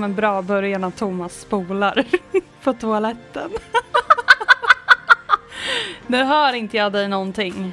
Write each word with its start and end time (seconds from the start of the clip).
som 0.00 0.04
en 0.04 0.14
bra 0.14 0.42
början 0.42 0.84
av 0.84 0.90
Thomas 0.90 1.40
spolar 1.40 2.04
på 2.64 2.72
toaletten. 2.72 3.50
nu 6.06 6.24
hör 6.24 6.52
inte 6.52 6.76
jag 6.76 6.92
dig 6.92 7.08
någonting. 7.08 7.72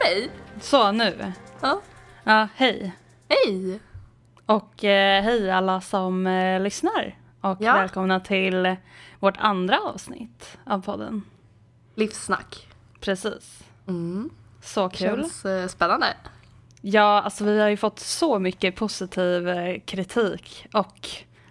Mig? 0.00 0.30
Så 0.60 0.92
nu. 0.92 1.32
Ja. 1.60 1.80
Ja, 2.24 2.48
hej. 2.54 2.92
Hej! 3.28 3.80
Och 4.46 4.84
eh, 4.84 5.22
hej 5.22 5.50
alla 5.50 5.80
som 5.80 6.26
eh, 6.26 6.60
lyssnar. 6.60 7.16
Och 7.40 7.56
Ja. 7.60 7.72
välkomna 7.72 8.20
till 8.20 8.76
vårt 9.20 9.36
andra 9.38 9.78
avsnitt 9.80 10.58
av 10.64 10.82
podden. 10.82 11.22
Livssnack. 11.94 12.68
Precis. 13.00 13.64
Mm. 13.88 14.30
Så 14.62 14.88
kul. 14.88 14.98
Känns 15.20 15.44
eh, 15.44 15.66
spännande. 15.68 16.06
Ja, 16.80 17.22
alltså 17.22 17.44
vi 17.44 17.60
har 17.60 17.68
ju 17.68 17.76
fått 17.76 17.98
så 17.98 18.38
mycket 18.38 18.76
positiv 18.76 19.48
eh, 19.48 19.80
kritik 19.80 20.66
och 20.72 21.08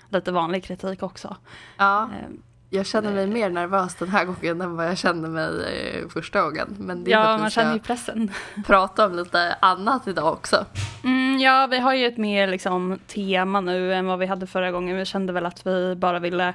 lite 0.10 0.32
vanlig 0.32 0.64
kritik 0.64 1.04
också. 1.04 1.36
Ja, 1.78 2.04
Eh, 2.04 2.30
jag 2.72 2.86
känner 2.86 3.14
mig 3.14 3.28
mer 3.28 3.50
nervös 3.50 3.96
den 3.96 4.10
här 4.10 4.26
gången 4.26 4.62
än 4.62 4.76
vad 4.76 4.88
jag 4.88 4.98
kände 4.98 5.28
mig 5.28 5.50
eh, 5.64 6.08
första 6.08 6.42
gången. 6.42 6.76
Men 6.80 7.04
det 7.04 7.12
är 7.12 7.20
Ja, 7.20 7.38
man 7.38 7.50
känner 7.50 7.74
ju 7.74 7.80
pressen. 7.80 8.32
prata 8.66 9.06
om 9.06 9.16
lite 9.16 9.56
annat 9.60 10.08
idag 10.08 10.34
också. 10.34 10.66
Mm, 11.04 11.40
ja, 11.40 11.68
vi 11.72 11.80
har 11.80 11.94
ju 11.94 12.06
ett 12.06 12.18
mer 12.18 12.48
liksom, 12.48 13.00
tema 13.08 13.62
nu 13.62 13.94
än 13.94 14.06
vad 14.06 14.20
vi 14.20 14.26
hade 14.26 14.48
förra 14.48 14.72
gången. 14.72 14.98
Vi 14.98 15.06
kände 15.06 15.34
väl 15.34 15.46
att 15.46 15.68
vi 15.68 15.96
bara 15.96 16.20
ville 16.20 16.54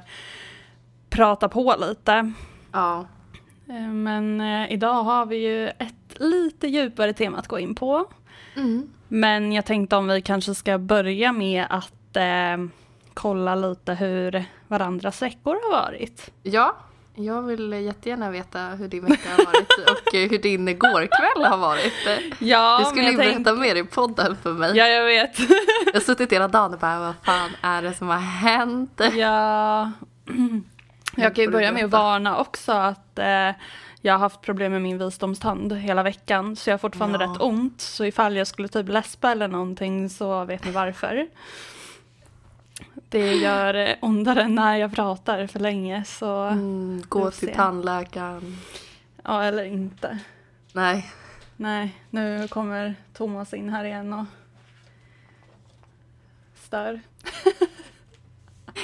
prata 1.09 1.49
på 1.49 1.75
lite. 1.79 2.31
Ja. 2.71 3.05
Eh, 3.69 3.87
Men 3.87 4.41
eh, 4.41 4.71
idag 4.73 5.03
har 5.03 5.25
vi 5.25 5.35
ju 5.37 5.67
ett 5.67 6.19
lite 6.19 6.67
djupare 6.67 7.13
tema 7.13 7.37
att 7.37 7.47
gå 7.47 7.59
in 7.59 7.75
på. 7.75 8.05
Mm. 8.55 8.89
Men 9.07 9.51
jag 9.51 9.65
tänkte 9.65 9.95
om 9.95 10.07
vi 10.07 10.21
kanske 10.21 10.55
ska 10.55 10.77
börja 10.77 11.31
med 11.31 11.65
att 11.69 12.15
eh, 12.15 12.65
kolla 13.13 13.55
lite 13.55 13.93
hur 13.93 14.45
varandras 14.67 15.21
veckor 15.21 15.57
har 15.63 15.71
varit. 15.81 16.31
Ja, 16.43 16.75
jag 17.15 17.41
vill 17.41 17.73
jättegärna 17.73 18.29
veta 18.31 18.59
hur 18.59 18.87
din 18.87 19.05
vecka 19.05 19.29
har 19.37 19.45
varit 19.45 19.71
och 19.89 20.15
eh, 20.15 20.29
hur 20.29 20.37
din 20.39 20.65
gårkväll 20.79 21.45
har 21.51 21.57
varit. 21.57 21.93
Ja, 22.39 22.79
Du 22.79 22.85
skulle 22.85 23.05
ju 23.05 23.11
jag 23.11 23.19
tänk- 23.21 23.45
berätta 23.45 23.59
mer 23.59 23.75
i 23.75 23.83
podden 23.83 24.35
för 24.43 24.53
mig. 24.53 24.77
Ja, 24.77 24.87
jag 24.87 25.05
vet. 25.05 25.39
Jag 25.85 25.93
har 25.93 25.99
suttit 25.99 26.31
hela 26.31 26.47
dagen 26.47 26.73
och 26.73 26.79
bara, 26.79 26.99
vad 26.99 27.13
fan 27.23 27.49
är 27.61 27.81
det 27.81 27.93
som 27.93 28.07
har 28.07 28.17
hänt? 28.17 29.01
ja. 29.15 29.91
Jag 31.17 31.35
kan 31.35 31.43
ju 31.45 31.51
börja 31.51 31.71
med 31.71 31.85
att 31.85 31.91
varna 31.91 32.37
också 32.37 32.71
att 32.71 33.19
eh, 33.19 33.49
jag 34.05 34.13
har 34.13 34.19
haft 34.19 34.41
problem 34.41 34.71
med 34.71 34.81
min 34.81 34.97
visdomstand 34.97 35.73
hela 35.73 36.03
veckan. 36.03 36.55
Så 36.55 36.69
jag 36.69 36.73
har 36.73 36.77
fortfarande 36.79 37.23
Ja. 37.23 37.31
rätt 37.31 37.41
ont. 37.41 37.81
Så 37.81 38.05
ifall 38.05 38.35
jag 38.35 38.47
skulle 38.47 38.67
typ 38.67 38.89
läspa 38.89 39.31
eller 39.31 39.47
någonting 39.47 40.09
så 40.09 40.43
vet 40.45 40.65
ni 40.65 40.71
varför. 40.71 41.27
Det 43.09 43.33
gör 43.33 43.73
eh, 43.73 43.95
ondare 44.01 44.47
när 44.47 44.75
jag 44.77 44.95
pratar 44.95 45.47
för 45.47 45.59
länge. 45.59 46.03
Så 46.05 46.41
Mm, 46.43 47.03
gå 47.09 47.31
till 47.31 47.47
se. 47.47 47.55
tandläkaren. 47.55 48.57
ja, 49.23 49.43
eller 49.43 49.63
inte. 49.63 50.19
Nej, 50.73 51.11
Nej, 51.57 52.01
nu 52.09 52.47
kommer 52.47 52.95
Thomas 53.13 53.53
in 53.53 53.69
här 53.69 53.83
igen 53.85 54.13
och 54.13 54.25
stör. 56.63 56.99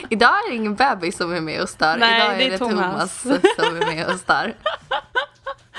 Idag 0.09 0.29
är 0.29 0.49
det 0.49 0.55
ingen 0.55 0.75
bebis 0.75 1.17
som 1.17 1.33
är 1.33 1.41
med 1.41 1.61
och 1.61 1.69
stör. 1.69 1.97
Nej, 1.97 2.17
Idag 2.21 2.33
är 2.33 2.37
det 2.49 2.53
är 2.53 2.57
Thomas. 2.57 3.21
Thomas. 3.23 3.41
som 3.55 3.75
är 3.77 3.95
med 3.95 4.07
och 4.07 4.19
stör. 4.19 4.55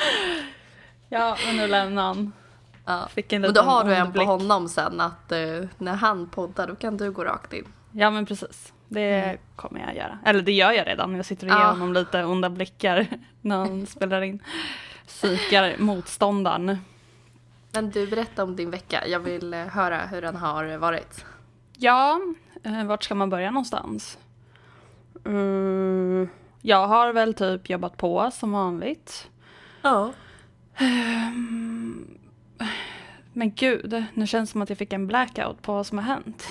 Ja, 1.09 1.37
men 1.47 1.57
nu 1.57 1.67
lämnar 1.67 2.03
han. 2.03 2.33
Ja. 2.87 3.09
Men 3.31 3.55
då 3.55 3.61
har 3.61 3.85
du 3.85 3.95
en 3.95 4.13
på 4.13 4.21
honom 4.23 4.69
sen 4.69 5.01
att 5.01 5.33
eh, 5.33 5.39
när 5.79 5.95
han 5.95 6.29
poddar 6.29 6.67
då 6.67 6.75
kan 6.75 6.97
du 6.97 7.11
gå 7.11 7.25
rakt 7.25 7.53
in. 7.53 7.65
Ja 7.93 8.11
men 8.11 8.27
precis, 8.27 8.73
det 8.89 9.39
kommer 9.57 9.81
jag 9.81 9.97
göra. 9.97 10.19
Eller 10.25 10.43
det 10.43 10.53
gör 10.53 10.73
jag 10.73 10.87
redan, 10.87 11.15
jag 11.17 11.25
sitter 11.27 11.47
och 11.47 11.53
ger 11.53 11.59
Ja. 11.61 11.67
honom 11.71 11.93
lite 11.93 12.25
onda 12.25 12.51
blickar 12.51 13.07
när 13.41 13.57
han 13.57 13.87
spelar 13.87 14.23
in. 14.23 14.43
Psykar 15.07 15.77
motståndaren. 15.79 16.79
Men 17.73 17.91
du 17.91 18.07
berätta 18.07 18.43
om 18.43 18.57
din 18.57 18.71
vecka. 18.71 19.07
Jag 19.07 19.21
vill 19.21 19.55
eh, 19.55 19.67
höra 19.67 19.99
hur 19.99 20.23
den 20.23 20.37
har 20.37 20.77
varit. 20.77 21.25
Ja, 21.79 22.21
eh, 22.63 22.85
vart 22.85 23.05
ska 23.05 23.15
man 23.15 23.31
börja 23.31 23.51
någonstans? 23.51 24.19
Mm, 25.25 26.29
jag 26.63 26.87
har 26.87 27.13
väl 27.13 27.35
typ 27.35 27.71
jobbat 27.71 27.97
på 27.97 28.31
som 28.33 28.53
vanligt. 28.53 29.29
Ja. 29.83 30.13
Men 33.33 33.53
gud, 33.55 34.05
nu 34.15 34.27
känns 34.27 34.51
det 34.51 34.53
som 34.53 34.63
att 34.63 34.69
jag 34.69 34.79
fick 34.79 34.93
en 34.93 35.07
blackout 35.07 35.63
på 35.63 35.73
vad 35.73 35.87
som 35.87 35.99
har 35.99 36.05
hänt. 36.05 36.47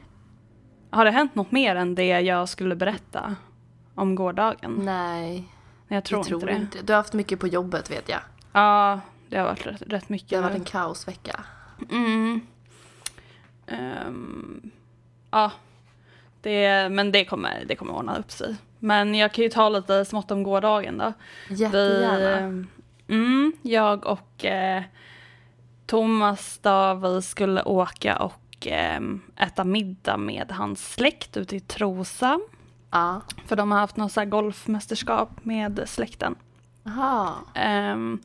har 0.90 1.04
det 1.04 1.10
hänt 1.10 1.34
något 1.34 1.52
mer 1.52 1.76
än 1.76 1.94
det 1.94 2.20
jag 2.20 2.48
skulle 2.48 2.76
berätta 2.76 3.36
om 3.94 4.14
gårdagen? 4.14 4.80
Nej, 4.84 5.44
Jag 5.88 6.04
tror, 6.04 6.18
jag 6.18 6.26
tror 6.26 6.40
inte 6.40 6.52
det. 6.52 6.60
inte. 6.60 6.82
Du 6.82 6.92
har 6.92 6.98
haft 6.98 7.12
mycket 7.12 7.40
på 7.40 7.46
jobbet 7.46 7.90
vet 7.90 8.08
jag. 8.08 8.20
Ja, 8.52 9.00
det 9.28 9.38
har 9.38 9.44
varit 9.44 9.66
rätt, 9.66 9.82
rätt 9.86 10.08
mycket. 10.08 10.28
Det 10.30 10.36
har 10.36 10.42
varit 10.42 10.54
en 10.56 10.64
kaosvecka. 10.64 11.44
Mm. 11.90 12.40
Ehm, 13.66 14.70
ja, 15.30 15.52
det, 16.40 16.88
men 16.88 17.12
det 17.12 17.24
kommer, 17.24 17.64
det 17.66 17.76
kommer 17.76 17.94
ordna 17.94 18.16
upp 18.16 18.30
sig. 18.30 18.56
Men 18.84 19.14
jag 19.14 19.32
kan 19.32 19.44
ju 19.44 19.50
ta 19.50 19.68
lite 19.68 20.04
smått 20.04 20.30
om 20.30 20.42
gårdagen 20.42 20.98
då. 20.98 21.12
Jättegärna. 21.48 22.66
Vi, 23.06 23.14
mm, 23.14 23.52
jag 23.62 24.06
och 24.06 24.44
eh, 24.44 24.82
Thomas 25.86 26.58
då, 26.62 26.94
vi 26.94 27.22
skulle 27.22 27.62
åka 27.62 28.16
och 28.16 28.66
eh, 28.66 29.00
äta 29.36 29.64
middag 29.64 30.16
med 30.16 30.50
hans 30.50 30.92
släkt 30.92 31.36
ute 31.36 31.56
i 31.56 31.60
Trosa. 31.60 32.40
Ja. 32.90 33.20
För 33.46 33.56
de 33.56 33.72
har 33.72 33.78
haft 33.78 33.96
något 33.96 34.12
så 34.12 34.24
golfmästerskap 34.24 35.30
med 35.44 35.82
släkten. 35.86 36.34
Jaha. 36.82 37.34
Ehm, 37.54 38.20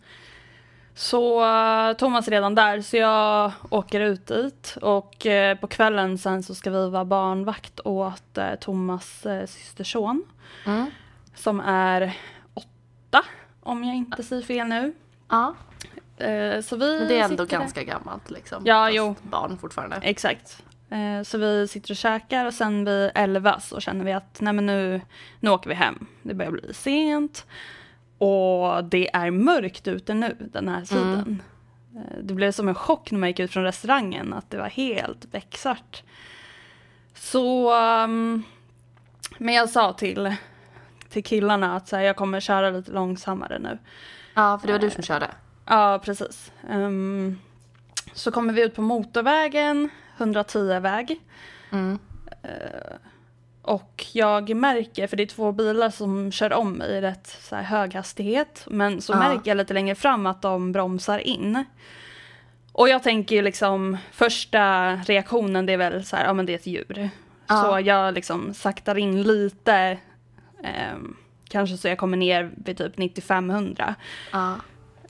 så 0.98 1.46
eh, 1.46 1.94
Thomas 1.94 2.28
är 2.28 2.32
redan 2.32 2.56
där 2.56 2.82
så 2.82 2.98
jag 2.98 3.52
åker 3.70 4.00
ut 4.02 4.28
dit 4.28 4.78
och 4.82 5.26
eh, 5.26 5.58
på 5.58 5.68
kvällen 5.68 6.18
sen 6.18 6.44
så 6.44 6.56
ska 6.56 6.72
vi 6.72 6.90
vara 6.90 7.06
barnvakt 7.06 7.80
åt 7.86 8.38
eh, 8.38 8.56
Thomas 8.56 9.26
systerson 9.48 10.24
Mm. 10.66 10.86
som 11.36 11.60
är 11.60 12.18
åtta 12.54 13.26
om 13.64 13.84
jag 13.84 13.96
inte 13.96 14.24
säger 14.24 14.42
fel 14.42 14.68
nu. 14.68 14.94
Ja, 15.30 15.56
så 16.64 16.76
vi 16.76 17.00
men 17.00 17.08
det 17.08 17.20
är 17.20 17.24
ändå 17.24 17.44
sitter 17.44 17.46
där. 17.46 17.60
ganska 17.60 17.84
gammalt 17.84 18.32
liksom. 18.32 18.62
Ja, 18.66 18.86
Fast 18.86 18.96
jo. 18.96 19.16
barn 19.22 19.58
fortfarande. 19.58 19.96
Exakt. 20.02 20.64
Så 21.26 21.38
vi 21.38 21.68
sitter 21.68 21.92
och 21.92 21.96
käkar 21.98 22.46
och 22.46 22.54
sen 22.54 22.86
vid 22.86 23.12
elva 23.16 23.60
så 23.60 23.80
känner 23.80 24.06
vi 24.06 24.14
att 24.14 24.38
nej 24.42 24.54
men 24.54 24.66
nu, 24.66 25.02
nu 25.40 25.50
åker 25.50 25.70
vi 25.70 25.76
hem. 25.76 26.06
Det 26.22 26.34
börjar 26.34 26.52
bli 26.52 26.74
sent. 26.74 27.46
Och 28.18 28.84
det 28.84 29.16
är 29.16 29.32
mörkt 29.32 29.88
ute 29.88 30.14
nu 30.14 30.36
den 30.54 30.68
här 30.68 30.86
tiden. 30.86 31.42
Eh, 31.96 32.18
Det 32.22 32.34
blev 32.34 32.52
som 32.52 32.68
en 32.68 32.76
chock 32.76 33.12
när 33.12 33.20
man 33.20 33.30
gick 33.30 33.40
ut 33.40 33.52
från 33.52 33.64
restaurangen 33.64 34.34
att 34.34 34.50
det 34.50 34.58
var 34.58 34.70
helt 34.70 35.32
becksvart. 35.32 36.04
Så, 37.14 37.74
um, 38.04 38.44
men 39.38 39.56
jag 39.56 39.70
sa 39.70 39.94
till, 39.94 40.36
till 41.10 41.24
killarna 41.24 41.76
att 41.76 41.88
så 41.88 41.96
här, 41.96 42.04
jag 42.04 42.16
kommer 42.16 42.40
köra 42.40 42.70
lite 42.70 42.92
långsammare 42.92 43.60
nu. 43.60 43.78
Ja, 44.34 44.60
för 44.60 44.68
det 44.68 44.74
var 44.74 44.80
du 44.80 44.90
som 44.90 45.04
körde. 45.04 45.28
Ja, 45.66 46.02
precis. 46.04 46.52
Ehm, 46.70 47.40
så 48.14 48.32
kommer 48.32 48.54
vi 48.54 48.64
ut 48.64 48.76
på 48.76 48.82
motorvägen, 48.82 49.90
110-väg. 50.18 51.20
Mm. 51.72 52.00
Och 53.68 54.06
jag 54.14 54.56
märker, 54.56 55.08
för 55.08 55.18
det 55.18 55.24
är 55.24 55.28
två 55.28 55.52
bilar 55.52 55.90
som 55.90 56.32
kör 56.32 56.54
om 56.54 56.72
mig 56.74 56.90
i 56.92 57.02
rätt 57.02 57.28
så 57.42 57.56
här, 57.56 57.64
hög 57.64 57.94
hastighet. 57.94 58.64
Men 58.70 59.02
så 59.02 59.14
Ja. 59.14 59.18
märker 59.18 59.52
jag 59.52 59.58
lite 59.58 59.74
längre 59.74 59.96
fram 59.96 60.26
att 60.26 60.42
de 60.42 60.72
bromsar 60.72 61.20
in. 61.20 61.64
Och 62.72 62.90
jag 62.90 63.04
tänker 63.04 63.36
ju 63.36 63.42
liksom, 63.42 63.98
första 64.12 64.96
reaktionen 64.96 65.66
det 65.66 65.74
är 65.74 65.78
väl 65.78 66.06
så 66.06 66.16
här, 66.16 66.26
ja 66.26 66.34
men 66.34 66.46
det 66.46 66.54
är 66.54 66.56
ett 66.58 66.68
djur. 66.68 67.10
Ja. 67.48 67.62
Så 67.64 67.80
jag 67.80 68.14
liksom 68.14 68.54
saktar 68.54 68.98
in 68.98 69.24
lite. 69.24 69.98
ehm, 70.64 71.16
kanske 71.50 71.78
så 71.78 71.88
jag 71.88 71.98
kommer 71.98 72.18
ner 72.18 72.52
vid 72.56 72.78
typ 72.78 72.98
95-100. 72.98 73.94
Ja. 74.32 74.56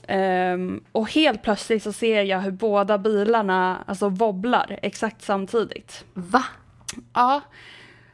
Ehm, 0.06 0.84
och 0.92 1.10
helt 1.10 1.42
plötsligt 1.42 1.82
så 1.82 1.92
ser 1.92 2.22
jag 2.22 2.40
hur 2.40 2.50
båda 2.50 2.98
bilarna 2.98 3.78
alltså 3.86 4.08
wobblar 4.08 4.78
exakt 4.82 5.22
samtidigt. 5.22 6.04
Va? 6.14 6.44
Ja. 7.14 7.40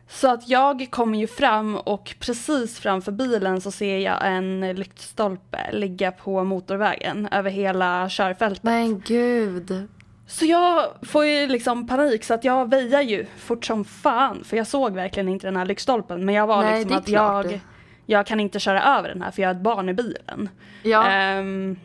Så 0.09 0.31
att 0.31 0.49
jag 0.49 0.89
kommer 0.91 1.19
ju 1.19 1.27
fram 1.27 1.77
och 1.77 2.15
precis 2.19 2.79
framför 2.79 3.12
bilen 3.12 3.61
så 3.61 3.71
ser 3.71 3.99
jag 3.99 4.19
en 4.23 4.61
lyktstolpe 4.61 5.73
ligga 5.73 6.12
på 6.12 6.45
motorvägen 6.45 7.29
över 7.33 7.51
hela 7.51 8.09
körfältet. 8.09 8.62
Men 8.62 9.01
gud. 9.01 9.89
Så 10.27 10.45
jag 10.45 10.85
får 11.03 11.27
ju 11.27 11.47
liksom 11.47 11.87
panik 11.87 12.25
så 12.25 12.35
att 12.35 12.45
jag 12.45 12.71
väjar 12.71 13.01
ju 13.01 13.27
fort 13.37 13.65
som 13.65 13.85
fan 13.85 14.45
för 14.45 14.56
jag 14.56 14.67
såg 14.67 14.95
verkligen 14.95 15.29
inte 15.29 15.47
den 15.47 15.56
här 15.56 15.65
lyktstolpen 15.65 16.25
men 16.25 16.35
jag 16.35 16.47
var 16.47 16.62
Nej, 16.62 16.79
liksom 16.79 16.99
att 16.99 17.09
jag, 17.09 17.61
jag 18.07 18.27
kan 18.27 18.41
inte 18.41 18.61
köra 18.61 18.99
över 18.99 19.09
den 19.09 19.23
här 19.23 19.31
för 19.31 19.43
jag 19.43 19.49
har 19.49 19.55
ett 19.55 19.61
barn 19.61 19.89
i 19.89 19.95
bilen. 19.95 20.49
Ja. 20.83 21.07
Ehm, 21.11 21.77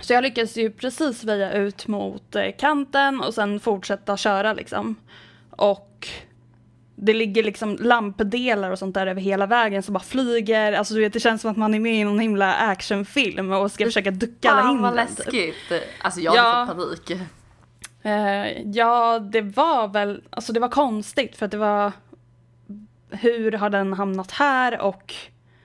så 0.00 0.12
jag 0.12 0.22
lyckades 0.22 0.56
ju 0.56 0.70
precis 0.70 1.24
väja 1.24 1.52
ut 1.52 1.86
mot 1.86 2.36
eh, 2.36 2.44
kanten 2.58 3.20
och 3.20 3.34
sen 3.34 3.60
fortsätta 3.60 4.16
köra 4.16 4.52
liksom. 4.52 4.96
Och 5.50 5.95
det 6.96 7.12
ligger 7.12 7.42
liksom 7.42 7.76
lampdelar 7.80 8.70
och 8.70 8.78
sånt 8.78 8.94
där 8.94 9.06
över 9.06 9.20
hela 9.20 9.46
vägen 9.46 9.82
som 9.82 9.92
bara 9.92 10.04
flyger. 10.04 10.72
Alltså 10.72 10.94
du 10.94 11.00
vet, 11.00 11.12
det 11.12 11.20
känns 11.20 11.42
som 11.42 11.50
att 11.50 11.56
man 11.56 11.74
är 11.74 11.80
med 11.80 11.94
i 12.00 12.04
någon 12.04 12.18
himla 12.18 12.54
actionfilm 12.54 13.52
och 13.52 13.70
ska 13.72 13.84
försöka 13.84 14.10
ducka 14.10 14.50
alla 14.50 14.62
Fan 14.62 14.82
vad 14.82 14.90
hindren. 14.90 15.06
typ. 15.16 15.18
läskigt. 15.18 15.82
Alltså 16.02 16.20
jag 16.20 16.32
hade 16.36 16.48
Ja. 16.58 16.66
fått 16.66 17.06
panik. 17.08 17.20
Eh, 18.02 18.62
ja, 18.70 19.18
det 19.18 19.40
var 19.40 19.88
väl, 19.88 20.22
alltså 20.30 20.52
det 20.52 20.60
var 20.60 20.68
konstigt 20.68 21.36
för 21.36 21.44
att 21.46 21.50
det 21.52 21.56
var 21.58 21.92
hur 23.10 23.52
har 23.52 23.70
den 23.70 23.92
hamnat 23.92 24.30
här 24.30 24.80
och 24.80 25.14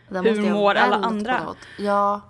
Hur 0.10 0.51
mår 0.54 0.75
alla 0.75 0.95
andra? 0.95 1.42
Ja. 1.80 2.22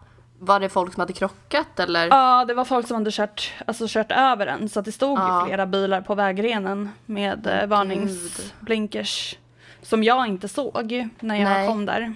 Var 0.44 0.60
det 0.60 0.70
folk 0.70 0.94
som 0.94 1.00
hade 1.02 1.14
krockat 1.14 1.80
eller? 1.80 2.08
ja, 2.08 2.46
det 2.46 2.54
var 2.54 2.66
folk 2.66 2.88
som 2.88 2.96
hade 2.96 3.12
kört, 3.12 3.54
alltså 3.68 3.86
kört 3.88 4.12
över 4.12 4.46
den 4.46 4.70
så 4.70 4.80
att 4.80 4.86
det 4.86 4.92
stod 4.92 5.20
Ja. 5.20 5.44
flera 5.48 5.66
bilar 5.66 6.02
på 6.02 6.16
vägrenen 6.16 6.90
med 7.06 7.48
eh, 7.48 7.68
varningsblinkers 7.68 9.38
som 9.82 10.04
jag 10.04 10.28
inte 10.28 10.48
såg 10.48 11.10
när 11.20 11.36
jag 11.36 11.44
Nej. 11.50 11.68
kom 11.68 11.86
där. 11.86 12.14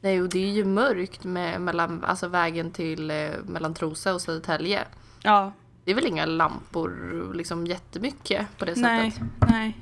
Nej, 0.00 0.22
och 0.22 0.28
det 0.28 0.38
är 0.44 0.50
ju 0.50 0.64
mörkt 0.64 1.24
med, 1.24 1.60
mellan, 1.60 2.04
alltså 2.04 2.28
vägen 2.28 2.70
till 2.70 3.10
eh, 3.10 3.30
mellan 3.46 3.74
Trosa 3.74 4.14
och 4.14 4.20
Södertälje. 4.20 4.84
Ja, 5.22 5.52
Det 5.84 5.90
är 5.90 5.94
väl 5.94 6.06
inga 6.06 6.26
lampor 6.26 7.32
liksom 7.34 7.66
jättemycket 7.66 8.46
på 8.58 8.64
det 8.64 8.74
nej, 8.76 9.10
sättet? 9.10 9.28
nej. 9.50 9.78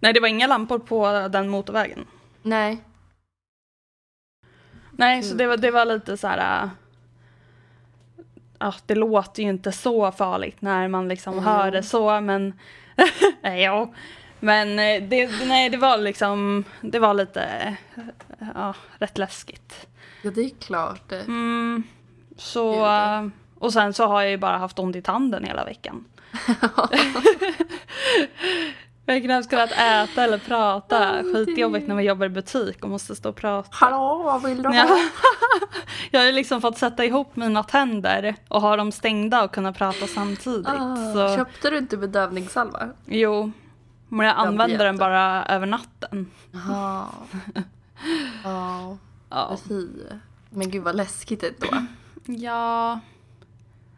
Nej, 0.00 0.12
det 0.12 0.20
var 0.20 0.28
inga 0.28 0.46
lampor 0.46 0.78
på 0.78 1.28
den 1.32 1.48
motorvägen. 1.48 2.06
Nej. 2.42 2.84
Nej, 4.92 5.22
så 5.22 5.34
det 5.34 5.46
var, 5.46 5.56
det 5.56 5.70
var 5.70 5.84
lite 5.84 6.16
så 6.16 6.26
här. 6.26 6.70
Ja, 8.62 8.74
det 8.86 8.94
låter 8.94 9.42
ju 9.42 9.48
inte 9.48 9.72
så 9.72 10.12
farligt 10.12 10.62
när 10.62 10.88
man 10.88 11.08
liksom 11.08 11.34
Jo. 11.34 11.40
hör 11.40 11.70
det 11.70 11.82
så, 11.82 12.20
men 12.20 12.58
ja. 13.42 13.92
Men 14.40 14.78
eh, 14.78 15.02
det, 15.02 15.30
nej, 15.46 15.70
det 15.70 15.76
var 15.76 15.98
liksom, 15.98 16.64
det 16.80 16.98
var 16.98 17.14
lite, 17.14 17.42
eh, 17.96 18.02
ja, 18.54 18.74
rätt 18.98 19.18
läskigt. 19.18 19.86
Ja, 20.22 20.30
det 20.30 20.40
är 20.40 20.50
klart. 20.60 21.08
det. 21.08 21.20
Mm, 21.20 21.82
så, 22.36 22.72
Gud. 22.72 22.82
äh, 22.82 23.26
och 23.58 23.72
sen 23.72 23.92
så 23.92 24.06
har 24.06 24.22
jag 24.22 24.30
ju 24.30 24.36
bara 24.36 24.58
haft 24.58 24.78
ont 24.78 24.96
i 24.96 25.02
tanden 25.02 25.44
hela 25.44 25.64
veckan. 25.64 26.04
jag 29.14 29.20
har 29.20 29.26
knappt 29.26 29.50
kunnat 29.50 29.70
äta 29.72 30.24
eller 30.24 30.38
prata. 30.38 31.22
Skitjobbigt 31.22 31.88
när 31.88 31.94
man 31.94 32.04
jobbar 32.04 32.26
i 32.26 32.28
butik 32.28 32.84
och 32.84 32.90
måste 32.90 33.16
stå 33.16 33.28
och 33.28 33.36
prata. 33.36 33.68
Hallå, 33.72 34.22
vad 34.24 34.42
vill 34.42 34.62
du 34.62 34.68
ha? 34.68 34.74
Ja. 34.74 34.98
Jag 36.10 36.20
har 36.20 36.26
ju 36.26 36.32
liksom 36.32 36.60
fått 36.60 36.78
sätta 36.78 37.04
ihop 37.04 37.36
mina 37.36 37.62
tänder 37.62 38.36
och 38.48 38.60
ha 38.60 38.76
dem 38.76 38.92
stängda 38.92 39.44
och 39.44 39.52
kunna 39.54 39.72
prata 39.72 40.06
samtidigt. 40.06 40.66
Ah, 40.68 40.96
så, 41.14 41.36
Köpte 41.36 41.70
du 41.70 41.78
inte 41.78 41.96
bedövningssalva? 41.96 42.90
jo, 43.06 43.52
men 44.08 44.26
jag 44.26 44.36
använder 44.36 44.78
den 44.84 44.94
jätte. 44.94 44.98
bara 44.98 45.44
över 45.44 45.66
natten. 45.66 46.30
Jaha. 46.52 47.06
Ja, 48.44 48.96
Ja. 49.30 49.56
fy. 49.68 49.86
Men 50.50 50.70
gud 50.70 50.82
vad 50.82 50.96
läskigt 50.96 51.42
ändå. 51.42 51.86
ja. 52.44 53.00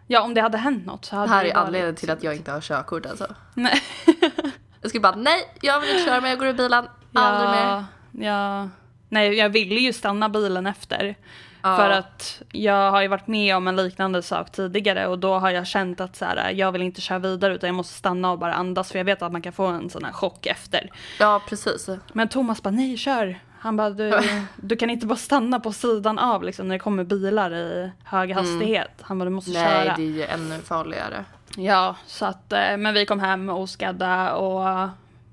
Ja, 0.06 0.22
om 0.22 0.34
det 0.34 0.40
hade 0.40 0.58
hänt 0.58 0.86
något 0.86 1.04
så 1.04 1.16
hade 1.16 1.28
Det 1.28 1.34
här 1.34 1.44
är 1.44 1.56
anledningen 1.56 1.94
till 1.94 2.10
att 2.10 2.22
jag 2.22 2.36
inte 2.36 2.52
har 2.52 2.60
körkort 2.60 3.06
alltså. 3.06 3.26
Nej. 3.54 3.82
Jag 4.82 4.88
skulle 4.90 5.00
bara 5.00 5.14
nej, 5.16 5.48
jag 5.60 5.80
vill 5.80 5.90
inte 5.90 6.04
köra 6.04 6.20
men 6.20 6.30
jag 6.30 6.38
går 6.38 6.48
i 6.48 6.52
bilen. 6.52 6.86
Aldrig 7.14 7.50
mer. 7.50 7.66
ja, 7.66 7.84
ja. 8.12 8.68
Nej, 9.08 9.34
jag 9.34 9.48
ville 9.48 9.74
ju 9.80 9.92
stanna 9.92 10.28
bilen 10.28 10.66
efter. 10.66 11.14
Ja. 11.62 11.76
För 11.76 11.90
att 11.90 12.42
jag 12.52 12.90
har 12.90 13.02
ju 13.02 13.08
varit 13.08 13.26
med 13.26 13.56
om 13.56 13.68
en 13.68 13.76
liknande 13.76 14.22
sak 14.22 14.52
tidigare 14.52 15.06
och 15.06 15.18
då 15.18 15.38
har 15.38 15.50
jag 15.50 15.66
känt 15.66 16.00
att 16.00 16.16
så 16.16 16.24
här, 16.24 16.50
jag 16.50 16.72
vill 16.72 16.82
inte 16.82 17.00
köra 17.00 17.18
vidare 17.18 17.54
utan 17.54 17.66
jag 17.68 17.74
måste 17.74 17.94
stanna 17.94 18.30
och 18.30 18.38
bara 18.38 18.54
andas 18.54 18.92
för 18.92 18.98
jag 18.98 19.04
vet 19.04 19.22
att 19.22 19.32
man 19.32 19.42
kan 19.42 19.52
få 19.52 19.66
en 19.66 19.90
sån 19.90 20.04
här 20.04 20.12
chock 20.12 20.46
efter. 20.46 20.90
Ja, 21.18 21.42
precis. 21.48 21.88
Men 22.12 22.28
Thomas 22.28 22.62
bara 22.62 22.70
nej 22.70 22.96
kör. 22.96 23.38
Han 23.58 23.76
bara 23.76 23.90
du, 23.90 24.20
du 24.56 24.76
kan 24.76 24.90
inte 24.90 25.06
bara 25.06 25.16
stanna 25.16 25.60
på 25.60 25.72
sidan 25.72 26.18
av 26.18 26.42
liksom 26.44 26.68
när 26.68 26.74
det 26.74 26.78
kommer 26.78 27.04
bilar 27.04 27.54
i 27.54 27.90
hög 28.04 28.32
hastighet. 28.32 28.90
Han 29.00 29.18
bara 29.18 29.24
du 29.24 29.30
måste 29.30 29.50
Mm. 29.50 29.62
Nej, 29.62 29.84
köra. 29.84 29.96
det 29.96 30.02
är 30.02 30.06
ju 30.06 30.24
ännu 30.24 30.58
farligare. 30.58 31.24
Ja 31.56 31.96
så 32.06 32.24
att 32.26 32.52
eh, 32.52 32.76
men 32.76 32.94
vi 32.94 33.06
kom 33.06 33.20
hem 33.20 33.48
oskadda 33.48 34.34
och 34.34 34.88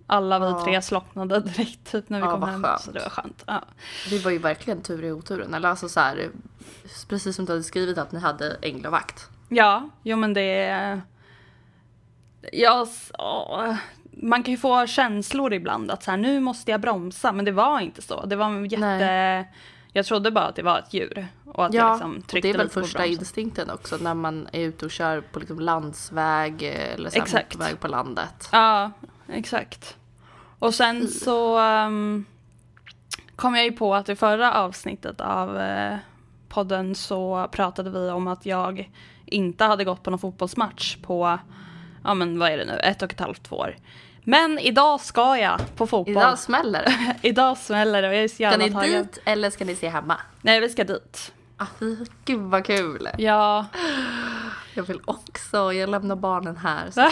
alla 0.08 0.40
vi 0.40 0.46
Ja. 0.46 0.64
tre 0.66 0.82
slocknade 0.82 1.40
direkt 1.40 1.92
typ 1.92 2.10
när 2.10 2.20
vi 2.20 2.26
Ja, 2.26 2.32
kom 2.32 2.44
hem. 2.50 2.64
skönt. 2.64 2.82
Så 2.82 2.92
det 2.92 3.00
var 3.00 3.10
skönt. 3.10 3.44
Ja. 3.48 3.62
Det 4.10 4.20
var 4.26 4.32
ju 4.32 4.38
verkligen 4.38 4.82
tur 4.82 5.04
i 5.04 5.12
oturen. 5.12 5.54
Eller 5.54 5.70
alltså 5.70 5.90
så 5.90 6.00
här, 6.00 6.30
precis 7.10 7.36
som 7.36 7.46
du 7.46 7.52
hade 7.52 7.64
skrivit 7.64 7.98
att 7.98 8.12
ni 8.12 8.20
hade 8.20 8.58
änglavakt. 8.62 9.30
Ja, 9.50 9.90
jo 10.04 10.18
men 10.18 10.34
det. 10.34 11.02
Ja, 12.54 12.84
s- 12.88 13.12
åh, 13.20 13.76
man 14.12 14.44
kan 14.44 14.52
ju 14.52 14.58
få 14.58 14.88
känslor 14.88 15.54
ibland 15.54 15.92
att 15.92 16.04
så 16.04 16.12
här, 16.12 16.18
nu 16.18 16.40
måste 16.40 16.72
jag 16.72 16.82
bromsa, 16.82 17.32
men 17.32 17.46
det 17.46 17.52
var 17.52 17.80
inte 17.80 18.02
så. 18.02 18.26
Det 18.26 18.36
var 18.36 18.60
jätte... 18.66 18.78
Nej. 18.86 19.52
Jag 19.94 20.06
trodde 20.06 20.32
bara 20.32 20.46
att 20.46 20.56
det 20.56 20.64
var 20.64 20.80
ett 20.80 20.94
djur 20.94 21.28
och 21.46 21.66
att 21.66 21.74
jag 21.74 21.90
Ja, 21.90 21.94
liksom 21.94 22.18
och 22.18 22.28
tryckte 22.28 22.48
det 22.48 22.54
är 22.54 22.58
väl 22.58 22.70
första 22.70 23.06
instinkten 23.06 23.70
också 23.70 23.98
när 23.98 24.14
man 24.14 24.48
är 24.52 24.62
ute 24.62 24.86
och 24.86 24.92
kör 24.92 25.22
på 25.22 25.40
liksom 25.40 25.60
landsväg 25.60 26.64
eller 26.64 27.10
så 27.10 27.16
här 27.16 27.24
Exakt. 27.24 27.54
motorväg 27.54 27.80
på 27.80 27.88
landet. 27.88 28.50
Ja, 28.52 28.92
exakt. 29.28 29.98
Och 30.60 30.74
sen 30.74 31.08
så 31.08 31.60
um, 31.60 32.26
kom 33.36 33.56
jag 33.56 33.66
ju 33.66 33.72
på 33.72 33.96
att 33.96 34.10
i 34.10 34.16
förra 34.16 34.54
avsnittet 34.54 35.22
av 35.22 35.60
eh, 35.60 35.98
podden 36.50 36.96
så 36.96 37.48
pratade 37.52 37.90
vi 37.90 38.10
om 38.10 38.28
att 38.28 38.46
jag 38.46 38.92
inte 39.26 39.64
hade 39.64 39.84
gått 39.84 40.04
på 40.04 40.10
någon 40.10 40.20
fotbollsmatch 40.20 40.98
på, 40.98 41.40
ja 42.04 42.14
men 42.14 42.40
vad 42.40 42.52
är 42.52 42.58
det 42.58 42.66
nu, 42.66 42.80
ett 42.80 43.02
och 43.02 43.14
ett 43.14 43.20
halvt, 43.20 43.44
två 43.44 43.56
år. 43.56 43.76
Men 44.24 44.60
idag 44.60 45.02
ska 45.02 45.38
jag 45.38 45.60
på 45.76 45.88
fotboll. 45.88 46.12
Idag, 46.12 46.24
Idag 46.24 46.40
smäller 46.40 46.84
det. 47.22 47.56
smäller 47.58 48.02
det 48.02 48.08
och 48.08 48.14
jag 48.16 48.24
är 48.24 48.28
så 48.28 48.34
Ska 48.36 48.44
jävla 48.44 48.66
ni 48.66 48.72
taggad. 48.72 49.06
dit 49.06 49.20
eller 49.26 49.50
ska 49.50 49.66
ni 49.66 49.76
se 49.76 49.90
hemma? 49.90 50.18
Nej, 50.42 50.60
vi 50.60 50.70
ska 50.70 50.84
dit. 50.84 51.32
Ah, 51.58 51.66
gud 52.26 52.40
vad 52.40 52.66
kul. 52.66 53.10
Ja, 53.18 53.66
Jag 54.74 54.84
vill 54.84 55.02
också, 55.06 55.74
jag 55.74 55.90
lämnar 55.90 56.16
barnen 56.16 56.58
här. 56.58 56.92
Så. 56.92 57.10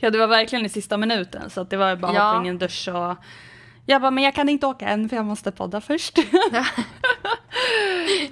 ja, 0.00 0.10
det 0.10 0.18
var 0.18 0.26
verkligen 0.26 0.66
i 0.66 0.68
sista 0.68 0.96
minuten 0.96 1.50
så 1.50 1.64
det 1.64 1.76
var 1.76 1.96
bara 1.96 2.14
Ja. 2.14 2.22
hoppa 2.28 2.40
in 2.40 2.46
i 2.46 2.48
en 2.48 2.58
dusch 2.58 2.88
och 2.88 3.16
jag 3.86 4.02
bara, 4.02 4.10
men 4.10 4.24
jag 4.24 4.34
kan 4.34 4.48
inte 4.48 4.66
åka 4.66 4.88
än 4.88 5.08
för 5.08 5.16
jag 5.16 5.24
måste 5.24 5.50
podda 5.52 5.80
först. 5.80 6.14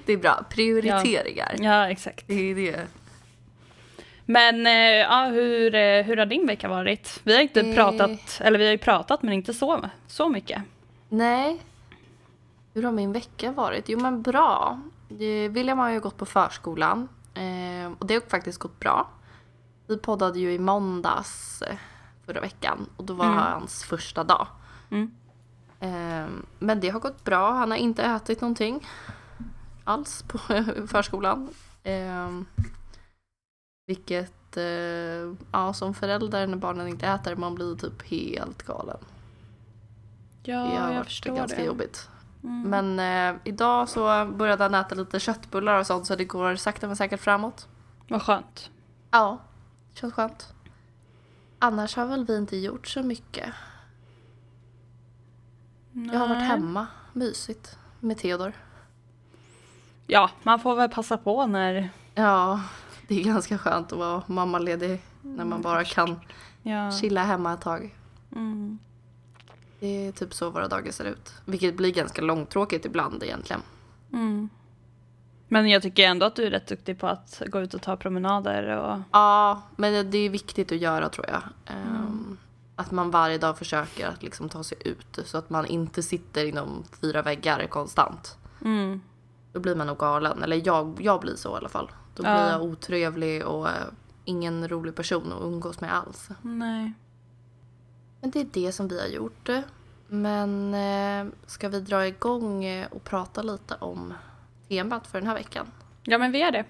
Det 0.06 0.12
är 0.12 0.16
bra, 0.16 0.44
prioriteringar. 0.50 1.54
ja, 1.58 1.90
exakt. 1.90 2.24
Det 2.28 2.50
är 2.50 2.54
det. 2.54 2.86
Men 4.30 4.66
eh, 4.66 4.72
ja, 4.72 5.24
hur, 5.24 5.74
eh, 5.74 6.04
hur 6.04 6.16
har 6.16 6.26
din 6.26 6.46
vecka 6.46 6.68
varit? 6.68 7.20
Vi 7.24 7.34
har 7.34 7.42
inte 7.42 7.60
Eh. 7.60 7.74
pratat, 7.74 8.38
eller 8.40 8.58
vi 8.58 8.64
har 8.64 8.72
ju 8.72 8.78
pratat 8.78 9.22
men 9.22 9.32
inte 9.32 9.54
så, 9.54 9.80
så 10.06 10.28
mycket. 10.28 10.62
Nej. 11.08 11.60
Hur 12.74 12.82
har 12.82 12.92
min 12.92 13.12
vecka 13.12 13.52
varit? 13.52 13.88
Jo 13.88 14.00
men 14.00 14.22
bra. 14.22 14.80
William 15.50 15.78
har 15.78 15.88
ju 15.90 16.00
gått 16.00 16.16
på 16.16 16.26
förskolan. 16.26 17.08
Eh, 17.34 17.92
och 17.98 18.06
det 18.06 18.14
har 18.14 18.20
faktiskt 18.28 18.58
gått 18.58 18.80
bra. 18.80 19.08
Vi 19.86 19.96
poddade 19.98 20.38
ju 20.38 20.52
i 20.52 20.58
måndags 20.58 21.62
förra 22.26 22.40
veckan. 22.40 22.86
Och 22.96 23.04
då 23.04 23.14
var 23.14 23.24
Mm. 23.24 23.36
hans 23.38 23.84
första 23.84 24.24
dag. 24.24 24.46
Mm. 24.90 25.10
Eh, 25.80 26.30
men 26.58 26.80
det 26.80 26.88
har 26.88 27.00
gått 27.00 27.24
bra. 27.24 27.50
Han 27.52 27.70
har 27.70 27.78
inte 27.78 28.02
ätit 28.02 28.40
någonting 28.40 28.86
alls 29.84 30.22
på 30.22 30.38
förskolan. 30.88 31.48
Vilket, 33.88 34.56
eh, 34.56 34.64
ja 35.52 35.72
som 35.74 35.94
förälder 35.94 36.46
när 36.46 36.56
barnen 36.56 36.88
inte 36.88 37.06
äter, 37.06 37.36
man 37.36 37.54
blir 37.54 37.76
typ 37.76 38.02
helt 38.02 38.62
galen. 38.62 38.96
Ja, 40.42 40.56
Det 40.64 40.76
har 40.76 40.92
jag 40.92 41.04
förstår 41.04 41.36
ganska 41.36 41.58
det. 41.58 41.64
jobbigt. 41.64 42.08
Mm. 42.42 42.70
Men 42.70 43.34
eh, 43.34 43.40
idag 43.44 43.88
så 43.88 44.26
började 44.34 44.62
han 44.64 44.74
äta 44.74 44.94
lite 44.94 45.20
köttbullar 45.20 45.78
och 45.80 45.86
sånt 45.86 46.06
så 46.06 46.16
det 46.16 46.24
går 46.24 46.56
sakta 46.56 46.86
men 46.86 46.96
säkert 46.96 47.20
framåt. 47.20 47.68
Vad 48.08 48.22
skönt. 48.22 48.70
Ja, 49.10 49.38
känns 49.94 50.14
skönt. 50.14 50.52
Annars 51.58 51.96
har 51.96 52.06
väl 52.06 52.26
vi 52.26 52.36
inte 52.36 52.56
gjort 52.56 52.88
så 52.88 53.02
mycket. 53.02 53.54
Jag 55.92 56.18
har 56.18 56.28
varit 56.28 56.38
Nej. 56.38 56.46
hemma, 56.46 56.86
mysigt, 57.12 57.78
med 58.00 58.18
Theodor. 58.18 58.52
Ja, 60.06 60.30
man 60.42 60.60
får 60.60 60.76
väl 60.76 60.88
passa 60.90 61.16
på 61.16 61.46
när, 61.46 61.90
Ja, 62.14 62.60
det 63.08 63.20
är 63.20 63.24
ganska 63.24 63.58
skönt 63.58 63.92
att 63.92 63.98
vara 63.98 64.22
mammaledig 64.26 65.00
när 65.22 65.44
man 65.44 65.62
bara 65.62 65.84
kan 65.84 66.20
ja. 66.62 66.92
chilla 66.92 67.22
hemma 67.24 67.52
ett 67.52 67.60
tag. 67.60 67.94
Mm. 68.36 68.78
Det 69.80 70.06
är 70.06 70.12
typ 70.12 70.34
så 70.34 70.50
våra 70.50 70.68
dagar 70.68 70.92
ser 70.92 71.04
ut. 71.04 71.34
Vilket 71.44 71.76
blir 71.76 71.92
ganska 71.92 72.22
långtråkigt 72.22 72.84
ibland 72.84 73.22
egentligen. 73.22 73.62
Mm. 74.12 74.48
Men 75.48 75.68
jag 75.68 75.82
tycker 75.82 76.02
ändå 76.08 76.26
att 76.26 76.36
du 76.36 76.44
är 76.44 76.50
rätt 76.50 76.66
duktig 76.66 76.98
på 76.98 77.06
att 77.06 77.42
gå 77.46 77.60
ut 77.60 77.74
och 77.74 77.82
ta 77.82 77.96
promenader 77.96 78.76
och 78.76 78.98
Ja, 79.12 79.62
men 79.76 80.10
det 80.10 80.18
är 80.18 80.30
viktigt 80.30 80.72
att 80.72 80.78
göra 80.78 81.08
tror 81.08 81.26
jag. 81.28 81.42
Ehm, 81.66 82.38
Att 82.76 82.90
man 82.90 83.10
varje 83.10 83.38
dag 83.38 83.58
försöker 83.58 84.08
att 84.08 84.22
liksom 84.22 84.48
ta 84.48 84.64
sig 84.64 84.78
ut 84.84 85.18
så 85.24 85.38
att 85.38 85.50
man 85.50 85.66
inte 85.66 86.02
sitter 86.02 86.44
inom 86.44 86.84
fyra 87.00 87.22
väggar 87.22 87.66
konstant. 87.66 88.36
mm. 88.64 89.00
Då 89.52 89.60
blir 89.60 89.74
man 89.74 89.86
nog 89.86 89.98
galen, 89.98 90.42
eller 90.42 90.66
jag, 90.66 90.98
jag 91.00 91.20
blir 91.20 91.36
så 91.36 91.54
i 91.54 91.56
alla 91.56 91.68
fall. 91.68 91.90
Då 92.18 92.24
Ja. 92.28 92.34
blir 92.34 92.50
jag 92.52 92.62
otrevlig 92.62 93.46
och 93.46 93.68
eh, 93.68 93.74
ingen 94.24 94.68
rolig 94.68 94.94
person 94.94 95.32
att 95.32 95.42
umgås 95.42 95.80
med 95.80 95.94
alls. 95.94 96.28
Nej. 96.42 96.92
Men 98.20 98.30
det 98.30 98.40
är 98.40 98.46
det 98.52 98.72
som 98.72 98.88
vi 98.88 99.00
har 99.00 99.06
gjort. 99.06 99.48
Men 100.08 100.74
eh, 100.74 101.32
ska 101.46 101.68
vi 101.68 101.80
dra 101.80 102.06
igång 102.06 102.64
eh, 102.64 102.86
och 102.90 103.04
prata 103.04 103.42
lite 103.42 103.74
om 103.74 104.14
temat 104.68 105.06
för 105.06 105.18
den 105.18 105.28
här 105.28 105.34
veckan? 105.34 105.66
Ja, 106.02 106.18
men 106.18 106.32
vi 106.32 106.42
är 106.42 106.52
det. 106.52 106.64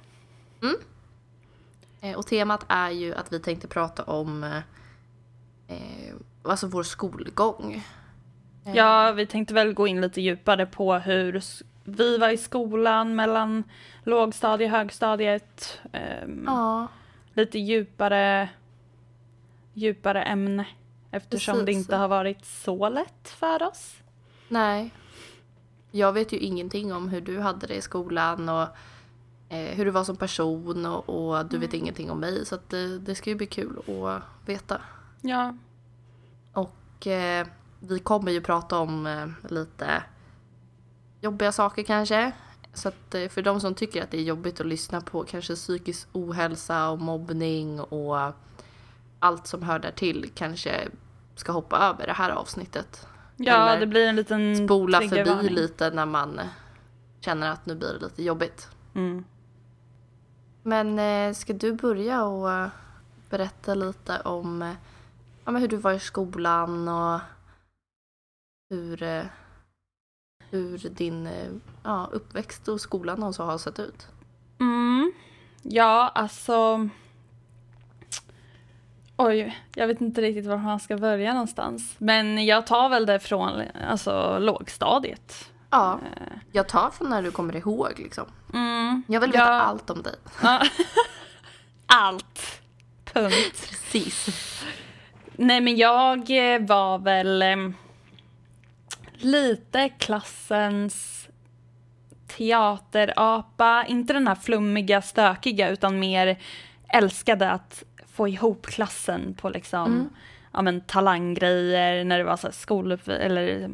Eh, 2.00 2.17
och 2.19 2.26
temat 2.26 2.64
är 2.69 2.90
ju 2.90 3.14
att 3.14 3.33
vi 3.33 3.40
tänkte 3.40 3.69
prata 3.69 4.02
om 4.05 4.45
eh, 4.45 4.57
eh, 5.69 6.14
alltså 6.43 6.67
vår 6.67 6.83
skolgång. 6.83 7.87
Ja, 8.75 9.12
vi 9.12 9.26
tänkte 9.26 9.55
väl 9.55 9.73
gå 9.75 9.87
in 9.87 10.00
lite 10.00 10.21
djupare 10.21 10.67
på 10.67 10.95
hur 10.95 11.43
vi 11.88 12.18
var 12.18 12.28
i 12.28 12.37
skolan 12.37 13.16
mellan 13.16 13.64
lågstadie 14.04 14.66
och 14.66 14.71
högstadiet. 14.73 15.80
Ehm, 15.92 16.45
Ja, 16.47 16.87
Lite 17.35 17.59
djupare, 17.59 18.49
djupare 19.75 20.23
ämne 20.23 20.66
eftersom 21.11 21.59
det 21.59 21.64
Precis. 21.64 21.78
inte 21.85 21.97
har 21.97 22.09
varit 22.09 22.45
så 22.45 22.88
lätt 22.88 23.28
för 23.28 23.62
oss. 23.62 23.97
nej. 24.49 24.95
Jag 25.90 26.12
vet 26.12 26.33
ju 26.33 26.37
ingenting 26.38 26.92
om 26.92 27.09
hur 27.09 27.21
du 27.21 27.40
hade 27.40 27.66
det 27.66 27.75
i 27.75 27.80
skolan 27.80 28.49
och 28.49 28.66
eh, 29.49 29.75
hur 29.76 29.85
du 29.85 29.90
var 29.90 30.04
som 30.04 30.16
person 30.16 30.87
och, 30.87 31.09
och 31.09 31.47
du 31.47 31.59
vet 31.59 31.75
ingenting 31.75 32.11
om 32.11 32.21
mig. 32.21 32.47
Så 32.47 32.54
att 32.54 32.71
det, 32.71 32.99
det 32.99 33.14
ska 33.14 33.30
ju 33.30 33.37
bli 33.37 33.47
kul 33.47 33.78
att 33.78 34.23
veta. 34.49 34.80
Ja, 35.21 35.54
Och 36.52 37.07
eh, 37.07 37.47
vi 37.80 37.99
kommer 37.99 38.33
ju 38.33 38.40
prata 38.40 38.78
om 38.78 39.07
eh, 39.07 39.26
lite 39.52 40.02
jobbiga 41.20 41.52
saker 41.52 41.82
kanske. 41.82 42.32
Så 42.75 42.88
att 42.88 43.14
eh, 43.14 43.28
för 43.28 43.42
de 43.42 43.60
som 43.60 43.75
tycker 43.75 44.02
att 44.02 44.10
det 44.10 44.18
är 44.18 44.22
jobbigt 44.22 44.60
att 44.60 44.66
lyssna 44.66 45.00
på 45.00 45.25
kanske 45.25 45.54
psykisk 45.54 46.08
ohälsa 46.12 46.90
och 46.90 46.98
mobbning 46.98 47.80
och 47.80 48.32
allt 49.18 49.46
som 49.46 49.62
hör 49.62 49.78
där 49.78 49.90
till 49.90 50.30
kanske 50.34 50.88
ska 51.34 51.52
hoppa 51.52 51.78
över 51.78 52.06
det 52.06 52.12
här 52.12 52.30
avsnittet. 52.30 53.06
ja 53.37 53.68
Eller 53.68 53.80
det 53.80 53.87
blir 53.87 54.06
en 54.06 54.16
liten 54.16 54.66
Spola 54.66 55.00
förbi 55.00 55.48
lite 55.48 55.90
när 55.90 56.06
man 56.06 56.38
eh, 56.38 56.46
känner 57.20 57.50
att 57.50 57.66
nu 57.66 57.75
blir 57.75 57.92
det 57.92 58.04
lite 58.04 58.22
jobbigt. 58.22 58.68
Mm. 58.94 59.25
Men 60.62 60.98
eh, 60.98 61.34
ska 61.34 61.52
du 61.52 61.72
börja 61.72 62.25
och 62.25 62.70
berätta 63.30 63.75
lite 63.75 64.20
om 64.20 64.75
ja, 65.44 65.50
men 65.50 65.62
hur 65.62 65.68
du 65.68 65.76
var 65.76 65.92
i 65.92 66.00
skolan 66.00 66.88
och 66.88 67.20
hur, 68.70 69.28
hur 70.50 70.78
din 70.78 71.26
eh, 71.26 71.49
ja, 71.83 72.09
uppväxt 72.12 72.69
och 72.69 72.81
skolan 72.81 73.23
och 73.23 73.35
så 73.35 73.43
har 73.45 73.59
sett 73.59 73.78
ut? 73.78 74.07
Mm. 74.61 75.12
Ja, 75.62 76.12
alltså... 76.14 76.88
Oj, 79.17 79.59
jag 79.75 79.87
vet 79.87 80.00
inte 80.00 80.21
riktigt 80.23 80.47
var 80.47 80.57
man 80.57 80.81
ska 80.81 80.97
börja 80.97 81.33
någonstans. 81.33 81.95
Men 81.99 82.47
jag 82.47 82.67
tar 82.67 82.88
väl 82.88 83.07
det 83.07 83.21
från 83.21 83.62
alltså, 83.88 84.38
lågstadiet. 84.38 85.50
Ja, 85.71 86.00
jag 86.52 86.69
tar 86.69 86.90
från 86.90 87.11
när 87.11 87.23
du 87.23 87.31
kommer 87.31 87.57
ihåg 87.57 87.93
liksom. 87.97 88.25
Mm. 88.55 89.02
Jag 89.09 89.21
vill 89.21 89.31
veta 89.33 89.45
Ja. 89.45 89.61
allt 89.61 89.90
om 89.90 90.02
dig. 90.02 90.14
Ja. 90.43 90.62
Allt. 91.87 92.61
Punkt. 93.05 93.69
Precis. 93.69 94.28
Nej 95.37 95.61
men 95.61 95.76
jag 95.76 96.19
eh, 96.55 96.61
var 96.67 96.99
väl 96.99 97.43
lite 99.18 99.88
klassens 99.88 101.28
teaterapa. 102.26 103.84
Inte 103.88 104.12
den 104.12 104.28
här 104.28 104.34
flummiga, 104.34 105.02
stökiga 105.02 105.68
utan 105.68 105.98
mer 105.98 106.38
älskade 106.88 107.50
att 107.50 107.84
få 108.12 108.28
ihop 108.28 108.66
klassen 108.66 109.34
på 109.34 109.48
liksom 109.50 110.10
ja, 110.52 110.62
men, 110.62 110.80
talanggrejer 110.80 112.04
när 112.04 112.18
det 112.18 112.25
var 112.25 112.37
så 112.37 112.52
skolupp 112.52 113.08
eller 113.08 113.70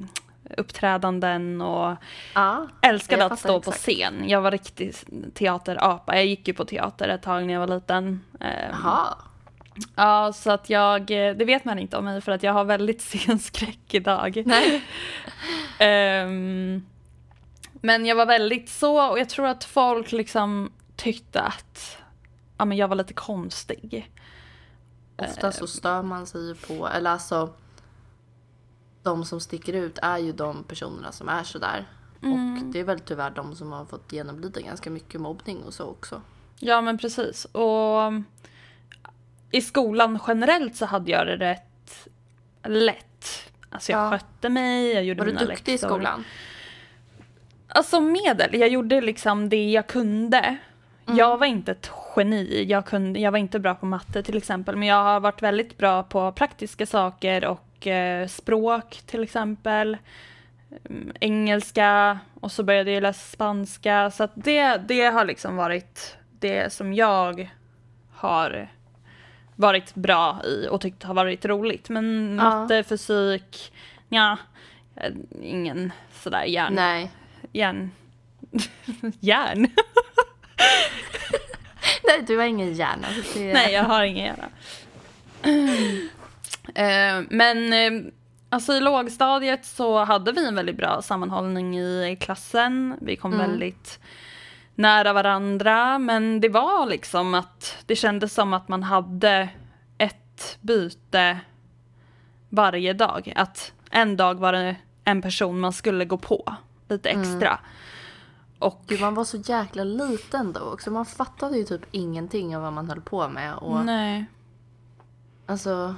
uppträdanden 0.57 1.61
och 1.61 1.97
Ja, 2.35 2.67
älskade 2.83 3.25
att 3.25 3.39
stå 3.39 3.61
på 3.61 3.71
exakt. 3.71 3.79
scen. 3.79 4.29
Jag 4.29 4.41
var 4.41 4.51
riktig 4.51 4.95
teaterapa. 5.35 6.17
Jag 6.17 6.27
gick 6.27 6.49
ju 6.49 6.55
på 6.55 6.65
teater 6.65 7.09
ett 7.09 7.23
tag 7.23 7.47
när 7.47 7.55
jag 7.55 7.61
var 7.61 7.75
liten. 7.75 8.21
Em, 8.41 8.71
jaha. 8.71 9.15
Ja, 9.97 10.33
så 10.33 10.51
att 10.51 10.71
jag, 10.71 11.07
det 11.07 11.45
vet 11.45 11.65
man 11.65 11.79
inte 11.79 11.97
om 11.97 12.05
mig 12.05 12.21
för 12.21 12.33
att 12.33 12.43
jag 12.43 12.53
har 12.53 12.65
väldigt 12.65 13.03
scenskräck 13.03 13.95
idag. 13.95 14.43
Nej. 14.47 14.85
Ehm, 15.79 16.87
men 17.73 18.07
jag 18.07 18.17
var 18.17 18.27
väldigt 18.27 18.69
så 18.69 19.11
och 19.11 19.19
jag 19.19 19.29
tror 19.29 19.47
att 19.47 19.65
folk 19.65 20.13
liksom 20.13 20.73
tyckte 20.97 21.41
att 21.41 21.97
ja, 22.59 22.65
men 22.65 22.77
jag 22.77 22.89
var 22.89 22.97
lite 22.97 23.15
konstig. 23.15 24.11
Ofta 25.17 25.53
så 25.53 25.67
stör 25.67 26.03
man 26.03 26.27
sig 26.27 26.47
ju 26.47 26.55
på, 26.55 26.89
eller 26.89 27.11
alltså 27.11 27.55
de 29.03 29.25
som 29.25 29.41
sticker 29.41 29.73
ut 29.73 29.99
är 30.03 30.19
ju 30.19 30.33
de 30.33 30.65
personerna 30.65 31.13
som 31.13 31.29
är 31.29 31.43
sådär. 31.43 31.89
Mm. 32.23 32.55
Och 32.55 32.65
det 32.65 32.81
är 32.81 32.85
väl 32.85 33.01
tyvärr 33.01 33.31
de 33.31 33.57
som 33.57 33.73
har 33.73 33.85
fått 33.85 34.13
genomlida 34.13 34.61
ganska 34.61 34.91
mycket 34.91 35.21
mobbning 35.21 35.63
och 35.63 35.75
så 35.75 35.85
också. 35.85 36.23
Ja 36.59 36.81
men 36.81 36.99
precis. 36.99 37.45
Och 37.45 38.13
i 39.57 39.61
skolan 39.61 40.19
generellt 40.27 40.77
så 40.77 40.87
hade 40.87 41.11
jag 41.11 41.27
det 41.27 41.37
rätt 41.37 42.09
lätt. 42.65 43.51
Alltså 43.71 43.93
jag 43.93 44.07
Ja. 44.07 44.11
skötte 44.11 44.49
mig, 44.49 44.93
jag 44.93 45.05
gjorde 45.05 45.19
Var 45.21 45.27
du 45.27 45.33
mina 45.33 45.47
duktig 45.47 45.73
i 45.73 45.75
läxor. 45.75 45.89
skolan? 45.89 46.25
Alltså 47.69 48.01
medel, 48.01 48.55
jag 48.61 48.69
gjorde 48.69 49.01
liksom 49.01 49.49
det 49.49 49.71
jag 49.71 49.87
kunde. 49.87 50.57
Jag 51.07 51.39
var 51.39 51.47
inte 51.47 51.73
ett 51.73 51.91
geni, 52.17 52.65
jag, 52.69 52.87
kunde, 52.87 53.21
jag 53.21 53.31
var 53.31 53.39
inte 53.39 53.59
bra 53.59 53.75
på 53.75 53.87
matte 53.87 54.23
till 54.23 54.37
exempel, 54.37 54.77
men 54.77 54.89
jag 54.89 55.03
har 55.03 55.21
varit 55.21 55.43
väldigt 55.43 55.79
bra 55.79 56.03
på 56.03 56.33
praktiska 56.33 56.87
saker 56.87 57.45
och 57.45 57.87
eh, 57.87 58.27
språk 58.29 59.03
till 59.07 59.23
exempel. 59.23 59.97
Mm, 60.91 61.13
Engelska 61.21 62.19
och 62.41 62.53
så 62.53 62.63
började 62.63 62.91
jag 62.93 63.03
läsa 63.03 63.33
spanska, 63.33 64.11
så 64.11 64.29
det, 64.35 64.77
det 64.77 65.05
har 65.05 65.25
liksom 65.25 65.57
varit 65.57 66.17
det 66.41 66.73
som 66.73 66.95
jag 66.95 67.51
har 68.15 68.69
varit 69.57 69.95
bra 69.95 70.41
i 70.45 70.69
och 70.71 70.81
tyckt 70.81 71.03
har 71.03 71.15
varit 71.15 71.45
roligt. 71.45 71.89
Men 71.89 72.37
Ja. 72.39 72.45
matte, 72.45 72.83
fysik, 72.83 73.73
ja, 74.09 74.37
ingen 75.43 75.93
sådär 76.13 76.45
hjärn 76.45 76.75
Nej. 76.75 77.11
järn... 77.53 77.91
järn? 79.21 79.67
Nej, 82.07 82.23
du 82.27 82.39
har 82.39 82.45
ingen 82.45 82.73
hjärna. 82.75 83.07
så 83.33 83.39
Det... 83.39 83.53
Nej, 83.53 83.73
jag 83.73 83.83
har 83.85 84.03
ingen 84.05 84.25
hjärna. 84.27 84.49
Eh, 86.75 87.23
men 87.31 87.73
eh, 87.73 88.13
alltså 88.49 88.73
i 88.73 88.81
lågstadiet 88.81 89.65
så 89.65 90.05
hade 90.05 90.33
vi 90.33 90.47
en 90.49 90.55
väldigt 90.55 90.77
bra 90.77 91.03
sammanhållning 91.03 91.79
i 91.79 92.17
klassen. 92.21 92.97
Vi 93.01 93.17
kom 93.17 93.33
Mm. 93.35 93.51
väldigt 93.51 93.99
nära 94.75 95.13
varandra. 95.13 95.99
Men 95.99 96.41
det 96.41 96.49
var 96.49 96.87
liksom 96.87 97.35
att 97.35 97.77
det 97.87 97.97
kändes 97.97 98.35
som 98.35 98.53
att 98.53 98.69
man 98.69 98.83
hade 98.83 99.49
ett 99.99 100.59
byte 100.61 101.41
varje 102.49 102.93
dag. 102.93 103.33
Att 103.37 103.73
en 103.91 104.17
dag 104.17 104.35
var 104.35 104.53
det 104.53 104.77
en 105.05 105.23
person 105.23 105.61
man 105.61 105.73
skulle 105.73 106.05
gå 106.05 106.19
på 106.19 106.55
lite 106.89 107.11
extra. 107.11 107.59
Och 108.59 108.83
Gud, 108.87 109.01
man 109.01 109.15
var 109.15 109.25
så 109.25 109.37
jäkla 109.37 109.85
liten 109.85 110.53
då 110.53 110.61
också. 110.61 110.91
Man 110.91 111.07
fattade 111.07 111.59
ju 111.59 111.65
typ 111.65 111.83
ingenting 111.91 112.57
av 112.57 112.63
vad 112.63 112.73
man 112.73 112.89
höll 112.89 113.01
på 113.01 113.29
med. 113.29 113.55
Och 113.55 113.85
nej. 113.85 114.25
alltså, 115.47 115.95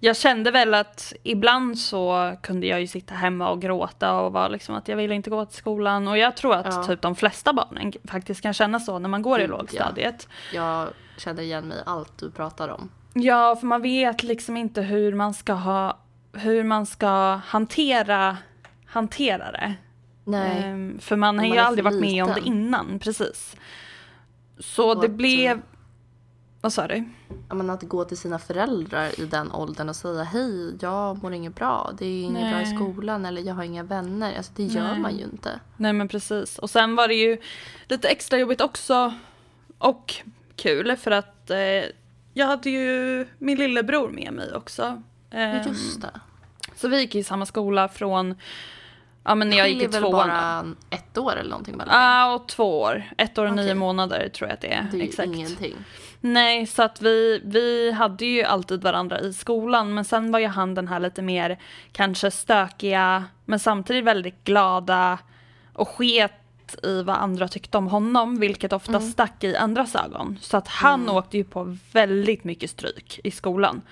Jag 0.00 0.16
kände 0.16 0.50
väl 0.50 0.74
att 0.74 1.12
ibland 1.22 1.78
så 1.78 2.34
kunde 2.42 2.66
jag 2.66 2.80
ju 2.80 2.86
sitta 2.86 3.14
hemma 3.14 3.50
och 3.50 3.62
gråta 3.62 4.20
och 4.20 4.32
vara 4.32 4.48
liksom 4.48 4.74
att 4.74 4.88
jag 4.88 4.96
ville 4.96 5.14
inte 5.14 5.30
gå 5.30 5.44
till 5.44 5.58
skolan. 5.58 6.08
Och 6.08 6.18
jag 6.18 6.36
tror 6.36 6.54
att 6.54 6.66
Ja. 6.74 6.84
typ 6.84 7.02
de 7.02 7.16
flesta 7.16 7.52
barnen 7.52 7.92
faktiskt 8.04 8.40
kan 8.40 8.52
känna 8.52 8.80
så 8.80 8.98
när 8.98 9.08
man 9.08 9.22
går 9.22 9.38
i 9.40 9.42
ja. 9.42 9.48
lågstadiet. 9.48 10.28
jag 10.54 10.88
känner 11.16 11.42
igen 11.42 11.68
mig 11.68 11.78
i 11.78 11.80
allt 11.86 12.18
du 12.18 12.30
pratar 12.30 12.68
om. 12.68 12.90
Ja, 13.14 13.56
för 13.56 13.66
man 13.66 13.82
vet 13.82 14.22
liksom 14.22 14.56
inte 14.56 14.82
hur 14.82 15.14
man 15.14 15.34
ska 15.34 15.52
ha, 15.52 15.98
hur 16.32 16.64
man 16.64 16.86
ska 16.86 17.40
hantera, 17.46 18.36
hantera 18.86 19.52
det. 19.52 19.74
Nej. 20.24 20.62
Ehm, 20.64 20.98
för 21.00 21.16
man 21.16 21.38
har 21.38 21.44
ju 21.44 21.50
man 21.50 21.58
är 21.58 21.62
aldrig 21.62 21.84
varit 21.84 22.00
med 22.00 22.24
om 22.24 22.30
det 22.34 22.40
innan, 22.40 22.98
precis. 22.98 23.56
Så 24.58 24.90
Och 24.90 25.02
det 25.02 25.08
blev, 25.08 25.50
eh, 25.50 25.58
vad 26.60 26.72
sa 26.72 26.86
du? 26.86 27.04
Ja, 27.48 27.54
men 27.54 27.70
att 27.70 27.82
gå 27.82 28.04
till 28.04 28.16
sina 28.16 28.38
föräldrar 28.38 29.20
i 29.20 29.26
den 29.26 29.52
åldern 29.52 29.88
och 29.88 29.96
säga 29.96 30.22
hej, 30.22 30.76
jag 30.80 31.22
mår 31.22 31.32
inget 31.32 31.54
bra, 31.54 31.90
det 31.98 32.06
är 32.06 32.22
inget 32.22 32.50
bra 32.52 32.60
i 32.62 32.64
Nej. 32.64 32.76
skolan 32.76 33.26
eller 33.26 33.42
jag 33.42 33.54
har 33.54 33.62
inga 33.64 33.82
vänner. 33.82 34.36
Alltså 34.36 34.52
det 34.56 34.62
gör 34.64 34.82
Nej. 34.82 34.98
man 34.98 35.16
ju 35.16 35.24
inte. 35.24 35.60
Nej 35.76 35.92
men 35.92 36.08
precis. 36.08 36.58
Och 36.58 36.70
sen 36.70 36.96
var 36.96 37.08
det 37.08 37.14
ju 37.14 37.38
lite 37.88 38.08
extra 38.08 38.38
jobbigt 38.38 38.60
också 38.60 39.14
och 39.78 40.14
kul 40.56 40.96
för 40.96 41.10
att 41.10 41.50
eh, 41.50 41.58
jag 42.34 42.46
hade 42.46 42.70
ju 42.70 43.26
min 43.38 43.58
lillebror 43.58 44.08
med 44.08 44.32
mig 44.32 44.54
också. 44.54 45.02
Ehm, 45.30 45.68
Just 45.68 46.00
det. 46.02 46.20
Så 46.76 46.88
vi 46.88 47.00
gick 47.00 47.14
i 47.14 47.24
samma 47.24 47.46
skola 47.46 47.88
från 47.88 48.34
ja 49.24 49.34
men 49.34 49.50
när 49.50 49.56
jag 49.56 49.68
gick 49.70 49.82
i 49.82 49.88
tvåan. 49.88 50.12
bara 50.12 50.64
ett 50.90 51.18
år 51.18 51.36
eller 51.36 51.50
någonting 51.50 51.76
mellan? 51.76 52.02
Ja, 52.02 52.34
och 52.34 52.48
två 52.48 52.80
år. 52.80 53.04
Ett 53.18 53.38
år 53.38 53.46
och 53.46 53.56
nio 53.56 53.64
Okej. 53.64 53.74
månader 53.74 54.28
tror 54.28 54.48
jag 54.48 54.54
att 54.54 54.60
det 54.60 54.72
är. 54.72 54.86
Det 54.90 54.96
är 54.96 55.00
ju 55.00 55.04
Exakt. 55.08 55.26
ingenting. 55.28 55.76
Nej, 56.20 56.66
så 56.66 56.82
att 56.82 57.02
vi, 57.02 57.40
vi 57.44 57.92
hade 57.92 58.26
ju 58.26 58.42
alltid 58.42 58.82
varandra 58.82 59.20
i 59.20 59.32
skolan, 59.32 59.94
men 59.94 60.04
sen 60.04 60.32
var 60.32 60.38
ju 60.38 60.46
han 60.46 60.74
den 60.74 60.88
här 60.88 61.00
lite 61.00 61.22
mer 61.22 61.58
kanske 61.92 62.30
stökiga, 62.30 63.24
men 63.44 63.58
samtidigt 63.58 64.04
väldigt 64.04 64.44
glada 64.44 65.18
och 65.72 65.88
sket 65.88 66.32
i 66.82 67.02
vad 67.02 67.16
andra 67.16 67.48
tyckte 67.48 67.78
om 67.78 67.86
honom, 67.86 68.40
vilket 68.40 68.72
ofta 68.72 68.96
Mm. 68.96 69.10
stack 69.10 69.44
i 69.44 69.56
andras 69.56 69.94
ögon. 69.94 70.38
Så 70.40 70.56
att 70.56 70.68
han 70.68 71.08
åkte 71.08 71.36
ju 71.36 71.44
på 71.44 71.76
väldigt 71.92 72.44
mycket 72.44 72.70
stryk 72.70 73.20
i 73.24 73.30
skolan. 73.30 73.82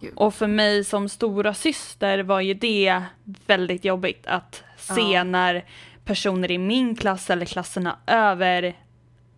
Gud. 0.00 0.12
Och 0.16 0.34
för 0.34 0.46
mig 0.46 0.84
som 0.84 1.08
stora 1.08 1.54
syster 1.54 2.18
var 2.22 2.40
ju 2.40 2.54
det 2.54 3.02
väldigt 3.46 3.84
jobbigt 3.84 4.26
att 4.26 4.62
se 4.76 5.00
Ja. 5.12 5.24
när 5.24 5.64
personer 6.04 6.50
i 6.50 6.58
min 6.58 6.96
klass 6.96 7.30
eller 7.30 7.46
klasserna 7.46 7.96
över 8.06 8.76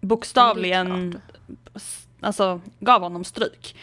bokstavligen. 0.01 1.21
Alltså, 2.21 2.61
gav 2.81 3.03
honom 3.03 3.25
stryk. 3.25 3.77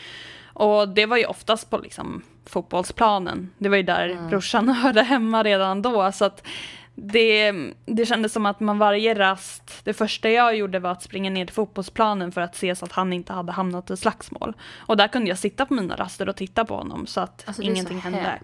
Och 0.54 0.90
det 0.90 1.06
var 1.06 1.18
ju 1.18 1.26
oftast 1.26 1.70
på 1.70 1.78
liksom, 1.78 2.22
fotbollsplanen. 2.46 3.50
Det 3.58 3.70
var 3.70 3.78
ju 3.78 3.84
där 3.84 4.10
Mm. 4.10 4.30
brorsan 4.30 4.70
hörde 4.84 5.02
hemma 5.04 5.44
redan 5.44 5.82
då. 5.82 6.12
Så 6.12 6.26
att 6.26 6.48
det, 6.96 7.52
det 7.86 8.06
kändes 8.06 8.34
som 8.34 8.46
att 8.46 8.60
man 8.60 8.78
varje 8.78 9.14
rast, 9.14 9.82
det 9.84 9.94
första 9.94 10.30
jag 10.30 10.56
gjorde 10.58 10.80
var 10.80 10.92
att 10.92 11.04
springa 11.04 11.30
ner 11.30 11.46
till 11.46 11.54
fotbollsplanen 11.56 12.32
för 12.32 12.42
att 12.42 12.56
se 12.56 12.76
så 12.76 12.86
att 12.86 12.92
han 12.92 13.14
inte 13.14 13.34
hade 13.34 13.52
hamnat 13.52 13.92
i 13.92 13.98
slagsmål. 13.98 14.54
Och 14.76 14.98
där 14.98 15.08
kunde 15.08 15.30
jag 15.30 15.38
sitta 15.38 15.66
på 15.66 15.74
mina 15.74 15.96
raster 15.96 16.30
och 16.30 16.36
titta 16.36 16.66
på 16.66 16.76
honom 16.76 17.08
så 17.08 17.22
att 17.22 17.44
Alltså, 17.48 17.62
är 17.62 17.66
så 17.66 17.72
ingenting 17.72 18.00
hände. 18.00 18.40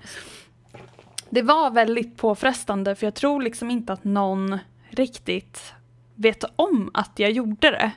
Det 1.30 1.42
var 1.42 1.72
väldigt 1.72 2.18
påfrestande 2.18 2.96
för 2.96 3.06
jag 3.08 3.16
tror 3.16 3.42
liksom 3.42 3.72
inte 3.72 3.94
att 3.94 4.04
någon 4.04 4.60
riktigt 4.90 5.74
vet 6.16 6.44
om 6.56 6.92
att 6.94 7.12
jag 7.16 7.32
gjorde 7.32 7.72
det. 7.72 7.92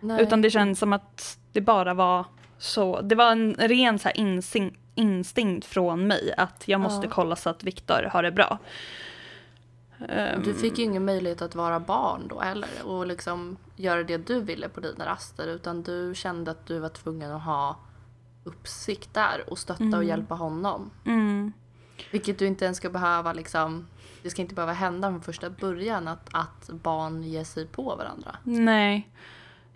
Nej. 0.00 0.22
Utan 0.22 0.42
det 0.42 0.50
känns 0.50 0.78
som 0.78 0.92
att 0.92 1.38
det 1.52 1.60
bara 1.60 1.94
var 1.94 2.24
så. 2.58 3.00
Det 3.00 3.14
var 3.14 3.32
en 3.32 3.54
ren 3.54 3.98
så 3.98 4.10
insing, 4.14 4.78
instinkt 4.94 5.66
från 5.66 6.06
mig 6.06 6.34
att 6.36 6.68
jag 6.68 6.80
måste 6.80 7.06
Ja. 7.06 7.12
kolla 7.14 7.36
så 7.36 7.50
att 7.50 7.64
Viktor 7.64 8.08
har 8.12 8.22
det 8.22 8.32
bra. 8.32 8.58
Ehm, 10.08 10.42
Du 10.42 10.54
fick 10.54 10.78
ju 10.78 10.84
ingen 10.84 11.04
möjlighet 11.04 11.42
att 11.42 11.54
vara 11.54 11.80
barn 11.80 12.28
då 12.28 12.40
heller 12.40 12.68
och 12.84 13.06
liksom 13.06 13.56
göra 13.76 14.02
det 14.02 14.16
du 14.18 14.40
ville 14.40 14.68
på 14.68 14.80
dina 14.80 15.06
raster 15.06 15.46
utan 15.46 15.82
du 15.82 16.12
kände 16.14 16.50
att 16.50 16.66
du 16.66 16.78
var 16.78 16.88
tvungen 16.88 17.32
att 17.32 17.42
ha 17.42 17.76
uppsikt 18.44 19.14
där 19.14 19.44
och 19.50 19.58
stötta 19.58 19.96
och 19.96 20.04
hjälpa 20.04 20.34
honom. 20.34 20.90
mm, 21.06 21.52
Vilket 22.12 22.38
du 22.38 22.46
inte 22.46 22.64
ens 22.64 22.76
ska 22.76 22.90
behöva 22.90 23.32
liksom 23.32 23.86
det 24.22 24.30
ska 24.30 24.42
inte 24.42 24.54
behöva 24.54 24.72
hända 24.72 25.08
från 25.10 25.20
första 25.20 25.50
början 25.50 26.08
att, 26.08 26.28
att 26.32 26.70
barn 26.72 27.22
ger 27.22 27.44
sig 27.44 27.66
på 27.66 27.82
varandra. 27.96 28.36
nej. 28.44 29.08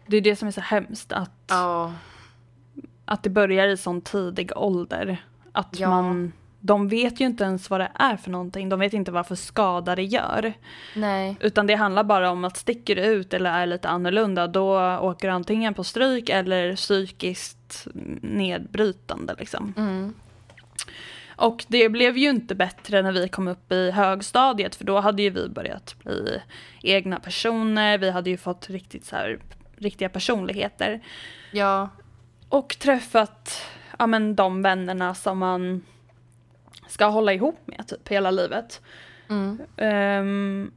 Det 0.06 0.16
är 0.16 0.20
det 0.20 0.36
som 0.36 0.48
är 0.48 0.52
så 0.52 0.60
hemskt 0.60 1.12
att, 1.12 1.30
Ja, 1.48 1.92
att 3.04 3.22
det 3.22 3.30
börjar 3.30 3.68
i 3.68 3.76
sån 3.76 4.00
tidig 4.00 4.50
ålder. 4.56 5.24
Att 5.52 5.78
Ja. 5.78 5.88
man, 5.88 6.32
de 6.60 6.88
vet 6.88 7.20
ju 7.20 7.24
inte 7.24 7.44
ens 7.44 7.70
vad 7.70 7.80
det 7.80 7.90
är 7.94 8.16
för 8.16 8.30
någonting. 8.30 8.68
De 8.68 8.80
vet 8.80 8.92
inte 8.92 9.10
vad 9.12 9.26
för 9.26 9.34
skada 9.34 9.96
det 9.96 10.02
gör. 10.04 10.52
nej. 10.96 11.36
Utan 11.40 11.66
det 11.66 11.74
handlar 11.74 12.04
bara 12.04 12.30
om 12.30 12.44
att 12.44 12.56
sticker 12.56 12.96
du 12.96 13.02
ut 13.02 13.34
eller 13.34 13.50
är 13.50 13.66
lite 13.66 13.88
annorlunda 13.88 14.46
då 14.46 14.80
åker 14.96 15.28
du 15.28 15.34
antingen 15.34 15.74
på 15.74 15.84
stryk 15.84 16.28
eller 16.28 16.76
psykiskt 16.76 17.86
nedbrytande 18.22 19.34
liksom. 19.38 19.74
Mm. 19.76 20.14
Och 21.36 21.64
det 21.68 21.88
blev 21.88 22.16
ju 22.18 22.30
inte 22.30 22.54
bättre 22.54 23.02
när 23.02 23.12
vi 23.12 23.28
kom 23.28 23.48
upp 23.48 23.72
i 23.72 23.90
högstadiet 23.90 24.74
för 24.74 24.84
då 24.84 25.00
hade 25.00 25.22
ju 25.22 25.30
vi 25.30 25.48
börjat 25.48 25.94
bli 26.04 26.40
egna 26.82 27.20
personer, 27.20 27.98
vi 27.98 28.10
hade 28.10 28.30
ju 28.30 28.36
fått 28.36 28.70
riktigt 28.70 29.04
så 29.04 29.16
här, 29.16 29.38
riktiga 29.82 30.08
personligheter. 30.08 31.00
Ja, 31.50 31.88
Och 32.48 32.76
träffat 32.78 33.62
ja, 33.98 34.06
men, 34.06 34.34
de 34.34 34.62
vännerna 34.62 35.14
som 35.14 35.38
man 35.38 35.84
ska 36.88 37.06
hålla 37.06 37.32
ihop 37.32 37.60
med 37.64 37.88
typ 37.88 38.08
hela 38.08 38.30
livet. 38.30 38.80
mm. 39.28 39.60
Ehm, 39.76 40.72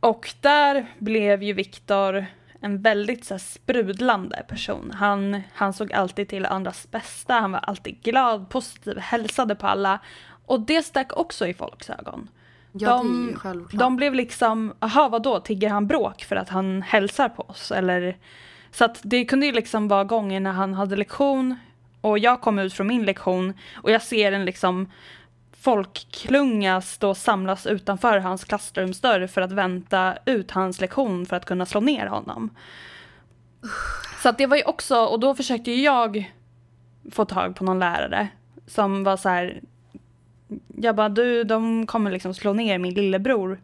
och 0.00 0.34
där 0.40 0.86
blev 0.98 1.42
ju 1.42 1.52
Viktor 1.52 2.26
en 2.60 2.82
väldigt 2.82 3.24
så 3.24 3.34
här, 3.34 3.38
sprudlande 3.38 4.44
person. 4.48 4.90
Han, 4.94 5.42
han 5.54 5.72
såg 5.72 5.92
alltid 5.92 6.28
till 6.28 6.46
andras 6.46 6.90
bästa, 6.90 7.34
han 7.34 7.52
var 7.52 7.60
alltid 7.60 8.02
glad, 8.02 8.48
positiv, 8.48 8.98
hälsade 8.98 9.54
på 9.54 9.66
alla. 9.66 10.00
Och 10.46 10.60
det 10.60 10.82
stack 10.82 11.16
också 11.16 11.46
i 11.46 11.54
folks 11.54 11.90
ögon. 11.90 12.28
Ja 12.72 12.88
De- 12.98 13.34
självklart. 13.36 13.80
De 13.80 13.96
blev 13.96 14.14
liksom, 14.14 14.74
aha 14.78 15.08
vadå, 15.08 15.40
tigger 15.40 15.68
han 15.68 15.86
bråk 15.86 16.22
för 16.24 16.36
att 16.36 16.48
han 16.48 16.82
hälsar 16.82 17.28
på 17.28 17.42
oss? 17.42 17.72
Eller, 17.72 18.16
så 18.70 18.84
att 18.84 19.00
det 19.02 19.24
kunde 19.24 19.46
ju 19.46 19.52
liksom 19.52 19.88
vara 19.88 20.04
gånger 20.04 20.40
när 20.40 20.52
han 20.52 20.74
hade 20.74 20.96
lektion 20.96 21.56
och 22.00 22.18
jag 22.18 22.40
kom 22.40 22.58
ut 22.58 22.72
från 22.74 22.86
min 22.86 23.04
lektion 23.04 23.54
och 23.82 23.90
jag 23.90 24.02
ser 24.02 24.32
en 24.32 24.44
liksom 24.44 24.88
folkklunga 25.60 26.80
stå 26.80 27.14
samlas 27.14 27.66
utanför 27.66 28.18
hans 28.18 28.44
klassrumsdörr 28.44 29.26
för 29.26 29.40
att 29.40 29.52
vänta 29.52 30.18
ut 30.24 30.50
hans 30.50 30.80
lektion 30.80 31.26
för 31.26 31.36
att 31.36 31.44
kunna 31.44 31.66
slå 31.66 31.80
ner 31.80 32.06
honom. 32.06 32.50
Så 34.22 34.28
att 34.28 34.38
det 34.38 34.46
var 34.46 34.56
ju 34.56 34.62
också, 34.62 34.96
och 35.04 35.20
då 35.20 35.34
försökte 35.34 35.72
jag 35.72 36.32
få 37.12 37.24
tag 37.24 37.56
på 37.56 37.64
någon 37.64 37.78
lärare 37.78 38.28
som 38.66 39.04
var 39.04 39.16
så 39.16 39.28
här. 39.28 39.60
Jag 40.76 40.96
bara, 40.96 41.08
du, 41.08 41.44
de 41.44 41.86
kommer 41.86 42.10
liksom 42.10 42.34
slå 42.34 42.52
ner 42.52 42.78
min 42.78 42.94
lillebror. 42.94 43.60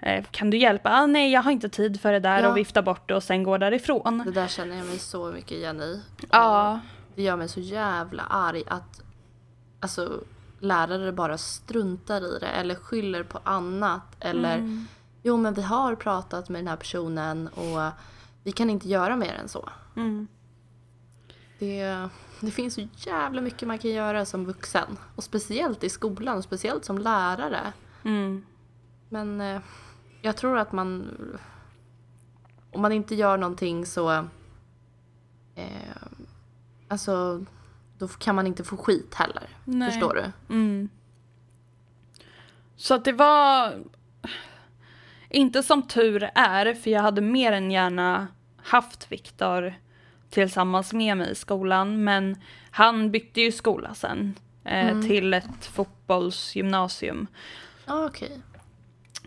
Eh, 0.00 0.24
kan 0.30 0.50
du 0.50 0.56
hjälpa? 0.58 0.90
Ah, 0.90 1.06
nej, 1.06 1.32
jag 1.32 1.42
har 1.42 1.50
inte 1.50 1.68
tid 1.68 2.00
för 2.00 2.12
det 2.12 2.20
där 2.20 2.42
Ja. 2.42 2.48
och 2.48 2.56
vifta 2.56 2.82
bort 2.82 3.08
det 3.08 3.14
och 3.14 3.22
sen 3.22 3.42
gå 3.42 3.58
därifrån. 3.58 4.22
Det 4.26 4.30
där 4.32 4.48
känner 4.48 4.76
jag 4.76 4.86
mig 4.86 4.98
så 4.98 5.32
mycket 5.32 5.52
igen 5.52 5.80
i. 5.80 6.02
Ja, 6.30 6.80
Det 7.14 7.22
gör 7.22 7.36
mig 7.36 7.48
så 7.48 7.60
jävla 7.60 8.22
arg 8.22 8.62
att 8.66 9.02
alltså, 9.80 10.20
lärare 10.60 11.12
bara 11.12 11.38
struntar 11.38 12.36
i 12.36 12.38
det 12.38 12.46
eller 12.46 12.74
skyller 12.74 13.22
på 13.22 13.40
annat. 13.44 14.16
Eller 14.20 14.54
Mm. 14.58 14.86
jo 15.22 15.36
men 15.36 15.54
vi 15.54 15.62
har 15.62 15.94
pratat 15.94 16.48
med 16.48 16.58
den 16.60 16.68
här 16.68 16.76
personen 16.76 17.48
och 17.48 17.92
vi 18.44 18.52
kan 18.52 18.70
inte 18.70 18.88
göra 18.88 19.16
mer 19.16 19.34
än 19.34 19.48
så. 19.48 19.68
mm. 19.96 20.26
Det, 21.58 22.08
det 22.40 22.50
finns 22.50 22.74
så 22.74 22.88
jävla 22.96 23.40
mycket 23.40 23.68
man 23.68 23.78
kan 23.78 23.90
göra 23.90 24.24
som 24.24 24.44
vuxen. 24.44 24.98
Och 25.14 25.24
speciellt 25.24 25.84
i 25.84 25.88
skolan 25.88 26.38
och 26.38 26.44
speciellt 26.44 26.84
som 26.84 26.98
lärare. 26.98 27.72
Mm. 28.04 28.44
Men 29.08 29.40
eh, 29.40 29.60
jag 30.22 30.36
tror 30.36 30.58
att 30.58 30.72
man... 30.72 31.10
Om 32.70 32.82
man 32.82 32.92
inte 32.92 33.14
gör 33.14 33.36
någonting 33.36 33.86
så... 33.86 34.10
Eh, 35.54 35.96
alltså, 36.88 37.44
då 37.98 38.08
kan 38.08 38.34
man 38.34 38.46
inte 38.46 38.64
få 38.64 38.76
skit 38.76 39.14
heller. 39.14 39.48
Nej. 39.64 39.90
Förstår 39.90 40.14
du? 40.14 40.54
Mm. 40.54 40.88
Så 42.76 42.94
att 42.94 43.04
det 43.04 43.12
var 43.12 43.74
inte 45.28 45.62
som 45.62 45.82
tur 45.82 46.30
är, 46.34 46.74
för 46.74 46.90
jag 46.90 47.02
hade 47.02 47.20
mer 47.20 47.52
än 47.52 47.70
gärna 47.70 48.26
haft 48.56 49.12
Viktor 49.12 49.74
tillsammans 50.36 50.92
med 50.92 51.16
mig 51.16 51.30
i 51.30 51.34
skolan, 51.34 52.04
men 52.04 52.36
han 52.70 53.10
bytte 53.10 53.40
ju 53.40 53.52
skola 53.52 53.94
sen 53.94 54.34
eh, 54.64 55.00
till 55.00 55.34
ett 55.34 55.66
fotbollsgymnasium. 55.72 57.26
Ja, 57.86 58.06
okej. 58.06 58.40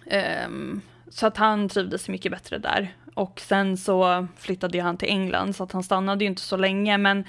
Ehm, 0.07 0.81
så 1.09 1.27
att 1.27 1.37
han 1.37 1.69
trivdes 1.69 2.09
mycket 2.09 2.31
bättre 2.31 2.57
där. 2.57 2.95
Och 3.13 3.39
sen 3.39 3.77
så 3.77 4.27
flyttade 4.37 4.77
ju 4.77 4.83
han 4.83 4.97
till 4.97 5.09
England 5.09 5.55
så 5.55 5.63
att 5.63 5.71
han 5.71 5.83
stannade 5.83 6.23
ju 6.23 6.29
inte 6.29 6.41
så 6.41 6.57
länge. 6.57 6.97
Men 6.97 7.23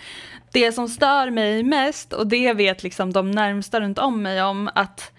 det 0.53 0.73
som 0.73 0.89
stör 0.89 1.31
mig 1.31 1.63
mest, 1.63 2.13
och 2.13 2.27
det 2.27 2.53
vet 2.53 2.83
liksom 2.83 3.13
de 3.13 3.31
närmsta 3.31 3.81
runt 3.81 3.99
om 3.99 4.23
mig 4.23 4.43
om, 4.43 4.71
att 4.75 5.13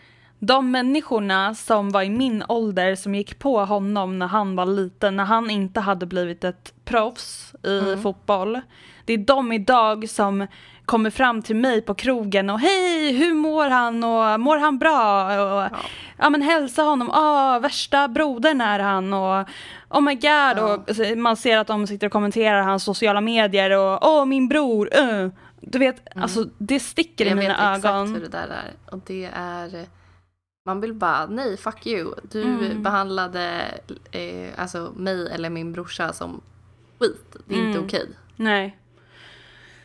de 0.44 0.72
människorna 0.72 1.56
som 1.56 1.90
var 1.90 2.02
i 2.02 2.10
min 2.10 2.44
ålder 2.48 2.96
som 2.96 3.16
gick 3.16 3.40
på 3.40 3.66
honom 3.66 4.20
när 4.20 4.28
han 4.28 4.56
var 4.56 4.66
liten, 4.66 5.16
när 5.16 5.26
han 5.26 5.50
inte 5.50 5.80
hade 5.80 6.06
blivit 6.06 6.44
ett 6.44 6.74
proffs 6.86 7.56
i 7.64 7.98
fotboll. 8.02 8.62
Det 9.06 9.14
är 9.14 9.18
de 9.18 9.52
idag 9.52 10.10
som 10.10 10.48
kommer 10.86 11.10
fram 11.10 11.42
till 11.42 11.56
mig 11.56 11.82
på 11.82 11.94
krogen 11.94 12.50
och 12.50 12.60
hej, 12.60 13.14
hur 13.14 13.34
mår 13.34 13.70
han 13.70 14.04
och 14.04 14.40
mår 14.40 14.58
han 14.58 14.80
bra? 14.80 15.26
Och, 15.26 15.70
ja. 16.18 16.30
men 16.30 16.42
hälsa 16.42 16.84
honom, 16.84 17.10
ah, 17.14 17.60
värsta 17.60 18.08
brodern 18.08 18.62
är 18.62 18.80
han 18.80 19.14
och 19.14 19.48
oh 19.90 20.02
my 20.02 20.16
god 20.16 20.60
och 20.64 20.96
så 20.96 21.16
man 21.16 21.38
ser 21.38 21.58
att 21.58 21.68
de 21.68 21.88
sitter 21.88 22.08
och 22.08 22.14
kommenterar 22.14 22.62
hans 22.62 22.84
sociala 22.84 23.22
medier 23.22 23.78
och 23.78 24.00
åh 24.02 24.26
min 24.26 24.48
bror, 24.48 24.90
uh. 25.00 25.30
Du 25.64 25.80
vet, 25.80 26.08
alltså 26.16 26.46
det 26.58 26.80
sticker 26.80 27.26
i 27.26 27.30
Jag 27.30 27.36
vet 27.36 27.44
mina 27.44 27.76
exakt 27.76 27.86
ögon. 27.86 28.14
hur 28.14 28.22
det 28.22 28.28
där 28.28 28.48
är. 28.48 28.94
Och 28.96 29.00
det 29.06 29.30
är... 29.34 29.86
Man 30.64 30.82
vill 30.82 30.94
bara, 30.94 31.26
nej 31.26 31.58
fuck 31.58 31.88
you. 31.88 32.14
Du 32.24 32.42
Mm. 32.44 32.84
behandlade 32.84 33.72
eh, 34.12 34.50
alltså 34.58 34.94
mig 34.96 35.28
eller 35.32 35.50
min 35.50 35.74
brorsa 35.74 36.14
som 36.14 36.42
skit. 37.00 37.36
Det 37.46 37.54
är 37.56 37.58
inte 37.60 37.78
Mm. 37.78 37.86
okej. 37.86 38.10
Nej. 38.36 38.78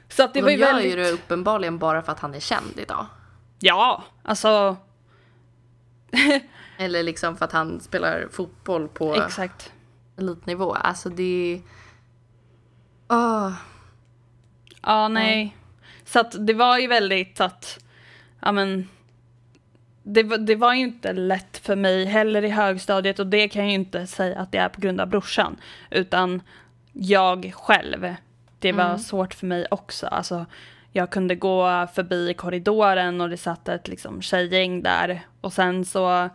Så 0.09 0.23
att 0.25 0.35
det 0.35 0.41
Det 0.41 0.43
var 0.43 0.49
de 0.51 0.55
ju 0.55 0.61
gör 0.61 0.73
väldigt... 0.73 0.93
ju 0.93 0.97
det 0.97 1.11
uppenbarligen 1.11 1.79
bara 1.79 2.03
för 2.03 2.12
att 2.12 2.21
han 2.21 2.35
är 2.35 2.41
känd 2.41 2.73
idag. 2.79 3.07
Ja, 3.59 4.05
alltså. 4.23 4.77
Eller 6.79 7.03
liksom 7.03 7.37
för 7.37 7.45
att 7.45 7.53
han 7.53 7.81
spelar 7.81 8.29
fotboll 8.33 8.89
på 8.89 9.15
Exakt. 9.15 9.73
elitnivå. 10.17 10.75
Alltså 10.75 11.09
det... 11.09 11.62
Åh, 13.09 13.53
Ja, 14.83 15.09
nej. 15.09 15.57
Så 16.05 16.21
att 16.21 16.47
det 16.47 16.55
var 16.55 16.79
ju 16.79 16.87
väldigt 16.87 17.41
att, 17.41 17.85
ja 18.41 18.53
men, 18.53 18.89
det, 20.09 20.23
var- 20.23 20.38
det 20.38 20.55
var 20.57 20.75
ju 20.75 20.81
inte 20.81 21.12
lätt 21.12 21.59
för 21.59 21.77
mig 21.77 22.05
heller 22.05 22.45
i 22.45 22.49
högstadiet 22.49 23.19
och 23.19 23.27
det 23.27 23.49
kan 23.49 23.62
jag 23.62 23.69
ju 23.69 23.75
inte 23.75 24.07
säga 24.07 24.38
att 24.38 24.53
det 24.53 24.59
är 24.59 24.69
på 24.69 24.81
grund 24.81 25.01
av 25.01 25.07
brorsan. 25.09 25.57
Utan 25.90 26.42
jag 26.92 27.53
själv, 27.57 28.14
det 28.59 28.73
var 28.73 28.85
Mm. 28.85 28.99
svårt 28.99 29.35
för 29.35 29.47
mig 29.47 29.66
också. 29.71 30.07
Alltså, 30.07 30.47
jag 30.92 31.11
kunde 31.11 31.35
gå 31.35 31.87
förbi 31.95 32.35
korridoren 32.35 33.21
och 33.21 33.29
det 33.31 33.37
satt 33.37 33.69
ett 33.69 33.88
liksom, 33.88 34.23
tjejgäng 34.23 34.83
där 34.83 35.21
och 35.40 35.53
sen 35.53 35.85
så 35.85 36.29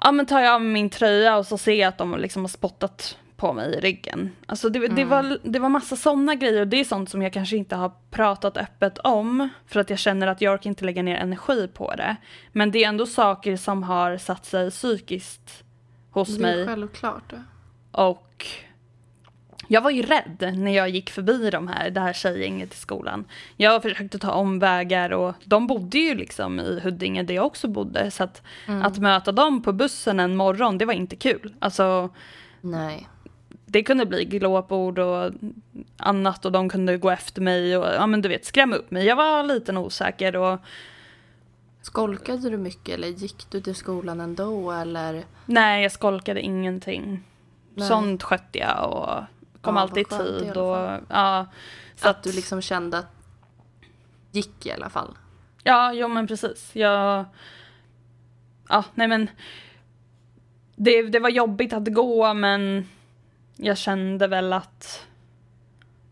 ja, 0.00 0.12
men 0.12 0.26
tar 0.26 0.40
jag 0.40 0.54
av 0.54 0.60
mig 0.62 0.70
min 0.72 0.90
tröja 0.90 1.36
och 1.36 1.46
så 1.46 1.58
ser 1.58 1.74
jag 1.74 1.88
att 1.88 1.98
de 1.98 2.18
liksom 2.18 2.42
har 2.42 2.48
spottat 2.48 3.18
på 3.36 3.52
mig 3.52 3.74
i 3.74 3.80
ryggen. 3.80 4.30
Alltså 4.46 4.68
det, 4.68 4.88
det, 4.88 5.04
var, 5.04 5.38
det 5.42 5.58
var 5.58 5.68
massa 5.68 5.96
sådana 5.96 6.34
grejer 6.34 6.60
och 6.60 6.68
det 6.68 6.80
är 6.80 6.84
sånt 6.84 7.10
som 7.10 7.22
jag 7.22 7.32
kanske 7.32 7.56
inte 7.56 7.76
har 7.76 7.92
pratat 8.10 8.56
öppet 8.56 8.98
om 8.98 9.48
för 9.66 9.80
att 9.80 9.90
jag 9.90 9.98
känner 9.98 10.26
att 10.26 10.40
jag 10.40 10.54
orkar 10.54 10.70
inte 10.70 10.84
lägga 10.84 11.02
ner 11.02 11.16
energi 11.16 11.68
på 11.74 11.94
det. 11.94 12.16
Men 12.52 12.70
det 12.70 12.84
är 12.84 12.88
ändå 12.88 13.06
saker 13.06 13.56
som 13.56 13.82
har 13.82 14.16
satt 14.16 14.46
sig 14.46 14.70
psykiskt 14.70 15.64
hos 16.10 16.36
det 16.36 16.42
mig 16.42 16.62
är 16.62 16.66
självklart. 16.66 17.32
och 17.90 18.46
jag 19.68 19.80
var 19.80 19.90
ju 19.90 20.02
rädd 20.02 20.52
när 20.56 20.76
jag 20.76 20.88
gick 20.88 21.10
förbi 21.10 21.50
de 21.50 21.68
här, 21.68 21.90
det 21.90 22.00
här 22.00 22.12
tjejgänget 22.12 22.74
i 22.74 22.76
skolan. 22.76 23.24
Jag 23.56 23.82
försökte 23.82 24.18
ta 24.18 24.32
omvägar 24.32 25.10
och 25.10 25.34
de 25.44 25.66
bodde 25.66 25.98
ju 25.98 26.14
liksom 26.14 26.60
i 26.60 26.80
Huddinge 26.80 27.22
där 27.22 27.34
jag 27.34 27.46
också 27.46 27.68
bodde. 27.68 28.10
Så 28.10 28.24
att, 28.24 28.42
att 28.82 28.98
möta 28.98 29.32
dem 29.32 29.62
på 29.62 29.72
bussen 29.72 30.20
en 30.20 30.36
morgon, 30.36 30.78
det 30.78 30.84
var 30.84 30.94
inte 30.94 31.16
kul. 31.16 31.54
Alltså, 31.58 32.10
Nej. 32.60 33.08
Det 33.66 33.82
kunde 33.82 34.06
bli 34.06 34.24
glåpord 34.24 34.98
och 34.98 35.32
annat 35.96 36.44
och 36.44 36.52
de 36.52 36.68
kunde 36.68 36.98
gå 36.98 37.10
efter 37.10 37.42
mig 37.42 37.76
och 37.76 37.86
ja 37.86 38.06
men 38.06 38.22
du 38.22 38.28
vet 38.28 38.44
skrämma 38.44 38.76
upp 38.76 38.90
mig. 38.90 39.06
Jag 39.06 39.16
var 39.16 39.42
liten 39.42 39.76
och 39.76 39.84
osäker 39.84 40.36
och 40.36 40.60
Skolkade 41.82 42.50
du 42.50 42.56
mycket 42.56 42.94
eller 42.94 43.08
gick 43.08 43.50
du 43.50 43.60
till 43.60 43.74
skolan 43.74 44.20
ändå 44.20 44.70
eller? 44.70 45.24
nej 45.46 45.82
jag 45.82 45.92
skolkade 45.92 46.40
ingenting. 46.40 47.24
Nej. 47.74 47.88
Sånt 47.88 48.22
skötte 48.22 48.58
jag 48.58 48.92
och 48.92 49.24
kom 49.60 49.76
Ja, 49.76 49.82
alltid 49.82 50.06
i 50.06 50.10
tid 50.10 50.56
och 50.56 51.00
ja. 51.08 51.46
Så 51.96 52.08
att 52.08 52.22
du 52.22 52.32
liksom 52.32 52.62
kände 52.62 52.98
att 52.98 53.16
gick 54.30 54.66
i 54.66 54.72
alla 54.72 54.90
fall? 54.90 55.18
Ja, 55.62 55.92
jo 55.92 56.08
men 56.08 56.26
precis. 56.26 56.70
Jag... 56.72 57.24
Ja, 58.68 58.84
nej 58.94 59.08
men... 59.08 59.30
Det, 60.76 61.02
det 61.02 61.18
var 61.18 61.30
jobbigt 61.30 61.72
att 61.72 61.94
gå 61.94 62.34
men 62.34 62.88
jag 63.56 63.78
kände 63.78 64.26
väl 64.26 64.52
att 64.52 65.06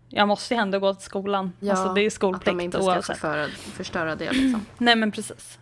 jag 0.08 0.28
måste 0.28 0.54
ju 0.54 0.60
ändå 0.60 0.78
gå 0.78 0.94
till 0.94 1.04
skolan. 1.04 1.52
alltså 1.60 1.94
det 1.94 2.00
är 2.00 2.06
att 2.06 2.10
de 2.10 2.10
skolplikt 2.10 2.62
inte 2.62 2.78
ska 2.78 2.86
oavsett. 2.86 3.18
förstöra 3.58 4.16
det 4.16 4.32
liksom. 4.32 4.66
Nej 4.78 4.96
men 4.96 5.12
precis. 5.12 5.58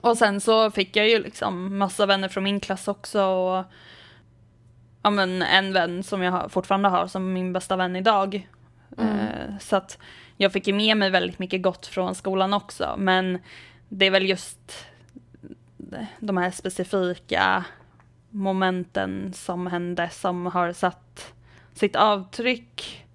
Och 0.00 0.18
sen 0.18 0.40
så 0.40 0.70
fick 0.70 0.96
jag 0.96 1.08
ju 1.08 1.22
liksom 1.22 1.78
massa 1.78 2.06
vänner 2.06 2.28
från 2.28 2.44
min 2.44 2.60
klass 2.60 2.88
också 2.88 3.22
och 3.24 3.64
ja 5.02 5.10
men 5.10 5.42
en 5.42 5.72
vän 5.72 6.02
som 6.02 6.22
jag 6.22 6.52
fortfarande 6.52 6.88
har 6.88 7.06
som 7.06 7.32
min 7.32 7.52
bästa 7.52 7.76
vän 7.76 7.96
idag. 7.96 8.48
Eh, 8.98 9.58
så 9.60 9.76
att 9.76 9.98
jag 10.36 10.52
fick 10.52 10.66
ju 10.66 10.72
med 10.72 10.96
mig 10.96 11.10
väldigt 11.10 11.38
mycket 11.38 11.62
gott 11.62 11.86
från 11.86 12.14
skolan 12.14 12.52
också 12.52 12.94
men 12.98 13.38
det 13.88 14.06
är 14.06 14.10
väl 14.10 14.28
just 14.28 14.86
de 16.18 16.36
här 16.36 16.50
specifika 16.50 17.64
momenten 18.30 19.32
som 19.32 19.66
hände 19.66 20.08
som 20.10 20.46
har 20.46 20.72
satt 20.72 21.32
sitt 21.74 21.96
avtryck 21.96 23.06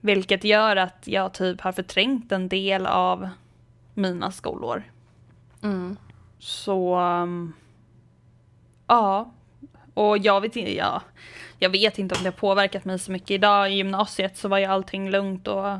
vilket 0.00 0.44
gör 0.44 0.76
att 0.76 1.02
jag 1.04 1.32
typ 1.34 1.60
har 1.60 1.72
förträngt 1.72 2.32
en 2.32 2.48
del 2.48 2.86
av 2.86 3.28
mina 3.94 4.30
skolår. 4.30 4.82
Mm. 5.62 5.96
Så 6.38 6.98
um, 7.00 7.52
ja, 8.86 9.30
och 9.94 10.18
jag 10.18 10.40
vet, 10.40 10.56
inte- 10.56 10.74
ja, 10.76 11.02
jag 11.58 11.70
vet 11.70 11.98
inte 11.98 12.14
om 12.14 12.22
det 12.22 12.28
har 12.28 12.36
påverkat 12.36 12.84
mig 12.84 12.98
så 12.98 13.12
mycket. 13.12 13.30
Idag 13.30 13.72
i 13.72 13.74
gymnasiet 13.74 14.36
så 14.36 14.48
var 14.48 14.58
ju 14.58 14.64
allting 14.64 15.10
lugnt 15.10 15.48
och 15.48 15.78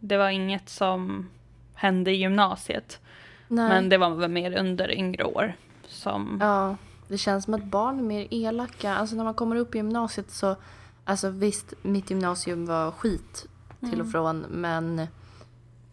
det 0.00 0.16
var 0.16 0.28
inget 0.28 0.68
som 0.68 1.28
hände 1.74 2.10
i 2.10 2.16
gymnasiet. 2.16 3.00
Nej. 3.48 3.68
Men 3.68 3.88
det 3.88 3.98
var 3.98 4.10
väl 4.10 4.30
mer 4.30 4.58
under 4.58 4.90
yngre 4.90 5.24
år. 5.24 5.52
Som, 5.88 6.38
Ja, 6.40 6.76
det 7.08 7.18
känns 7.18 7.44
som 7.44 7.54
att 7.54 7.64
barn 7.64 7.98
är 7.98 8.02
mer 8.02 8.28
elaka. 8.30 8.94
Alltså 8.94 9.16
när 9.16 9.24
man 9.24 9.34
kommer 9.34 9.56
upp 9.56 9.74
i 9.74 9.78
gymnasiet 9.78 10.30
så, 10.30 10.56
alltså 11.04 11.30
visst, 11.30 11.74
mitt 11.82 12.10
gymnasium 12.10 12.66
var 12.66 12.90
skit 12.90 13.46
till 13.80 14.00
och 14.00 14.10
från, 14.10 14.40
men 14.40 15.06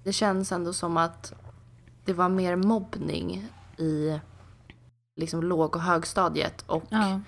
det 0.04 0.14
känns 0.14 0.52
ändå 0.52 0.74
som 0.74 0.98
att 0.98 1.34
det 2.06 2.14
var 2.14 2.30
mer 2.30 2.56
mobbning 2.56 3.48
i 3.78 4.20
liksom 5.16 5.44
låg 5.44 5.76
och 5.76 5.82
högstadiet 5.82 6.64
och 6.68 6.84
ja. 6.90 7.20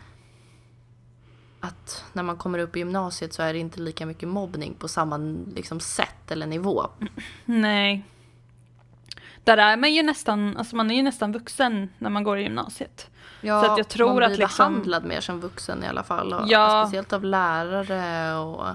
att 1.59 2.03
när 2.13 2.23
man 2.23 2.37
kommer 2.37 2.59
upp 2.59 2.75
i 2.75 2.79
gymnasiet 2.79 3.33
så 3.33 3.41
är 3.41 3.53
det 3.53 3.59
inte 3.59 3.81
lika 3.81 4.05
mycket 4.05 4.29
mobbning 4.29 4.73
på 4.73 4.87
samma 4.87 5.17
liksom, 5.55 5.79
sätt 5.79 6.31
eller 6.31 6.47
nivå. 6.47 6.87
Nej. 7.45 8.05
Där 9.45 9.57
är 9.57 9.77
man 9.77 9.93
ju 9.93 10.03
nästan, 10.03 10.57
alltså 10.57 10.75
man 10.75 10.91
är 10.91 10.95
ju 10.95 11.01
nästan 11.03 11.31
vuxen 11.31 11.89
när 11.97 12.09
man 12.09 12.23
går 12.23 12.37
i 12.39 12.43
gymnasiet. 12.43 13.09
Ja, 13.41 13.63
Så 13.63 13.71
att 13.71 13.77
jag 13.77 13.87
tror 13.87 14.07
man 14.07 14.15
blir 14.15 14.25
att 14.27 14.37
liksom- 14.37 14.73
behandlad 14.73 15.05
mer 15.05 15.21
som 15.21 15.39
vuxen 15.39 15.83
i 15.83 15.87
alla 15.87 16.03
fall. 16.03 16.33
Och 16.33 16.41
Ja. 16.47 16.83
Speciellt 16.85 17.13
av 17.13 17.23
lärare 17.23 18.35
och 18.37 18.65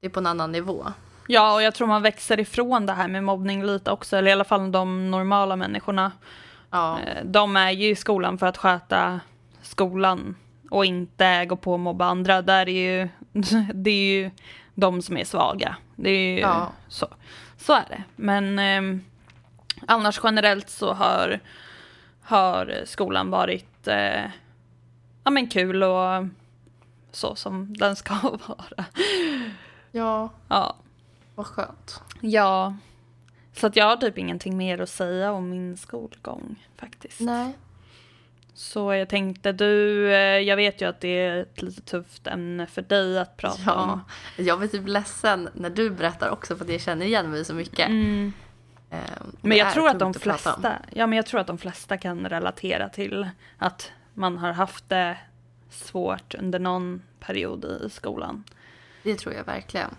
det 0.00 0.06
är 0.06 0.10
på 0.10 0.20
en 0.20 0.26
annan 0.26 0.52
nivå. 0.52 0.86
Ja, 1.26 1.54
och 1.54 1.62
jag 1.62 1.74
tror 1.74 1.86
man 1.88 2.02
växer 2.02 2.40
ifrån 2.40 2.86
det 2.86 2.92
här 2.92 3.08
med 3.08 3.24
mobbning 3.24 3.64
lite 3.64 3.90
också, 3.90 4.16
eller 4.16 4.28
i 4.30 4.32
alla 4.32 4.44
fall 4.44 4.72
de 4.72 5.10
normala 5.10 5.56
människorna. 5.56 6.12
Ja, 6.70 6.98
Eh, 7.00 7.24
De 7.24 7.56
är 7.56 7.70
ju 7.70 7.88
i 7.90 7.96
skolan 7.96 8.38
för 8.38 8.46
att 8.46 8.56
sköta 8.56 9.20
skolan 9.62 10.36
och 10.70 10.84
inte 10.84 11.44
gå 11.44 11.56
på 11.56 11.72
och 11.72 11.80
mobba 11.80 12.04
andra. 12.04 12.42
Där 12.42 12.68
är 12.68 13.00
ju, 13.02 13.08
det 13.74 13.90
är 13.90 14.12
ju 14.22 14.30
de 14.74 15.02
som 15.02 15.16
är 15.16 15.24
svaga. 15.24 15.76
Det 15.96 16.10
är 16.10 16.32
ju 16.34 16.38
Ja. 16.40 16.72
så. 16.88 17.06
Så 17.58 17.72
är 17.72 17.84
det. 17.88 18.02
Men 18.16 18.58
ehm, 18.58 19.04
annars 19.86 20.20
generellt 20.24 20.70
så 20.70 20.92
har, 20.92 21.40
har 22.22 22.82
skolan 22.84 23.30
varit 23.30 23.88
eh, 23.88 24.24
ja, 25.24 25.30
men 25.30 25.46
kul 25.48 25.82
och 25.82 26.24
så 27.12 27.34
som 27.34 27.76
den 27.76 27.96
ska 27.96 28.14
vara. 28.46 28.84
ja 29.90 30.30
Ja. 30.48 30.76
vad 31.34 31.46
skönt. 31.46 32.02
Ja. 32.20 32.76
Så 33.52 33.66
att 33.66 33.76
jag 33.76 33.84
har 33.84 33.96
typ 33.96 34.18
ingenting 34.18 34.56
mer 34.56 34.80
att 34.80 34.88
säga 34.88 35.32
om 35.32 35.50
min 35.50 35.76
skolgång 35.76 36.66
faktiskt. 36.76 37.20
Nej. 37.20 37.52
Så 38.54 38.94
jag 38.94 39.08
tänkte 39.08 39.52
du, 39.52 40.06
eh, 40.12 40.18
jag 40.38 40.56
vet 40.56 40.80
ju 40.82 40.88
att 40.88 41.00
det 41.00 41.08
är 41.08 41.36
ett 41.42 41.62
lite 41.62 41.80
tufft 41.82 42.26
ämne 42.26 42.66
för 42.66 42.82
dig 42.82 43.18
att 43.18 43.36
prata 43.36 43.60
Ja, 43.66 43.72
om. 43.82 44.00
jag 44.44 44.58
blir 44.58 44.68
typ 44.68 44.88
ledsen 44.88 45.48
när 45.54 45.70
du 45.70 45.90
berättar 45.90 46.30
också 46.30 46.56
för 46.56 46.64
att 46.64 46.70
jag 46.70 46.80
känner 46.80 47.06
igen 47.06 47.30
mig 47.30 47.44
så 47.44 47.54
mycket. 47.54 47.88
Mm. 47.88 48.32
Eh, 48.90 48.98
Men 49.40 49.56
jag 49.58 49.72
tror 49.72 49.88
att 49.88 49.98
de 49.98 50.14
flesta, 50.14 50.78
ja 50.92 51.06
men 51.06 51.16
jag 51.16 51.26
tror 51.26 51.40
att 51.40 51.46
de 51.46 51.58
flesta 51.58 51.98
kan 51.98 52.28
relatera 52.28 52.88
till 52.88 53.28
att 53.58 53.92
man 54.14 54.38
har 54.38 54.52
haft 54.52 54.88
det 54.88 55.18
svårt 55.70 56.34
under 56.34 56.58
någon 56.58 57.02
period 57.20 57.64
i 57.64 57.90
skolan. 57.90 58.44
Det 59.02 59.16
tror 59.16 59.34
jag 59.34 59.44
verkligen. 59.44 59.90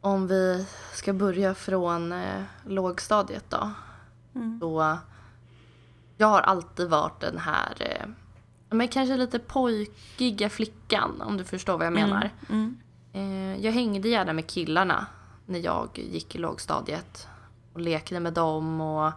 Om 0.00 0.26
vi 0.26 0.66
ska 0.92 1.12
börja 1.12 1.54
från 1.54 2.12
eh, 2.12 2.42
lågstadiet 2.66 3.44
då. 3.48 3.70
Mm. 4.34 4.60
Så 4.60 4.98
jag 6.16 6.26
har 6.26 6.40
alltid 6.40 6.88
varit 6.88 7.20
den 7.20 7.38
här, 7.38 7.74
eh, 7.78 8.06
men 8.70 8.88
kanske 8.88 9.16
lite 9.16 9.38
pojkiga 9.38 10.50
flickan 10.50 11.20
om 11.20 11.36
du 11.36 11.44
förstår 11.44 11.78
vad 11.78 11.86
jag 11.86 11.92
menar. 11.92 12.30
Mm. 12.48 12.76
Eh, 13.12 13.64
jag 13.64 13.72
hängde 13.72 14.08
gärna 14.08 14.32
med 14.32 14.46
killarna 14.46 15.06
när 15.48 15.58
jag 15.58 15.88
gick 15.94 16.34
i 16.34 16.38
lågstadiet. 16.38 17.28
Och 17.72 17.80
lekte 17.80 18.20
med 18.20 18.32
dem 18.32 18.80
och 18.80 19.12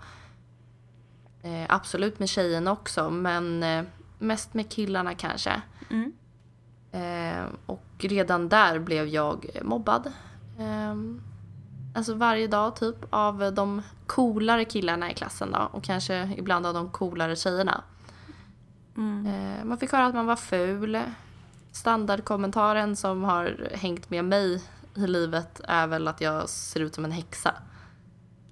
eh, 1.42 1.66
absolut 1.70 2.20
med 2.20 2.30
tjejerna 2.30 2.72
också 2.72 3.10
men 3.10 3.64
eh, 3.64 3.84
mest 4.20 4.54
med 4.54 4.72
killarna 4.72 5.16
kanske. 5.16 5.62
Mm. 5.90 6.14
Eh, 6.92 7.46
och 7.66 7.86
redan 8.00 8.50
där 8.50 8.80
blev 8.80 9.08
jag 9.08 9.46
mobbad. 9.62 10.12
Eh, 10.60 10.96
alltså 11.96 12.14
varje 12.14 12.48
dag 12.48 12.76
typ 12.76 12.96
av 13.10 13.54
de 13.54 13.82
coolare 14.08 14.66
killarna 14.66 15.12
i 15.12 15.14
klassen 15.14 15.52
då 15.52 15.70
och 15.72 15.84
kanske 15.84 16.34
ibland 16.38 16.66
av 16.66 16.74
de 16.74 16.90
coolare 16.90 17.36
tjejerna. 17.36 17.84
Mm. 18.98 19.26
Eh, 19.26 19.66
man 19.66 19.78
fick 19.78 19.92
höra 19.92 20.06
att 20.06 20.16
man 20.16 20.26
var 20.26 20.36
ful. 20.36 21.02
Standardkommentaren 21.72 22.96
som 22.96 23.24
har 23.24 23.70
hängt 23.74 24.10
med 24.10 24.26
mig 24.26 24.62
i 24.96 25.08
livet 25.08 25.62
är 25.64 25.88
väl 25.88 26.08
att 26.08 26.22
jag 26.22 26.50
ser 26.50 26.80
ut 26.80 26.96
som 26.96 27.06
en 27.06 27.12
häxa. 27.12 27.54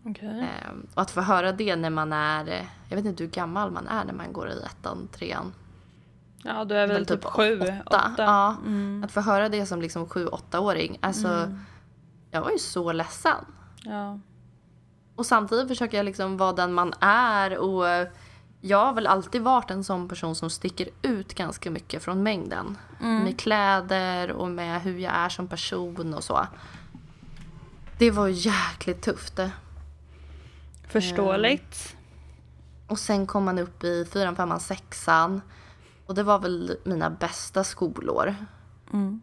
Okej. 0.05 0.39
Eh, 0.39 0.71
och 0.95 1.01
att 1.01 1.11
få 1.11 1.21
höra 1.21 1.51
det 1.51 1.75
när 1.75 1.89
man 1.89 2.13
är, 2.13 2.67
jag 2.89 2.95
vet 2.97 3.05
inte 3.05 3.23
hur 3.23 3.31
gammal 3.31 3.71
man 3.71 3.87
är 3.87 4.05
när 4.05 4.13
man 4.13 4.33
går 4.33 4.49
i 4.49 4.59
ettan, 4.61 5.07
trean. 5.11 5.53
Ja, 6.43 6.65
du 6.65 6.75
är 6.75 6.87
väl 6.87 6.95
väl 6.95 7.05
typ 7.05 7.21
typ 7.21 7.31
sju, 7.31 7.59
åtta. 7.61 7.81
åtta. 7.85 8.23
Ja. 8.23 8.55
Mm. 8.65 9.03
Att 9.03 9.11
få 9.11 9.21
höra 9.21 9.49
det 9.49 9.65
som 9.65 9.81
liksom 9.81 10.09
sju, 10.09 10.27
åttaåring, 10.27 10.97
alltså 11.01 11.27
Mm. 11.27 11.59
jag 12.31 12.41
var 12.41 12.51
ju 12.51 12.57
så 12.59 12.91
ledsen. 12.91 13.45
ja. 13.83 14.19
Och 15.15 15.25
samtidigt 15.25 15.67
försöker 15.67 15.97
jag 15.97 16.05
liksom 16.05 16.37
vara 16.37 16.53
den 16.53 16.73
man 16.73 16.93
är 17.01 17.57
och 17.57 18.07
jag 18.61 18.85
har 18.85 18.93
väl 18.93 19.07
alltid 19.07 19.41
varit 19.41 19.71
en 19.71 19.83
sån 19.83 20.09
person 20.09 20.35
som 20.35 20.49
sticker 20.49 20.89
ut 21.01 21.33
ganska 21.33 21.71
mycket 21.71 22.03
från 22.03 22.23
mängden. 22.23 22.77
Mm. 23.01 23.23
Med 23.23 23.39
kläder 23.39 24.31
och 24.31 24.49
med 24.49 24.81
hur 24.81 24.97
jag 24.97 25.13
är 25.13 25.29
som 25.29 25.47
person 25.47 26.13
och 26.13 26.23
så. 26.23 26.47
Det 27.97 28.11
var 28.11 28.27
jäkligt 28.27 29.01
tufft. 29.01 29.39
Förståeligt. 30.87 31.95
Och 32.87 32.99
sen 32.99 33.27
kom 33.27 33.45
man 33.45 33.59
upp 33.59 33.83
i 33.83 34.05
fyran, 34.05 34.35
femman, 34.35 34.59
sexan. 34.59 35.41
Och 36.05 36.15
det 36.15 36.23
var 36.23 36.39
väl 36.39 36.77
mina 36.83 37.09
bästa 37.09 37.63
skolår. 37.63 38.35
Mm. 38.93 39.21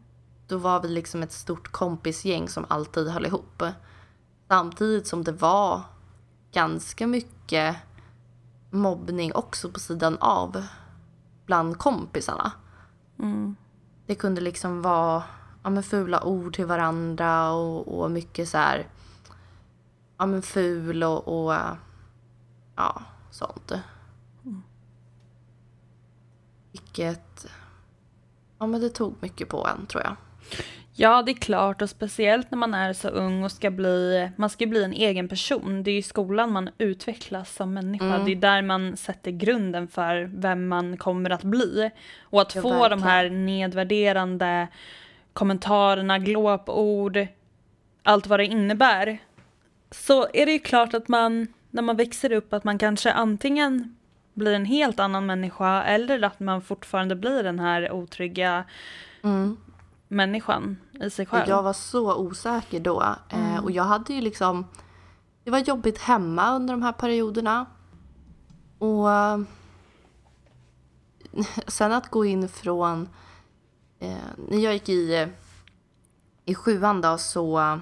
Då 0.49 0.59
var 0.59 0.83
vi 0.83 0.89
liksom 0.89 1.23
ett 1.23 1.33
stort 1.33 1.73
kompisgäng 1.73 2.49
som 2.49 2.67
alltid 2.69 3.09
höll 3.09 3.27
ihop. 3.27 3.63
Samtidigt 4.49 5.07
som 5.07 5.25
det 5.25 5.33
var 5.33 5.83
ganska 6.53 7.07
mycket 7.07 7.77
mobbning 8.71 9.35
också 9.35 9.71
på 9.71 9.81
sidan 9.81 10.19
av 10.21 10.65
bland 11.47 11.79
kompisarna. 11.79 12.53
Mm. 13.19 13.57
Det 14.07 14.15
kunde 14.15 14.41
liksom 14.41 14.83
vara 14.83 15.23
ja, 15.63 15.71
men 15.71 15.83
fula 15.83 16.25
ord 16.25 16.55
till 16.55 16.67
varandra 16.67 17.53
och, 17.53 17.99
och 17.99 18.11
mycket 18.11 18.49
så 18.49 18.59
här 18.59 18.87
ja, 20.19 20.27
men 20.27 20.43
ful 20.43 21.05
och, 21.05 21.49
och 21.49 21.55
ja, 22.77 23.03
sånt. 23.31 23.73
Vilket 26.73 27.47
ja, 28.59 28.67
men 28.67 28.81
det 28.81 28.89
tog 28.89 29.15
mycket 29.21 29.49
på 29.49 29.67
en 29.67 29.87
tror 29.87 30.03
jag. 30.03 30.17
Ja, 30.99 31.23
det 31.23 31.33
är 31.33 31.37
klart 31.37 31.83
och 31.83 31.91
speciellt 31.91 32.51
när 32.51 32.59
man 32.59 32.75
är 32.75 32.93
så 32.93 33.09
ung 33.09 33.45
och 33.45 33.53
ska 33.53 33.71
bli, 33.71 34.31
man 34.37 34.51
ska 34.51 34.67
bli 34.67 34.85
en 34.85 34.93
egen 34.93 35.29
person. 35.29 35.83
Det 35.83 35.91
är 35.91 35.99
i 35.99 36.03
skolan 36.03 36.53
man 36.53 36.71
utvecklas 36.79 37.55
som 37.55 37.75
människa. 37.75 38.05
Mm. 38.15 38.25
Det 38.25 38.33
är 38.33 38.37
där 38.37 38.63
man 38.63 38.97
sätter 38.97 39.31
grunden 39.31 39.89
för 39.89 40.31
vem 40.35 40.69
man 40.69 40.97
kommer 40.97 41.31
att 41.31 41.43
bli. 41.43 41.91
Och 42.23 42.41
att 42.43 42.55
Ja, 42.55 42.63
få 42.63 42.71
de 42.73 42.79
verkligen. 42.81 43.03
här 43.03 43.31
nedvärderande 43.31 44.69
kommentarerna, 45.33 46.19
glåpord, 46.19 47.27
allt 48.03 48.27
vad 48.27 48.41
det 48.41 48.47
innebär. 48.47 49.19
Så 49.91 50.27
är 50.33 50.47
det 50.47 50.53
ju 50.53 50.59
klart 50.59 50.95
att 50.95 51.09
man, 51.09 51.47
när 51.71 51.83
man 51.83 51.97
växer 51.97 52.33
upp, 52.33 52.53
att 52.53 52.65
man 52.65 52.79
kanske 52.79 53.13
antingen 53.13 53.97
blir 54.35 54.55
en 54.55 54.65
helt 54.65 55.01
annan 55.01 55.27
människa 55.27 55.83
eller 55.83 56.25
att 56.25 56.41
man 56.41 56.63
fortfarande 56.63 57.17
blir 57.17 57.43
den 57.43 57.59
här 57.59 57.93
otrygga 57.93 58.65
Mm. 59.25 59.57
Människan 60.09 60.77
i 61.01 61.11
sig 61.11 61.27
själv. 61.27 61.49
Jag 61.49 61.63
var 61.63 61.73
så 61.73 62.17
osäker 62.17 62.81
då. 62.81 63.17
Eh, 63.29 63.65
och 63.65 63.71
jag 63.71 63.85
hade 63.85 64.13
ju 64.13 64.21
liksom... 64.21 64.67
Det 65.45 65.51
var 65.51 65.59
jobbigt 65.59 65.99
hemma 65.99 66.55
under 66.55 66.75
de 66.75 66.83
här 66.83 66.93
perioderna. 66.93 67.67
Och... 68.79 69.13
eh, 69.13 69.41
Sen 71.67 71.93
att 71.93 72.11
gå 72.11 72.25
in 72.25 72.49
från... 72.49 73.09
Eh, 73.99 74.17
när 74.49 74.59
jag 74.59 74.73
gick 74.73 74.89
i, 74.89 75.29
i 76.45 76.55
sjuan 76.55 77.01
då 77.01 77.19
så... 77.19 77.81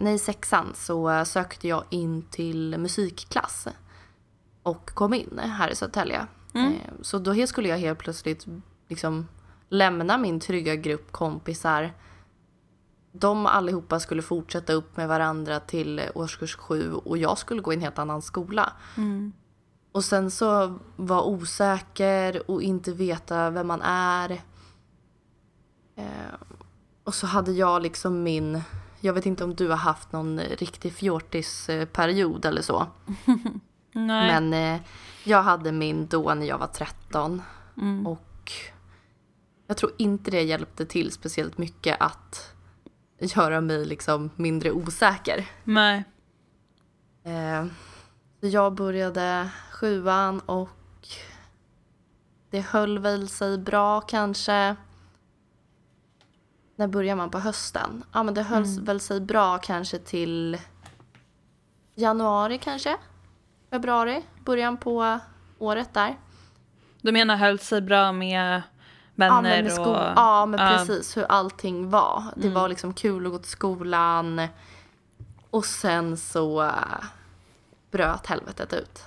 Nej, 0.00 0.18
sexan 0.18 0.72
så 0.74 1.24
sökte 1.24 1.68
jag 1.68 1.84
in 1.90 2.22
till 2.22 2.78
musikklass. 2.78 3.68
Och 4.62 4.90
kom 4.90 5.14
in 5.14 5.38
här 5.38 5.68
i 5.70 5.74
Södertälje. 5.74 6.26
Mm. 6.54 6.72
Så 7.02 7.18
då 7.18 7.46
skulle 7.46 7.68
jag 7.68 7.78
helt 7.78 7.98
plötsligt 7.98 8.46
liksom 8.88 9.28
lämna 9.74 10.18
min 10.18 10.40
trygga 10.40 10.74
grupp 10.76 11.12
kompisar. 11.12 11.92
De 13.12 13.46
allihopa 13.46 14.00
skulle 14.00 14.22
fortsätta 14.22 14.72
upp 14.72 14.96
med 14.96 15.08
varandra 15.08 15.60
till 15.60 16.02
årskurs 16.14 16.56
sju 16.56 16.92
och 16.92 17.18
jag 17.18 17.38
skulle 17.38 17.60
gå 17.60 17.72
i 17.72 17.76
en 17.76 17.82
helt 17.82 17.98
annan 17.98 18.22
skola. 18.22 18.72
Mm. 18.96 19.32
Och 19.92 20.04
sen 20.04 20.30
så 20.30 20.78
vara 20.96 21.22
osäker 21.24 22.50
och 22.50 22.62
inte 22.62 22.92
veta 22.92 23.50
vem 23.50 23.66
man 23.66 23.82
är. 23.82 24.30
Eh, 25.96 26.34
och 27.04 27.14
så 27.14 27.26
hade 27.26 27.52
jag 27.52 27.82
liksom 27.82 28.22
min, 28.22 28.62
jag 29.00 29.12
vet 29.12 29.26
inte 29.26 29.44
om 29.44 29.54
du 29.54 29.68
har 29.68 29.76
haft 29.76 30.12
någon 30.12 30.40
riktig 30.40 30.92
fjortisperiod 30.92 32.44
eller 32.44 32.62
så. 32.62 32.86
Men 33.92 34.52
eh, 34.52 34.80
jag 35.24 35.42
hade 35.42 35.72
min 35.72 36.06
då 36.06 36.34
när 36.34 36.46
jag 36.46 36.58
var 36.58 36.66
13. 36.66 37.42
Mm. 37.76 38.06
Och 38.06 38.33
jag 39.66 39.76
tror 39.76 39.92
inte 39.98 40.30
det 40.30 40.42
hjälpte 40.42 40.86
till 40.86 41.12
speciellt 41.12 41.58
mycket 41.58 41.96
att 42.00 42.54
göra 43.18 43.60
mig 43.60 43.84
liksom 43.86 44.30
mindre 44.36 44.70
osäker. 44.72 45.48
Nej. 45.64 46.04
Eh, 47.24 47.66
jag 48.40 48.74
började 48.74 49.50
sjuan 49.72 50.40
och 50.40 50.68
det 52.50 52.60
höll 52.60 52.98
väl 52.98 53.28
sig 53.28 53.58
bra 53.58 54.00
kanske. 54.00 54.76
När 56.76 56.86
börjar 56.88 57.16
man 57.16 57.30
på 57.30 57.38
hösten? 57.38 58.04
Ja 58.12 58.22
men 58.22 58.34
det 58.34 58.42
höll 58.42 58.64
Mm. 58.64 58.84
väl 58.84 59.00
sig 59.00 59.20
bra 59.20 59.58
kanske 59.58 59.98
till 59.98 60.58
januari 61.94 62.58
kanske? 62.58 62.96
Februari? 63.70 64.22
Början 64.44 64.76
på 64.76 65.18
året 65.58 65.94
där. 65.94 66.16
Du 67.00 67.12
menar 67.12 67.36
höll 67.36 67.58
sig 67.58 67.80
bra 67.80 68.12
med 68.12 68.62
Ja 69.16 69.28
vänner 69.28 69.42
men, 69.42 69.64
med 69.64 69.72
sko- 69.72 69.90
och... 69.90 69.96
ja, 70.16 70.46
men 70.46 70.60
Ja. 70.60 70.78
precis 70.78 71.16
hur 71.16 71.24
allting 71.24 71.90
var. 71.90 72.22
Det 72.36 72.42
Mm. 72.42 72.54
var 72.54 72.68
liksom 72.68 72.94
kul 72.94 73.26
att 73.26 73.32
gå 73.32 73.38
till 73.38 73.50
skolan. 73.50 74.46
Och 75.50 75.64
sen 75.64 76.16
så 76.16 76.62
äh, 76.62 76.72
bröt 77.90 78.26
helvetet 78.26 78.72
ut. 78.72 79.04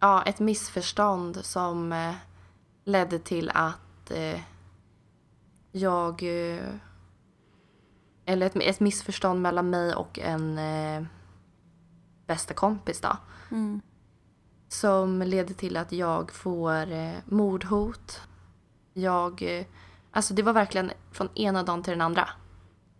Ja, 0.00 0.22
ett 0.22 0.38
missförstånd 0.40 1.44
som 1.44 1.92
eh, 1.92 2.14
ledde 2.84 3.18
till 3.18 3.50
att 3.54 4.10
eh, 4.10 4.40
jag... 5.72 6.22
Eh, 6.22 6.64
eller 8.26 8.46
ett, 8.46 8.56
ett 8.56 8.80
missförstånd 8.80 9.42
mellan 9.42 9.70
mig 9.70 9.94
och 9.94 10.18
en 10.18 10.58
eh, 10.58 11.02
bästa 12.26 12.54
kompis 12.54 13.00
då. 13.00 13.16
Mm. 13.50 13.80
Som 14.68 15.22
leder 15.22 15.54
till 15.54 15.76
att 15.76 15.92
jag 15.92 16.30
får 16.32 16.92
eh, 16.92 17.12
mordhot. 17.24 18.20
Jag... 18.92 19.42
Eh, 19.42 19.64
alltså 20.10 20.34
det 20.34 20.42
var 20.42 20.52
verkligen 20.52 20.90
från 21.12 21.28
ena 21.34 21.62
dagen 21.62 21.82
till 21.82 21.90
den 21.90 22.00
andra. 22.00 22.28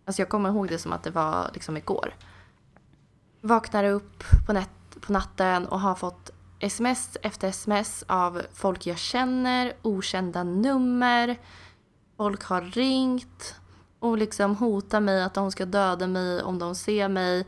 Alltså 0.05 0.23
jag 0.23 0.29
kommer 0.29 0.49
ihåg 0.49 0.69
det 0.69 0.79
som 0.79 0.93
att 0.93 1.03
det 1.03 1.11
var 1.11 1.51
liksom 1.55 1.77
igår. 1.77 2.15
Vaknar 3.41 3.85
upp 3.85 4.25
på, 4.47 4.53
nät- 4.53 5.01
på 5.01 5.13
natten 5.13 5.67
och 5.67 5.81
har 5.81 5.95
fått 5.95 6.31
sms 6.59 7.17
efter 7.23 7.49
sms 7.49 8.05
av 8.07 8.43
folk 8.53 8.87
jag 8.87 8.99
känner, 8.99 9.73
okända 9.83 10.45
nummer. 10.45 11.37
Folk 12.17 12.45
har 12.45 12.61
ringt 12.61 13.55
och 13.99 14.19
liksom 14.19 14.57
hotar 14.57 15.01
mig 15.01 15.23
att 15.23 15.35
de 15.35 15.53
ska 15.53 15.65
döda 15.65 16.07
mig 16.07 16.43
om 16.43 16.59
de 16.59 16.75
ser 16.75 17.09
mig. 17.09 17.41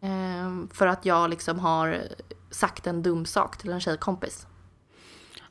Eh, 0.00 0.68
för 0.72 0.86
att 0.86 1.06
jag 1.06 1.30
liksom 1.30 1.58
har 1.58 2.08
sagt 2.50 2.86
en 2.86 3.02
dum 3.02 3.26
sak 3.26 3.56
till 3.56 3.72
en 3.72 3.80
tjejkompis. 3.80 4.46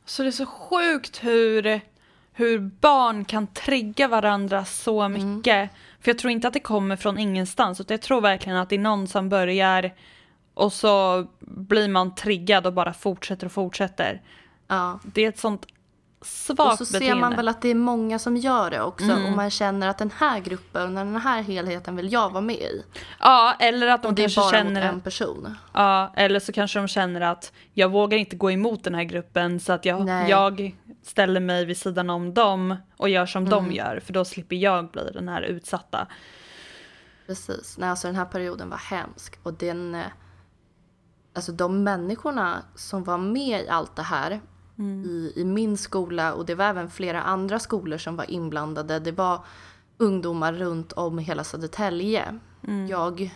Så 0.06 0.24
det 0.24 0.30
är 0.30 0.32
så 0.32 0.46
sjukt 0.46 1.24
hur, 1.24 1.82
hur 2.38 2.60
barn 2.60 3.26
kan 3.26 3.48
trigga 3.48 4.08
varandra 4.08 4.66
så 4.66 5.02
Mm. 5.02 5.36
mycket. 5.36 5.70
För 6.02 6.12
jag 6.12 6.18
tror 6.18 6.32
inte 6.32 6.48
att 6.48 6.54
det 6.54 6.60
kommer 6.60 6.96
från 6.96 7.18
ingenstans. 7.18 7.82
Utan 7.82 7.94
jag 7.96 8.02
tror 8.02 8.22
verkligen 8.22 8.58
att 8.58 8.70
det 8.70 8.76
är 8.76 8.80
någon 8.80 9.08
som 9.08 9.30
börjar 9.30 9.94
och 10.54 10.74
så 10.74 11.26
blir 11.40 11.88
man 11.90 12.16
triggad 12.16 12.66
och 12.68 12.74
bara 12.74 12.94
fortsätter 12.94 13.46
och 13.46 13.52
fortsätter. 13.52 14.22
Ja. 14.68 15.00
Det 15.04 15.26
är 15.26 15.30
ett 15.30 15.40
sånt 15.40 15.66
Och 16.20 16.28
svagt 16.28 16.78
så 16.78 16.84
beteende. 16.94 17.08
ser 17.08 17.16
man 17.16 17.36
väl 17.36 17.48
att 17.48 17.62
det 17.62 17.70
är 17.70 17.76
många 17.76 18.20
som 18.20 18.38
gör 18.38 18.70
det 18.72 18.82
också. 18.82 19.06
Mm. 19.06 19.26
Och 19.26 19.32
man 19.32 19.50
känner 19.52 19.88
att 19.88 19.98
den 19.98 20.12
här 20.18 20.40
gruppen, 20.40 20.96
den 20.96 21.16
här 21.16 21.42
helheten 21.42 21.96
vill 21.96 22.12
jag 22.14 22.30
vara 22.30 22.42
med 22.42 22.56
i. 22.56 22.84
Ja, 23.20 23.56
eller 23.60 23.88
att 23.88 24.02
de 24.04 24.08
Och 24.08 24.14
det 24.14 24.22
är 24.22 24.24
kanske 24.24 24.42
bara 24.42 24.52
känner 24.52 24.84
mot 24.86 24.94
en 24.94 25.02
person. 25.02 25.56
Ja, 25.74 26.14
eller 26.16 26.40
så 26.40 26.52
kanske 26.54 26.80
de 26.80 26.88
känner 26.88 27.22
att 27.22 27.52
jag 27.74 27.90
vågar 27.92 28.18
inte 28.18 28.36
gå 28.36 28.52
emot 28.52 28.84
den 28.84 28.96
här 28.96 29.04
gruppen 29.04 29.60
så 29.60 29.74
att 29.74 29.86
jag, 29.86 30.06
Nej. 30.06 30.30
jag 30.30 30.76
ställer 31.06 31.40
mig 31.42 31.66
vid 31.66 31.78
sidan 31.78 32.10
om 32.10 32.34
dem 32.34 32.76
och 32.98 33.10
gör 33.10 33.26
som 33.26 33.50
de 33.50 33.64
Mm. 33.64 33.76
gör 33.76 34.00
för 34.00 34.14
då 34.14 34.26
slipper 34.26 34.56
jag 34.56 34.92
bli 34.92 35.12
den 35.14 35.28
här 35.28 35.42
utsatta. 35.42 36.08
Precis. 37.28 37.78
Nej, 37.78 37.90
alltså 37.90 38.08
den 38.08 38.16
här 38.16 38.26
perioden 38.26 38.70
var 38.70 38.78
hemsk. 38.78 39.40
Och 39.44 39.54
den... 39.54 39.96
eh, 39.96 40.06
Alltså 41.34 41.52
de 41.52 41.84
människorna 41.84 42.58
som 42.76 43.04
var 43.04 43.18
med 43.18 43.62
i 43.64 43.68
allt 43.70 43.96
det 43.96 44.02
här 44.02 44.42
i, 45.06 45.34
i 45.36 45.46
min 45.46 45.78
skola 45.78 46.34
och 46.34 46.46
det 46.46 46.56
var 46.56 46.66
även 46.66 46.90
flera 46.90 47.22
andra 47.22 47.60
skolor 47.60 47.98
som 47.98 48.16
var 48.16 48.32
inblandade. 48.32 49.00
Det 49.00 49.12
var 49.12 49.46
ungdomar 49.98 50.54
runt 50.54 50.92
om 50.92 51.18
hela 51.18 51.44
Södertälje. 51.44 52.40
Jag 52.90 53.32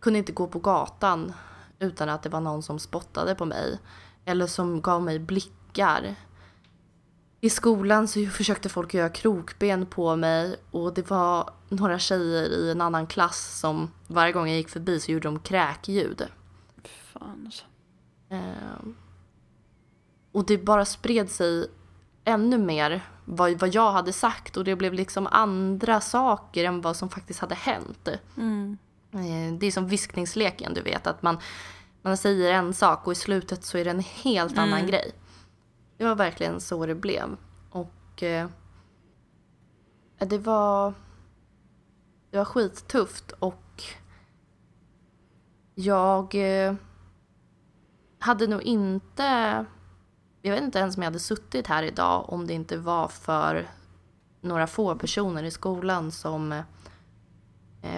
kunde 0.00 0.18
inte 0.18 0.32
gå 0.32 0.46
på 0.46 0.58
gatan 0.58 1.32
utan 1.78 2.08
att 2.08 2.22
det 2.22 2.28
var 2.28 2.40
någon 2.40 2.62
som 2.62 2.78
spottade 2.78 3.34
på 3.34 3.44
mig. 3.44 3.78
Eller 4.24 4.46
som 4.46 4.80
gav 4.80 5.02
mig 5.02 5.18
blickar. 5.18 6.14
I 7.46 7.50
skolan 7.50 8.08
så 8.08 8.26
försökte 8.26 8.68
folk 8.68 8.94
göra 8.94 9.08
krokben 9.08 9.86
på 9.86 10.16
mig 10.16 10.56
och 10.70 10.94
det 10.94 11.10
var 11.10 11.50
några 11.68 11.98
tjejer 11.98 12.48
i 12.48 12.70
en 12.70 12.80
annan 12.80 13.06
klass 13.06 13.58
som 13.60 13.90
varje 14.06 14.32
gång 14.32 14.48
jag 14.48 14.56
gick 14.56 14.68
förbi 14.68 15.00
så 15.00 15.12
gjorde 15.12 15.28
de 15.28 15.38
kräkljud. 15.38 16.26
Fan 17.12 17.42
alltså. 17.44 17.64
Eh, 18.28 18.86
och 20.32 20.46
det 20.46 20.58
bara 20.58 20.84
spred 20.84 21.30
sig 21.30 21.70
ännu 22.24 22.58
mer 22.58 23.02
vad, 23.24 23.60
vad 23.60 23.74
jag 23.74 23.92
hade 23.92 24.12
sagt 24.12 24.56
och 24.56 24.64
det 24.64 24.76
blev 24.76 24.92
liksom 24.94 25.26
andra 25.26 26.00
saker 26.00 26.64
än 26.64 26.80
vad 26.80 26.96
som 26.96 27.08
faktiskt 27.08 27.40
hade 27.40 27.54
hänt. 27.54 28.08
Mm. 28.36 28.78
Eh, 29.12 29.58
det 29.58 29.66
är 29.66 29.70
som 29.72 29.88
viskningsleken, 29.88 30.74
du 30.74 30.80
vet. 30.82 31.06
Att 31.06 31.22
man, 31.22 31.38
man 32.02 32.16
säger 32.16 32.52
en 32.52 32.74
sak 32.74 33.06
och 33.06 33.12
i 33.12 33.16
slutet 33.16 33.64
så 33.64 33.78
är 33.78 33.84
det 33.84 33.90
en 33.90 34.04
helt 34.22 34.52
Mm. 34.52 34.64
annan 34.64 34.86
grej. 34.86 35.12
Det 35.96 36.04
var 36.04 36.14
verkligen 36.14 36.60
så 36.60 36.86
det 36.86 36.94
blev. 36.94 37.36
Och 37.70 38.22
eh, 38.22 38.48
det 40.18 40.38
var... 40.38 40.94
Det 42.30 42.38
var 42.38 42.44
skittufft 42.44 43.30
och 43.30 43.82
jag 45.74 46.34
eh, 46.34 46.74
hade 48.18 48.46
nog 48.46 48.62
inte... 48.62 49.64
Jag 50.42 50.52
vet 50.52 50.62
inte 50.62 50.78
ens 50.78 50.96
om 50.96 51.02
jag 51.02 51.10
hade 51.10 51.18
suttit 51.18 51.66
här 51.66 51.82
idag 51.82 52.32
om 52.32 52.46
det 52.46 52.54
inte 52.54 52.76
var 52.76 53.08
för 53.08 53.68
några 54.40 54.66
få 54.66 54.96
personer 54.96 55.42
i 55.42 55.50
skolan 55.50 56.12
som 56.12 56.52
eh, 56.52 56.64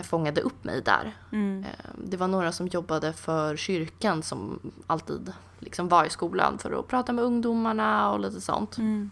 fångade 0.03 0.40
upp 0.40 0.64
mig 0.64 0.83
där. 0.83 1.16
Mm. 1.33 1.64
Eh, 1.64 1.90
Det 2.05 2.16
var 2.16 2.29
några 2.29 2.53
som 2.53 2.66
jobbade 2.66 3.12
för 3.12 3.57
kyrkan 3.57 4.22
som 4.22 4.61
alltid 4.87 5.33
liksom 5.59 5.88
var 5.88 6.05
i 6.05 6.11
skolan 6.11 6.59
för 6.59 6.81
att 6.81 6.88
prata 6.88 7.12
med 7.12 7.24
ungdomarna 7.24 8.11
och 8.11 8.20
lite 8.20 8.40
sånt. 8.40 8.79
Mm. 8.79 9.11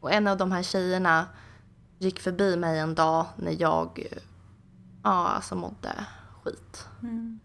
Och 0.00 0.12
en 0.12 0.26
av 0.26 0.36
de 0.36 0.52
här 0.52 0.62
tjejerna 0.62 1.26
gick 1.98 2.20
förbi 2.20 2.56
mig 2.56 2.78
en 2.78 2.94
dag 2.94 3.26
när 3.36 3.56
jag 3.62 4.06
eh, 4.10 4.18
ja, 5.02 5.28
alltså 5.28 5.54
mådde 5.54 5.92
skit. 6.42 6.88
Mm. 7.02 7.40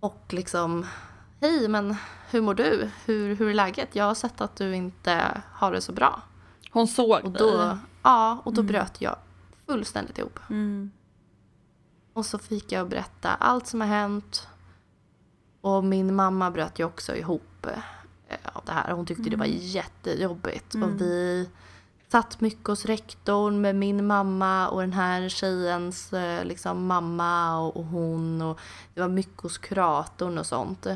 Och 0.00 0.24
liksom, 0.28 0.86
hej 1.40 1.68
men 1.68 1.96
hur 2.30 2.42
mår 2.42 2.54
du? 2.54 2.90
Hur, 3.04 3.34
hur 3.36 3.48
är 3.50 3.54
läget? 3.54 3.96
Jag 3.96 4.04
har 4.04 4.14
sett 4.14 4.40
att 4.40 4.56
du 4.56 4.74
inte 4.76 5.42
har 5.52 5.72
det 5.72 5.80
så 5.80 5.92
bra. 5.92 6.22
Hon 6.70 6.88
såg 6.88 7.24
Och 7.24 7.30
dig. 7.30 7.38
då, 7.42 7.78
ja, 8.02 8.38
och 8.44 8.52
då 8.54 8.62
bröt 8.62 9.00
jag 9.00 9.16
fullständigt 9.66 10.18
ihop. 10.18 10.38
Mm. 10.50 10.90
Och 12.14 12.26
så 12.26 12.38
fick 12.38 12.72
jag 12.72 12.88
berätta 12.88 13.34
allt 13.34 13.66
som 13.66 13.80
har 13.80 13.88
hänt. 13.88 14.48
Och 15.60 15.84
min 15.84 16.14
mamma 16.14 16.50
bröt 16.50 16.78
ju 16.78 16.84
också 16.84 17.16
ihop 17.16 17.66
eh, 18.28 18.38
av 18.52 18.64
det 18.64 18.72
här. 18.72 18.92
Hon 18.92 19.06
tyckte 19.06 19.30
det 19.30 19.36
var 19.36 19.46
jättejobbigt. 19.46 20.74
Och 20.74 21.00
vi 21.00 21.48
satt 22.08 22.40
mycket 22.40 22.66
hos 22.66 22.84
rektorn 22.84 23.60
med 23.60 23.76
min 23.76 24.06
mamma 24.06 24.68
och 24.68 24.80
den 24.80 24.92
här 24.92 25.28
tjejens 25.28 26.12
eh, 26.12 26.44
liksom, 26.44 26.86
mamma 26.86 27.58
och, 27.58 27.76
och 27.76 27.84
hon. 27.84 28.42
Och 28.42 28.60
det 28.94 29.00
var 29.00 29.08
mycket 29.08 29.42
hos 29.42 29.58
kuratorn 29.58 30.38
och 30.38 30.46
sånt. 30.46 30.86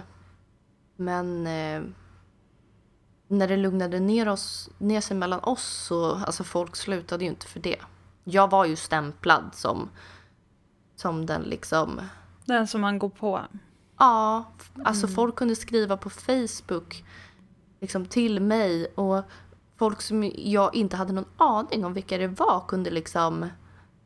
Men 0.96 1.46
eh, 1.46 1.82
när 3.28 3.48
det 3.48 3.56
lugnade 3.56 4.00
ner, 4.00 4.28
oss, 4.28 4.70
ner 4.78 5.00
sig 5.00 5.16
mellan 5.16 5.40
oss 5.40 5.84
så, 5.86 6.14
alltså 6.14 6.44
folk 6.44 6.76
slutade 6.76 7.24
ju 7.24 7.30
inte 7.30 7.46
för 7.46 7.60
det. 7.60 7.80
Jag 8.24 8.50
var 8.50 8.64
ju 8.64 8.76
stämplad 8.76 9.50
som, 9.52 9.88
som 11.00 11.26
den 11.26 11.42
liksom, 11.42 12.00
Den 12.44 12.66
som 12.66 12.80
man 12.80 12.98
går 12.98 13.08
på. 13.08 13.40
ja, 13.98 14.44
alltså 14.84 15.08
folk 15.08 15.36
kunde 15.36 15.56
skriva 15.56 15.96
på 15.96 16.10
Facebook 16.10 17.04
liksom 17.80 18.06
till 18.06 18.40
mig 18.40 18.86
och 18.86 19.24
folk 19.76 20.02
som 20.02 20.32
jag 20.36 20.74
inte 20.74 20.96
hade 20.96 21.12
någon 21.12 21.28
aning 21.36 21.84
om 21.84 21.94
vilka 21.94 22.18
det 22.18 22.28
var 22.28 22.64
kunde 22.68 22.90
liksom, 22.90 23.46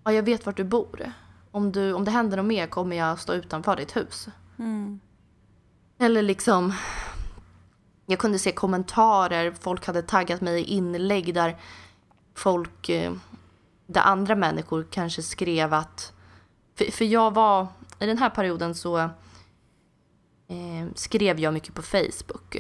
ja 0.05 0.13
jag 0.13 0.23
vet 0.23 0.47
vart 0.47 0.57
du 0.57 0.65
bor. 0.65 1.13
Om, 1.51 1.73
du, 1.73 1.93
om 1.93 2.05
det 2.05 2.11
händer 2.11 2.37
något 2.37 2.47
mer 2.47 2.67
kommer 2.67 2.97
jag 2.97 3.19
stå 3.19 3.33
utanför 3.33 3.77
ditt 3.77 3.97
hus. 3.97 4.29
Mm. 4.59 5.01
Eller 5.99 6.23
liksom, 6.23 6.75
jag 8.07 8.19
kunde 8.19 8.39
se 8.39 8.53
kommentarer, 8.53 9.55
folk 9.61 9.87
hade 9.87 10.03
taggat 10.03 10.41
mig 10.41 10.61
i 10.61 10.65
inlägg 10.65 11.35
där 11.35 11.57
folk, 12.35 12.89
eh, 12.89 13.13
där 13.87 14.01
andra 14.01 14.35
människor 14.35 14.87
kanske 14.91 15.23
skrev 15.23 15.75
att, 15.75 16.13
för, 16.79 16.93
för 16.93 17.05
jag 17.05 17.35
var, 17.35 17.67
i 17.99 18.07
den 18.07 18.19
här 18.19 18.31
perioden 18.31 18.75
så 18.75 18.99
eh, 18.99 19.09
skrev 20.95 21.41
jag 21.41 21.55
mycket 21.55 21.75
på 21.75 21.83
Facebook. 21.83 22.57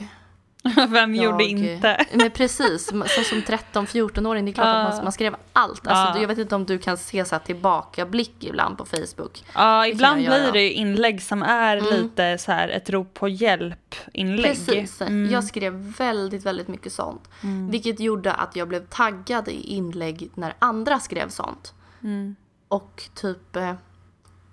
Vem 0.88 1.14
Jag, 1.14 1.24
gjorde 1.24 1.44
inte? 1.44 2.06
Men 2.12 2.30
precis, 2.30 2.86
så 2.86 3.22
som 3.24 3.38
13-14-åring, 3.42 4.44
det 4.44 4.50
är 4.50 4.52
klart 4.52 4.66
att 4.66 4.94
man, 4.94 5.04
man 5.04 5.12
skrev 5.12 5.36
allt. 5.52 5.86
Alltså, 5.86 6.18
Ja. 6.18 6.20
Jag 6.20 6.28
vet 6.28 6.38
inte 6.38 6.54
om 6.54 6.64
du 6.64 6.78
kan 6.78 6.96
se 6.96 7.24
så 7.24 7.34
här 7.34 7.40
tillbakablick 7.42 8.44
ibland 8.44 8.78
på 8.78 8.84
Facebook. 8.84 9.44
Ja, 9.54 9.86
ibland 9.86 10.14
kan 10.14 10.22
jag 10.24 10.42
blir 10.42 10.52
det 10.52 10.62
ju 10.62 10.72
inlägg 10.72 11.22
som 11.22 11.42
är 11.42 11.76
Mm. 11.76 11.90
lite 12.02 12.38
så 12.38 12.52
här 12.52 12.68
ett 12.68 12.90
rop 12.90 13.14
på 13.14 13.28
hjälp-inlägg. 13.28 14.44
Precis. 14.66 15.00
Mm. 15.00 15.30
Jag 15.32 15.44
skrev 15.44 15.72
väldigt, 15.98 16.46
väldigt 16.46 16.68
mycket 16.68 16.92
sånt. 16.92 17.28
Vilket 17.70 18.00
gjorde 18.00 18.32
att 18.32 18.56
jag 18.56 18.68
blev 18.68 18.86
taggad 18.86 19.48
i 19.48 19.60
inlägg 19.60 20.30
när 20.34 20.54
andra 20.58 21.00
skrev 21.00 21.28
sånt. 21.28 21.74
Mm. 22.02 22.36
Och 22.68 23.02
typ, 23.14 23.56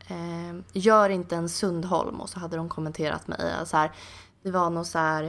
eh, 0.10 0.50
eh, 0.50 0.56
gör 0.74 1.10
inte 1.10 1.36
en 1.36 1.50
Sundholm. 1.50 2.22
Och 2.22 2.30
så 2.30 2.40
hade 2.40 2.58
de 2.58 2.70
kommenterat 2.70 3.28
mig. 3.28 3.40
Så 3.66 3.78
här, 3.78 3.92
det 4.44 4.52
var 4.52 4.70
nog 4.70 4.86
så 4.86 5.00
här, 5.00 5.24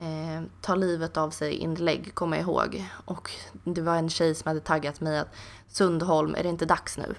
eh, 0.00 0.42
ta 0.60 0.74
livet 0.74 1.16
av 1.16 1.30
sig 1.30 1.52
inlägg, 1.54 2.14
kommer 2.14 2.36
jag 2.36 2.44
ihåg. 2.44 2.84
Och 3.04 3.30
det 3.64 3.80
var 3.80 3.96
en 3.96 4.08
tjej 4.10 4.34
som 4.34 4.48
hade 4.48 4.60
taggat 4.60 5.00
mig 5.00 5.18
att 5.18 5.34
Sundholm, 5.68 6.34
är 6.34 6.42
det 6.42 6.48
inte 6.48 6.66
dags 6.66 6.98
nu? 6.98 7.14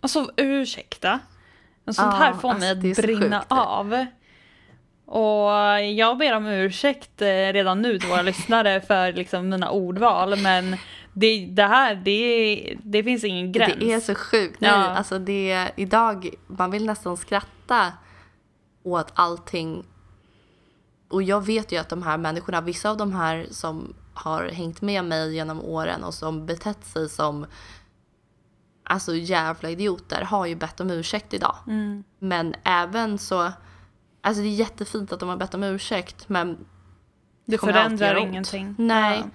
Alltså 0.00 0.30
ursäkta. 0.36 1.18
Men 1.84 1.94
sånt 1.94 2.12
Ja, 2.12 2.18
här 2.18 2.32
får 2.32 2.54
mig 2.54 2.70
alltså, 2.70 2.86
är 2.86 2.90
att 2.90 2.96
brinna 2.96 3.38
sjukt 3.38 3.48
det. 3.48 3.54
av. 3.54 4.06
Och 5.06 5.50
jag 5.82 6.18
ber 6.18 6.36
om 6.36 6.46
ursäkt 6.46 7.22
eh, 7.22 7.26
redan 7.26 7.82
nu 7.82 7.98
till 7.98 8.08
våra 8.08 8.22
lyssnare 8.32 8.80
för 8.80 9.12
liksom 9.12 9.48
mina 9.48 9.70
ordval 9.70 10.38
men 10.38 10.76
det, 11.12 11.46
det 11.46 11.62
här, 11.62 11.94
det, 11.94 12.76
det 12.84 13.02
finns 13.04 13.24
ingen 13.24 13.52
gräns. 13.52 13.74
Det 13.78 13.92
är 13.92 14.00
så 14.00 14.14
sjukt. 14.14 14.60
Nej, 14.60 14.70
Ja. 14.70 14.76
alltså 14.76 15.18
det, 15.18 15.70
idag, 15.76 16.34
man 16.46 16.70
vill 16.70 16.86
nästan 16.86 17.16
skratta 17.16 17.92
åt 18.82 19.12
allting. 19.14 19.84
Och 21.08 21.22
jag 21.22 21.46
vet 21.46 21.72
ju 21.72 21.76
att 21.76 21.88
de 21.88 22.02
här 22.02 22.18
människorna, 22.18 22.60
vissa 22.60 22.90
av 22.90 22.96
de 22.96 23.12
här 23.12 23.46
som 23.50 23.94
har 24.14 24.48
hängt 24.48 24.82
med 24.82 25.04
mig 25.04 25.34
genom 25.34 25.60
åren 25.60 26.04
och 26.04 26.14
som 26.14 26.46
betett 26.46 26.84
sig 26.84 27.08
som 27.08 27.46
alltså 28.84 29.14
jävla 29.14 29.70
idioter 29.70 30.22
har 30.22 30.46
ju 30.46 30.54
bett 30.54 30.80
om 30.80 30.90
ursäkt 30.90 31.34
idag. 31.34 31.56
Mm. 31.66 32.04
Men 32.18 32.54
även 32.64 33.18
så, 33.18 33.52
alltså 34.20 34.42
det 34.42 34.48
är 34.48 34.54
jättefint 34.54 35.12
att 35.12 35.20
de 35.20 35.28
har 35.28 35.36
bett 35.36 35.54
om 35.54 35.62
ursäkt 35.62 36.28
men 36.28 36.48
Det 37.44 37.54
alltid 37.54 37.60
förändrar 37.60 38.16
ingenting. 38.16 38.74
Nej. 38.78 39.18
Ja. 39.18 39.30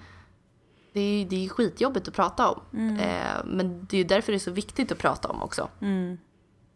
Det 0.98 1.22
är 1.22 1.26
det 1.26 1.44
är 1.44 1.48
skitjobbigt 1.48 2.08
att 2.08 2.14
prata 2.14 2.50
om. 2.50 2.60
Eh, 2.96 3.44
men 3.44 3.86
det 3.86 3.96
är 3.96 3.98
ju 3.98 4.04
därför 4.04 4.32
det 4.32 4.36
är 4.36 4.50
så 4.50 4.50
viktigt 4.50 4.92
att 4.92 4.98
prata 4.98 5.28
om 5.28 5.42
också. 5.42 5.68
Mm. 5.80 6.18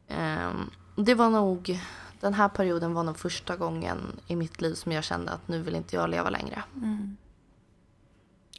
Ehm, 0.08 0.70
det 0.96 1.14
var 1.14 1.30
nog, 1.30 1.80
den 2.20 2.34
här 2.34 2.48
perioden 2.48 2.94
var 2.94 3.02
nog 3.02 3.18
första 3.18 3.56
gången 3.56 3.98
i 4.26 4.36
mitt 4.36 4.60
liv 4.60 4.74
som 4.74 4.92
jag 4.92 5.04
kände 5.04 5.32
att 5.32 5.48
nu 5.48 5.62
vill 5.62 5.74
inte 5.74 5.96
jag 5.96 6.10
leva 6.10 6.30
längre. 6.30 6.62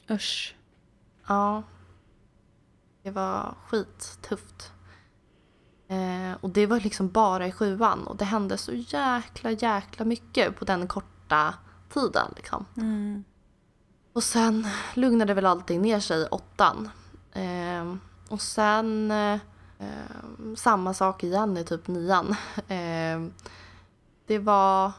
Usch. 0.10 0.56
Ja. 1.28 1.64
Det 3.04 3.12
var 3.12 3.56
skittufft. 3.68 4.72
Eh, 5.88 6.38
och 6.42 6.50
det 6.50 6.66
var 6.66 6.80
liksom 6.80 7.10
bara 7.10 7.48
i 7.48 7.52
sjuan 7.52 8.08
och 8.08 8.18
det 8.18 8.26
hände 8.26 8.58
så 8.58 8.74
jäkla 8.74 9.52
jäkla 9.52 10.06
mycket 10.06 10.56
på 10.60 10.66
den 10.66 10.88
korta 10.88 11.54
tiden 11.94 12.34
liksom. 12.36 12.66
Mm. 12.78 13.24
Och 14.14 14.24
sen 14.24 14.68
lugnade 14.94 15.34
väl 15.34 15.46
allting 15.46 15.82
ner 15.82 16.00
sig 16.00 16.22
i 16.22 16.26
åttan. 16.26 16.90
Ehm, 17.34 18.00
och 18.30 18.42
sen 18.42 19.12
eh, 19.12 19.40
samma 20.56 20.94
sak 20.94 21.24
igen 21.24 21.58
i 21.58 21.64
typ 21.64 21.88
nian. 21.88 22.36
Ehm, 22.68 23.34
det 24.28 24.40
var, 24.40 24.92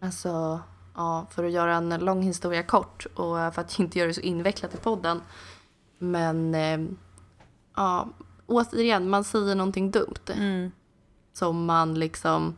alltså, 0.00 0.60
ja, 0.94 1.26
för 1.30 1.44
att 1.44 1.50
göra 1.52 1.74
en 1.76 1.88
lång 1.88 2.22
historia 2.22 2.62
kort 2.62 3.06
och 3.14 3.54
för 3.54 3.60
att 3.60 3.78
inte 3.78 3.98
göra 3.98 4.08
det 4.08 4.14
så 4.14 4.20
invecklat 4.20 4.74
i 4.74 4.76
podden. 4.78 5.20
Men, 5.98 6.54
ehm, 6.54 6.98
ja, 7.76 8.08
återigen, 8.46 9.10
man 9.10 9.24
säger 9.24 9.54
någonting 9.54 9.90
dumt 9.90 10.30
Mm. 10.36 10.70
som 11.32 11.64
man 11.64 11.94
liksom... 11.94 12.56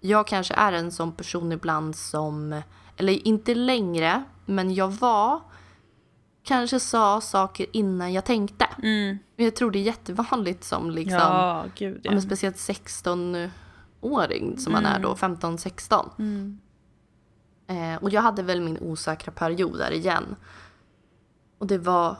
Jag 0.00 0.26
kanske 0.26 0.54
är 0.54 0.72
en 0.72 0.92
sån 0.92 1.12
person 1.12 1.52
ibland 1.52 1.96
som, 1.96 2.62
eller 3.00 3.26
inte 3.26 3.54
längre, 3.54 4.24
men 4.46 4.74
jag 4.74 4.88
var 4.88 5.40
kanske 6.42 6.80
sa 6.80 7.20
saker 7.20 7.66
innan 7.72 8.12
jag 8.12 8.24
tänkte. 8.24 8.66
Mm. 8.82 9.18
Jag 9.36 9.56
tror 9.56 9.70
det 9.70 9.78
är 9.78 9.82
jättevanligt 9.82 10.64
som 10.64 10.90
liksom, 10.90 11.18
Ja, 11.18 11.64
gud 11.74 12.00
ja. 12.02 12.10
men 12.10 12.22
speciellt 12.22 12.56
16-åring 12.56 14.58
som 14.58 14.72
man 14.72 14.86
är 14.86 14.98
då, 14.98 15.14
15-16. 15.14 16.08
Mm. 16.18 16.60
Eh, 17.66 17.96
och 18.02 18.10
jag 18.10 18.22
hade 18.22 18.42
väl 18.42 18.60
min 18.60 18.78
osäkra 18.78 19.32
period 19.32 19.78
där 19.78 19.90
igen. 19.90 20.36
Och 21.58 21.66
det 21.66 21.78
var 21.78 22.16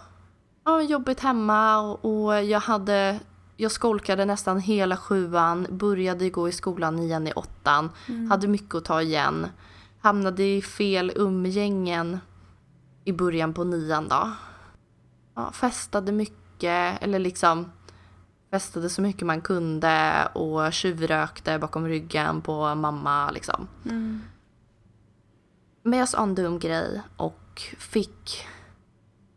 ja, 0.64 0.83
jobbigt 0.83 1.20
hemma 1.20 1.78
och, 1.78 2.05
och 2.05 2.45
jag 2.45 2.61
hade 2.61 3.20
jag 3.57 3.72
skolkade 3.72 4.24
nästan 4.24 4.61
hela 4.61 4.97
sjuan, 4.97 5.66
började 5.70 6.31
gå 6.31 6.49
i 6.49 6.53
skolan 6.53 6.97
nian 6.97 7.26
i 7.26 7.33
åttan, 7.33 7.91
hade 8.31 8.49
mycket 8.49 8.74
att 8.74 8.85
ta 8.85 9.03
igen. 9.03 9.47
Hamnade 10.01 10.42
i 10.42 10.62
fel 10.62 11.12
umgängen 11.16 12.18
i 13.05 13.12
början 13.12 13.55
på 13.55 13.64
nian 13.64 14.09
då. 14.09 14.30
Ja, 15.34 15.53
festade 15.53 16.12
mycket, 16.12 17.03
eller 17.03 17.18
liksom 17.18 17.72
festade 18.51 18.88
så 18.88 19.03
mycket 19.03 19.26
man 19.26 19.40
kunde 19.40 20.26
och 20.34 20.72
tjuvrökte 20.72 21.59
bakom 21.59 21.88
ryggen 21.88 22.40
på 22.40 22.74
mamma 22.74 23.30
liksom. 23.30 23.68
Mm. 23.84 24.22
Men 25.82 25.98
jag 25.98 26.09
sa 26.09 26.22
en 26.22 26.34
dum 26.34 26.59
grej 26.59 27.03
och 27.16 27.62
fick 27.78 28.46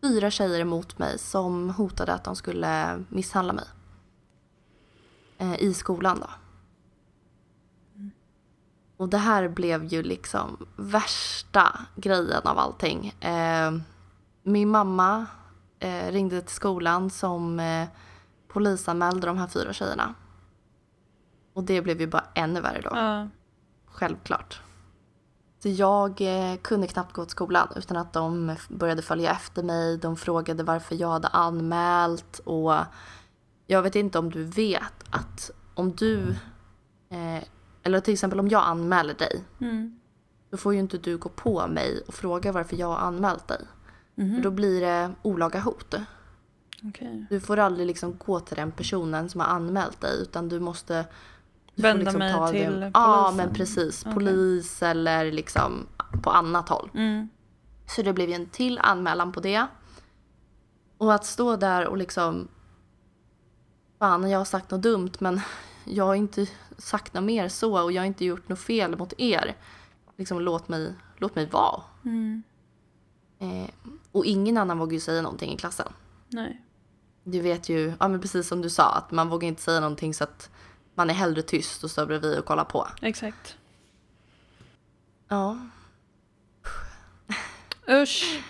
fyra 0.01 0.31
tjejer 0.31 0.59
emot 0.59 0.99
mig 0.99 1.19
som 1.19 1.69
hotade 1.69 2.13
att 2.13 2.23
de 2.23 2.35
skulle 2.35 3.03
misshandla 3.09 3.53
mig. 3.53 3.65
Eh, 5.37 5.63
I 5.63 5.73
skolan 5.73 6.19
då. 6.19 6.29
Och 8.97 9.09
det 9.09 9.17
här 9.17 9.47
blev 9.47 9.85
ju 9.85 10.03
liksom 10.03 10.67
värsta 10.75 11.79
grejen 11.95 12.41
av 12.43 12.59
allting. 12.59 13.07
Eh, 13.19 13.71
min 14.43 14.69
mamma 14.69 15.25
eh, 15.79 16.11
ringde 16.11 16.41
till 16.41 16.55
skolan 16.55 17.09
som 17.09 17.59
eh, 17.59 17.87
polisanmälde 18.47 19.27
de 19.27 19.37
här 19.37 19.47
fyra 19.47 19.73
tjejerna. 19.73 20.13
Och 21.53 21.63
det 21.63 21.81
blev 21.81 22.01
ju 22.01 22.07
bara 22.07 22.25
ännu 22.33 22.61
värre 22.61 22.81
då. 22.81 22.89
Ja. 22.93 23.27
Självklart. 23.85 24.61
Så 25.63 25.69
jag 25.69 26.21
eh, 26.21 26.57
kunde 26.61 26.87
knappt 26.87 27.13
gå 27.13 27.25
till 27.25 27.31
skolan 27.31 27.67
utan 27.75 27.97
att 27.97 28.13
de 28.13 28.55
började 28.69 29.01
följa 29.01 29.31
efter 29.31 29.63
mig. 29.63 29.97
De 29.97 30.15
frågade 30.15 30.63
varför 30.63 30.95
jag 30.95 31.09
hade 31.09 31.27
anmält 31.27 32.39
och 32.39 32.73
jag 33.67 33.81
vet 33.81 33.95
inte 33.95 34.19
om 34.19 34.31
du 34.31 34.43
vet 34.43 35.03
att 35.09 35.51
om 35.73 35.95
du, 35.95 36.35
eh, 37.09 37.43
eller 37.83 37.99
till 37.99 38.13
exempel 38.13 38.39
om 38.39 38.47
jag 38.49 38.63
anmäler 38.63 39.13
dig, 39.13 39.43
Mm. 39.61 39.99
då 40.49 40.57
får 40.57 40.73
ju 40.73 40.79
inte 40.79 40.97
du 40.97 41.17
gå 41.17 41.29
på 41.29 41.67
mig 41.67 42.01
och 42.07 42.13
fråga 42.13 42.51
varför 42.51 42.75
jag 42.75 42.87
har 42.87 42.97
anmält 42.97 43.47
dig. 43.47 43.61
Mhm. 44.15 44.35
För 44.35 44.43
då 44.43 44.51
blir 44.51 44.81
det 44.81 45.11
olaga 45.21 45.59
hot. 45.59 45.93
Okej. 46.83 47.25
Du 47.29 47.39
får 47.39 47.59
aldrig 47.59 47.87
liksom 47.87 48.17
gå 48.17 48.39
till 48.39 48.55
den 48.55 48.71
personen 48.71 49.29
som 49.29 49.39
har 49.41 49.47
anmält 49.47 50.01
dig 50.01 50.21
utan 50.21 50.49
du 50.49 50.59
måste 50.59 51.05
du 51.75 51.81
Vända 51.81 52.03
liksom 52.03 52.19
mig 52.19 52.51
till 52.51 52.79
det- 52.79 52.91
Ja 52.93 53.23
polisen. 53.31 53.45
men 53.47 53.55
precis. 53.55 54.01
Okej. 54.01 54.13
Polis 54.13 54.83
eller 54.83 55.31
liksom 55.31 55.87
på 56.23 56.29
annat 56.29 56.69
håll. 56.69 56.89
Mm. 56.93 57.29
Så 57.87 58.01
det 58.01 58.13
blev 58.13 58.29
ju 58.29 58.35
en 58.35 58.45
till 58.45 58.79
anmälan 58.79 59.31
på 59.31 59.39
det. 59.39 59.67
Och 60.97 61.13
att 61.13 61.25
stå 61.25 61.55
där 61.55 61.87
och 61.87 61.97
liksom 61.97 62.47
Fan 63.99 64.29
jag 64.29 64.37
har 64.37 64.45
sagt 64.45 64.71
något 64.71 64.81
dumt 64.81 65.11
men 65.19 65.41
jag 65.85 66.05
har 66.05 66.15
inte 66.15 66.47
sagt 66.77 67.13
något 67.13 67.23
mer 67.23 67.49
så 67.49 67.83
och 67.83 67.91
jag 67.91 68.01
har 68.01 68.07
inte 68.07 68.25
gjort 68.25 68.49
något 68.49 68.59
fel 68.59 68.97
mot 68.97 69.13
er. 69.17 69.55
Liksom 70.17 70.41
låt 70.41 70.67
mig, 70.67 70.93
låt 71.17 71.35
mig 71.35 71.45
vara. 71.45 71.81
Mm. 72.05 72.43
Eh, 73.39 73.69
och 74.11 74.25
ingen 74.25 74.57
annan 74.57 74.77
vågar 74.77 74.93
ju 74.93 74.99
säga 74.99 75.21
någonting 75.21 75.53
i 75.53 75.57
klassen. 75.57 75.93
Nej. 76.27 76.61
Du 77.23 77.39
vet 77.39 77.69
ju, 77.69 77.93
ja 77.99 78.07
men 78.07 78.21
precis 78.21 78.47
som 78.47 78.61
du 78.61 78.69
sa, 78.69 78.89
att 78.89 79.11
man 79.11 79.29
vågar 79.29 79.47
inte 79.47 79.61
säga 79.61 79.79
någonting 79.79 80.13
så 80.13 80.23
att 80.23 80.49
man 80.95 81.09
är 81.09 81.13
hellre 81.13 81.41
tyst 81.41 81.83
och 81.83 81.91
står 81.91 82.05
bredvid 82.05 82.39
och 82.39 82.45
kollar 82.45 82.65
på. 82.65 82.87
Exakt. 83.01 83.57
Ja, 85.27 85.57
Usch. 87.89 88.43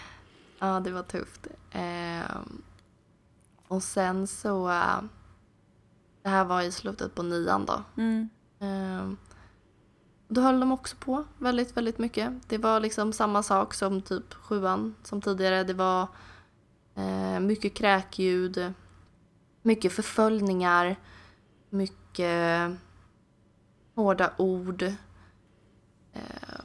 ja 0.59 0.79
det 0.79 0.91
var 0.91 1.03
tufft. 1.03 1.47
Eh, 1.71 2.37
och 3.67 3.83
sen 3.83 4.27
så, 4.27 4.69
eh, 4.69 5.01
det 6.23 6.29
här 6.29 6.45
var 6.45 6.61
i 6.61 6.71
slutet 6.71 7.15
på 7.15 7.23
nian 7.23 7.65
då. 7.65 7.83
Mm. 7.97 8.29
Eh, 8.59 9.11
då 10.27 10.41
höll 10.41 10.59
de 10.59 10.71
också 10.71 10.95
på 10.95 11.23
väldigt, 11.37 11.77
väldigt 11.77 11.97
mycket. 11.97 12.49
Det 12.49 12.57
var 12.57 12.79
liksom 12.79 13.13
samma 13.13 13.43
sak 13.43 13.73
som 13.73 14.01
typ 14.01 14.33
sjuan 14.33 14.95
som 15.03 15.21
tidigare. 15.21 15.63
Det 15.63 15.73
var 15.73 16.07
eh, 16.95 17.39
mycket 17.39 17.73
kräkljud, 17.73 18.73
mycket 19.61 19.93
förföljningar, 19.93 20.95
mycket 21.69 22.71
hårda 23.95 24.33
ord. 24.37 24.93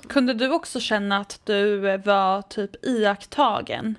Kunde 0.09 0.35
du 0.35 0.53
också 0.53 0.81
känna 0.81 1.17
att 1.17 1.41
du 1.45 1.97
var 1.99 2.43
typ 2.43 2.85
iakttagen? 2.85 3.95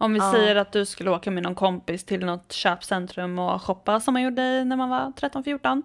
Om 0.00 0.12
vi 0.12 0.18
Ja. 0.18 0.32
säger 0.32 0.56
att 0.56 0.72
du 0.72 0.86
skulle 0.86 1.10
åka 1.10 1.30
med 1.30 1.42
någon 1.42 1.54
kompis 1.54 2.04
till 2.04 2.24
något 2.26 2.52
köpcentrum 2.52 3.38
och 3.38 3.62
shoppa 3.62 4.00
som 4.00 4.12
man 4.14 4.22
gjorde 4.22 4.64
när 4.64 4.76
man 4.76 4.88
var 4.88 5.12
13-14. 5.16 5.82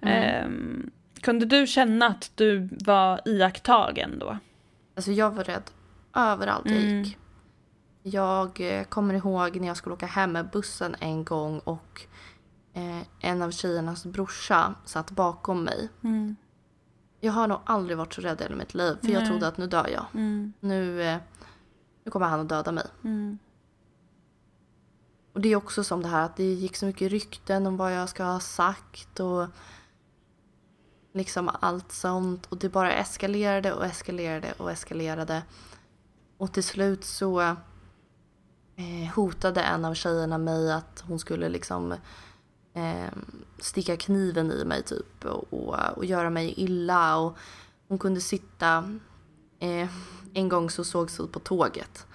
Ehm, 0.00 0.90
kunde 1.20 1.46
du 1.46 1.66
känna 1.66 2.06
att 2.06 2.30
du 2.34 2.68
var 2.84 3.20
iakttagen 3.24 4.18
då? 4.18 4.38
Alltså 4.96 5.12
jag 5.12 5.30
var 5.30 5.44
rädd 5.44 5.62
överallt 6.16 6.66
jag 6.70 6.76
Mm. 6.76 7.02
gick. 7.02 7.18
Jag 8.02 8.60
eh, 8.78 8.84
kommer 8.84 9.14
ihåg 9.14 9.56
när 9.60 9.68
jag 9.68 9.76
skulle 9.76 9.94
åka 9.94 10.06
hem 10.06 10.32
med 10.32 10.50
bussen 10.50 10.96
en 11.00 11.24
gång 11.24 11.58
och 11.58 12.02
eh, 12.74 13.00
en 13.20 13.42
av 13.42 13.50
tjejernas 13.50 14.04
brorsa 14.06 14.74
satt 14.84 15.10
bakom 15.10 15.64
mig. 15.64 15.88
Mm. 16.04 16.36
Jag 17.20 17.32
har 17.32 17.48
nog 17.48 17.58
aldrig 17.64 17.98
varit 17.98 18.14
så 18.14 18.20
rädd 18.20 18.40
i 18.40 18.42
hela 18.42 18.56
mitt 18.56 18.74
liv 18.74 18.96
för 19.00 19.08
jag 19.08 19.20
Nej. 19.20 19.28
trodde 19.28 19.48
att 19.48 19.56
nu 19.58 19.66
dör 19.66 19.88
jag. 19.88 20.04
Mm. 20.14 20.52
Nu, 20.60 21.02
eh, 21.02 21.16
nu 22.04 22.10
kommer 22.10 22.26
han 22.26 22.40
att 22.40 22.48
döda 22.48 22.72
mig. 22.72 22.86
Mm. 23.04 23.38
Och 25.32 25.40
det 25.40 25.48
är 25.48 25.56
också 25.56 25.84
som 25.84 26.02
det 26.02 26.08
här 26.08 26.24
att 26.24 26.36
det 26.36 26.52
gick 26.52 26.76
så 26.76 26.86
mycket 26.86 27.10
rykten 27.10 27.66
om 27.66 27.76
vad 27.76 27.94
jag 27.94 28.08
ska 28.08 28.24
ha 28.24 28.40
sagt 28.40 29.20
och 29.20 29.46
liksom 31.12 31.50
allt 31.60 31.92
sånt. 31.92 32.46
Och 32.46 32.58
det 32.58 32.68
bara 32.68 32.92
eskalerade 32.92 33.72
och 33.72 33.84
eskalerade 33.84 34.52
och 34.56 34.70
eskalerade. 34.70 35.42
Och 36.36 36.52
till 36.52 36.64
slut 36.64 37.04
så 37.04 37.40
eh, 37.40 39.14
hotade 39.14 39.62
en 39.62 39.84
av 39.84 39.94
tjejerna 39.94 40.38
mig 40.38 40.72
att 40.72 41.04
hon 41.06 41.18
skulle 41.18 41.48
liksom 41.48 41.92
eh, 42.74 43.12
sticka 43.58 43.96
kniven 43.96 44.52
i 44.52 44.64
mig 44.64 44.82
typ 44.82 45.24
och, 45.24 45.52
och, 45.52 45.96
och 45.96 46.04
göra 46.04 46.30
mig 46.30 46.54
illa. 46.56 47.16
Och 47.16 47.36
hon 47.88 47.98
kunde 47.98 48.20
sitta... 48.20 48.98
Eh, 49.62 49.88
en 50.34 50.48
gång 50.48 50.70
så 50.70 50.84
sågs 50.84 51.20
vi 51.20 51.26
på 51.26 51.38
tåget. 51.38 52.06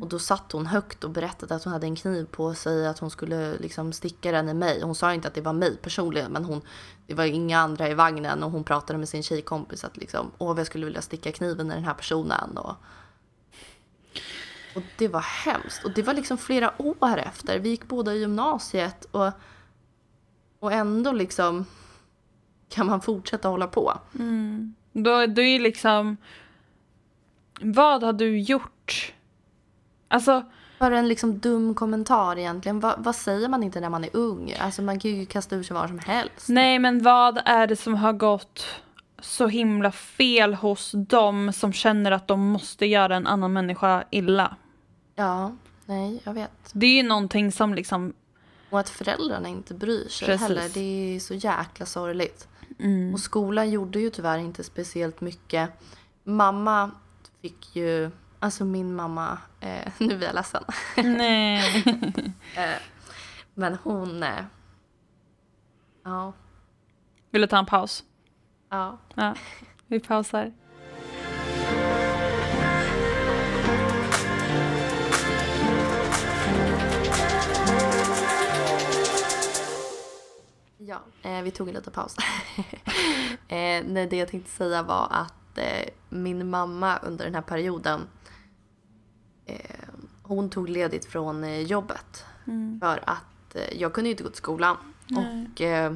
Och 0.00 0.08
då 0.08 0.18
satt 0.18 0.52
hon 0.52 0.66
högt 0.66 1.04
och 1.04 1.10
berättade 1.10 1.54
att 1.54 1.64
hon 1.64 1.72
hade 1.72 1.86
en 1.86 1.96
kniv 1.96 2.24
på 2.24 2.54
sig, 2.54 2.86
att 2.86 2.98
hon 2.98 3.10
skulle 3.10 3.58
liksom 3.58 3.92
sticka 3.92 4.32
den 4.32 4.48
i 4.48 4.54
mig. 4.54 4.80
Hon 4.82 4.94
sa 4.94 5.14
inte 5.14 5.28
att 5.28 5.34
det 5.34 5.40
var 5.40 5.52
mig 5.52 5.76
personligen, 5.76 6.32
men 6.32 6.44
hon, 6.44 6.60
det 7.06 7.14
var 7.14 7.24
inga 7.24 7.58
andra 7.58 7.88
i 7.88 7.94
vagnen 7.94 8.42
och 8.42 8.50
hon 8.50 8.64
pratade 8.64 8.98
med 8.98 9.08
sin 9.08 9.22
tjejkompis 9.22 9.84
att 9.84 9.96
liksom, 9.96 10.30
åh 10.38 10.58
jag 10.58 10.66
skulle 10.66 10.84
vilja 10.84 11.02
sticka 11.02 11.32
kniven 11.32 11.70
i 11.70 11.74
den 11.74 11.84
här 11.84 11.94
personen. 11.94 12.58
Och, 12.58 12.74
och 14.76 14.82
det 14.98 15.08
var 15.08 15.20
hemskt. 15.20 15.84
Och 15.84 15.90
det 15.94 16.02
var 16.02 16.14
liksom 16.14 16.38
flera 16.38 16.82
år 16.82 17.18
efter. 17.18 17.58
Vi 17.58 17.68
gick 17.68 17.88
båda 17.88 18.14
i 18.14 18.18
gymnasiet 18.18 19.04
och, 19.10 19.30
och 20.60 20.72
ändå 20.72 21.12
liksom 21.12 21.66
kan 22.68 22.86
man 22.86 23.00
fortsätta 23.00 23.48
hålla 23.48 23.66
på. 23.66 23.98
Då, 24.92 25.26
då 25.26 25.42
är 25.42 25.58
liksom... 25.58 26.16
Vad 27.60 28.02
har 28.02 28.12
du 28.12 28.38
gjort? 28.40 29.12
Alltså, 30.08 30.44
Bara 30.78 30.98
en 30.98 31.08
liksom 31.08 31.38
dum 31.38 31.74
kommentar 31.74 32.38
egentligen. 32.38 32.80
Va, 32.80 32.94
vad 32.98 33.14
säger 33.16 33.48
man 33.48 33.62
inte 33.62 33.80
när 33.80 33.88
man 33.88 34.04
är 34.04 34.10
ung? 34.16 34.54
Alltså 34.60 34.82
man 34.82 35.00
kan 35.00 35.10
ju 35.10 35.26
kasta 35.26 35.56
ur 35.56 35.62
sig 35.62 35.74
vad 35.74 35.88
som 35.88 35.98
helst. 35.98 36.48
nej 36.48 36.78
men 36.78 37.02
vad 37.02 37.40
är 37.44 37.66
det 37.66 37.76
som 37.76 37.94
har 37.94 38.12
gått 38.12 38.64
så 39.20 39.46
himla 39.46 39.92
fel 39.92 40.54
hos 40.54 40.92
dem 40.94 41.52
som 41.52 41.72
känner 41.72 42.10
att 42.10 42.28
de 42.28 42.40
måste 42.40 42.86
göra 42.86 43.16
en 43.16 43.26
annan 43.26 43.52
människa 43.52 44.04
illa? 44.10 44.56
Ja, 45.14 45.52
nej, 45.86 46.20
jag 46.24 46.34
vet. 46.34 46.50
Det 46.72 46.86
är 46.86 47.02
ju 47.02 47.02
någonting 47.02 47.52
som 47.52 47.74
liksom... 47.74 48.12
Och 48.70 48.80
att 48.80 48.88
föräldrarna 48.88 49.48
inte 49.48 49.74
bryr 49.74 50.08
sig 50.08 50.26
Precis. 50.26 50.48
heller. 50.48 50.68
Det 50.74 51.16
är 51.16 51.20
så 51.20 51.34
jäkla 51.34 51.86
sorgligt. 51.86 52.48
Mm. 52.78 53.14
Och 53.14 53.20
skolan 53.20 53.70
gjorde 53.70 54.00
ju 54.00 54.10
tyvärr 54.10 54.38
inte 54.38 54.64
speciellt 54.64 55.20
mycket. 55.20 55.70
Mamma 56.24 56.90
fick 57.46 57.76
ju, 57.76 58.10
alltså 58.38 58.64
min 58.64 58.94
mamma, 58.94 59.38
eh, 59.60 59.92
nu 59.98 60.16
blir 60.16 60.26
jag 60.26 60.34
ledsen. 60.34 60.64
Nej. 60.96 61.84
eh, 62.56 62.78
men 63.54 63.78
hon, 63.82 64.22
eh, 64.22 64.44
ja. 66.04 66.32
Vill 67.30 67.40
du 67.40 67.46
ta 67.46 67.58
en 67.58 67.66
paus? 67.66 68.04
Ja. 68.68 68.98
ja. 69.14 69.34
Vi 69.86 70.00
pausar. 70.00 70.52
Ja, 80.78 81.00
eh, 81.22 81.42
vi 81.42 81.50
tog 81.50 81.68
en 81.68 81.74
liten 81.74 81.92
paus. 81.92 82.16
eh, 83.48 83.84
nej, 83.84 84.06
det 84.10 84.16
jag 84.16 84.28
tänkte 84.28 84.50
säga 84.50 84.82
var 84.82 85.08
att 85.10 85.45
eh, 85.58 85.88
min 86.08 86.50
mamma 86.50 86.98
under 86.98 87.24
den 87.24 87.34
här 87.34 87.42
perioden 87.42 88.00
eh, 89.46 89.88
hon 90.22 90.50
tog 90.50 90.68
ledigt 90.68 91.04
från 91.04 91.44
eh, 91.44 91.60
jobbet 91.60 92.24
Mm. 92.48 92.80
för 92.80 93.00
att 93.06 93.54
eh, 93.54 93.80
jag 93.80 93.92
kunde 93.92 94.08
ju 94.08 94.12
inte 94.12 94.22
gå 94.22 94.28
till 94.28 94.38
skolan. 94.38 94.76
Nej. 95.06 95.48
Och 95.52 95.60
eh, 95.60 95.92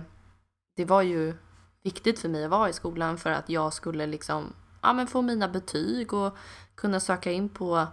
det 0.76 0.84
var 0.84 1.02
ju 1.02 1.34
viktigt 1.82 2.18
för 2.18 2.28
mig 2.28 2.44
att 2.44 2.50
vara 2.50 2.68
i 2.68 2.72
skolan 2.72 3.18
för 3.18 3.30
att 3.30 3.48
jag 3.48 3.72
skulle 3.72 4.06
liksom 4.06 4.52
ja, 4.82 4.92
men 4.92 5.06
få 5.06 5.22
mina 5.22 5.48
betyg 5.48 6.12
och 6.14 6.36
kunna 6.74 7.00
söka 7.00 7.32
in 7.32 7.48
på, 7.48 7.86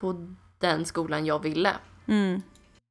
på 0.00 0.34
den 0.58 0.84
skolan 0.84 1.26
jag 1.26 1.42
ville. 1.42 1.76
Mm. 2.06 2.42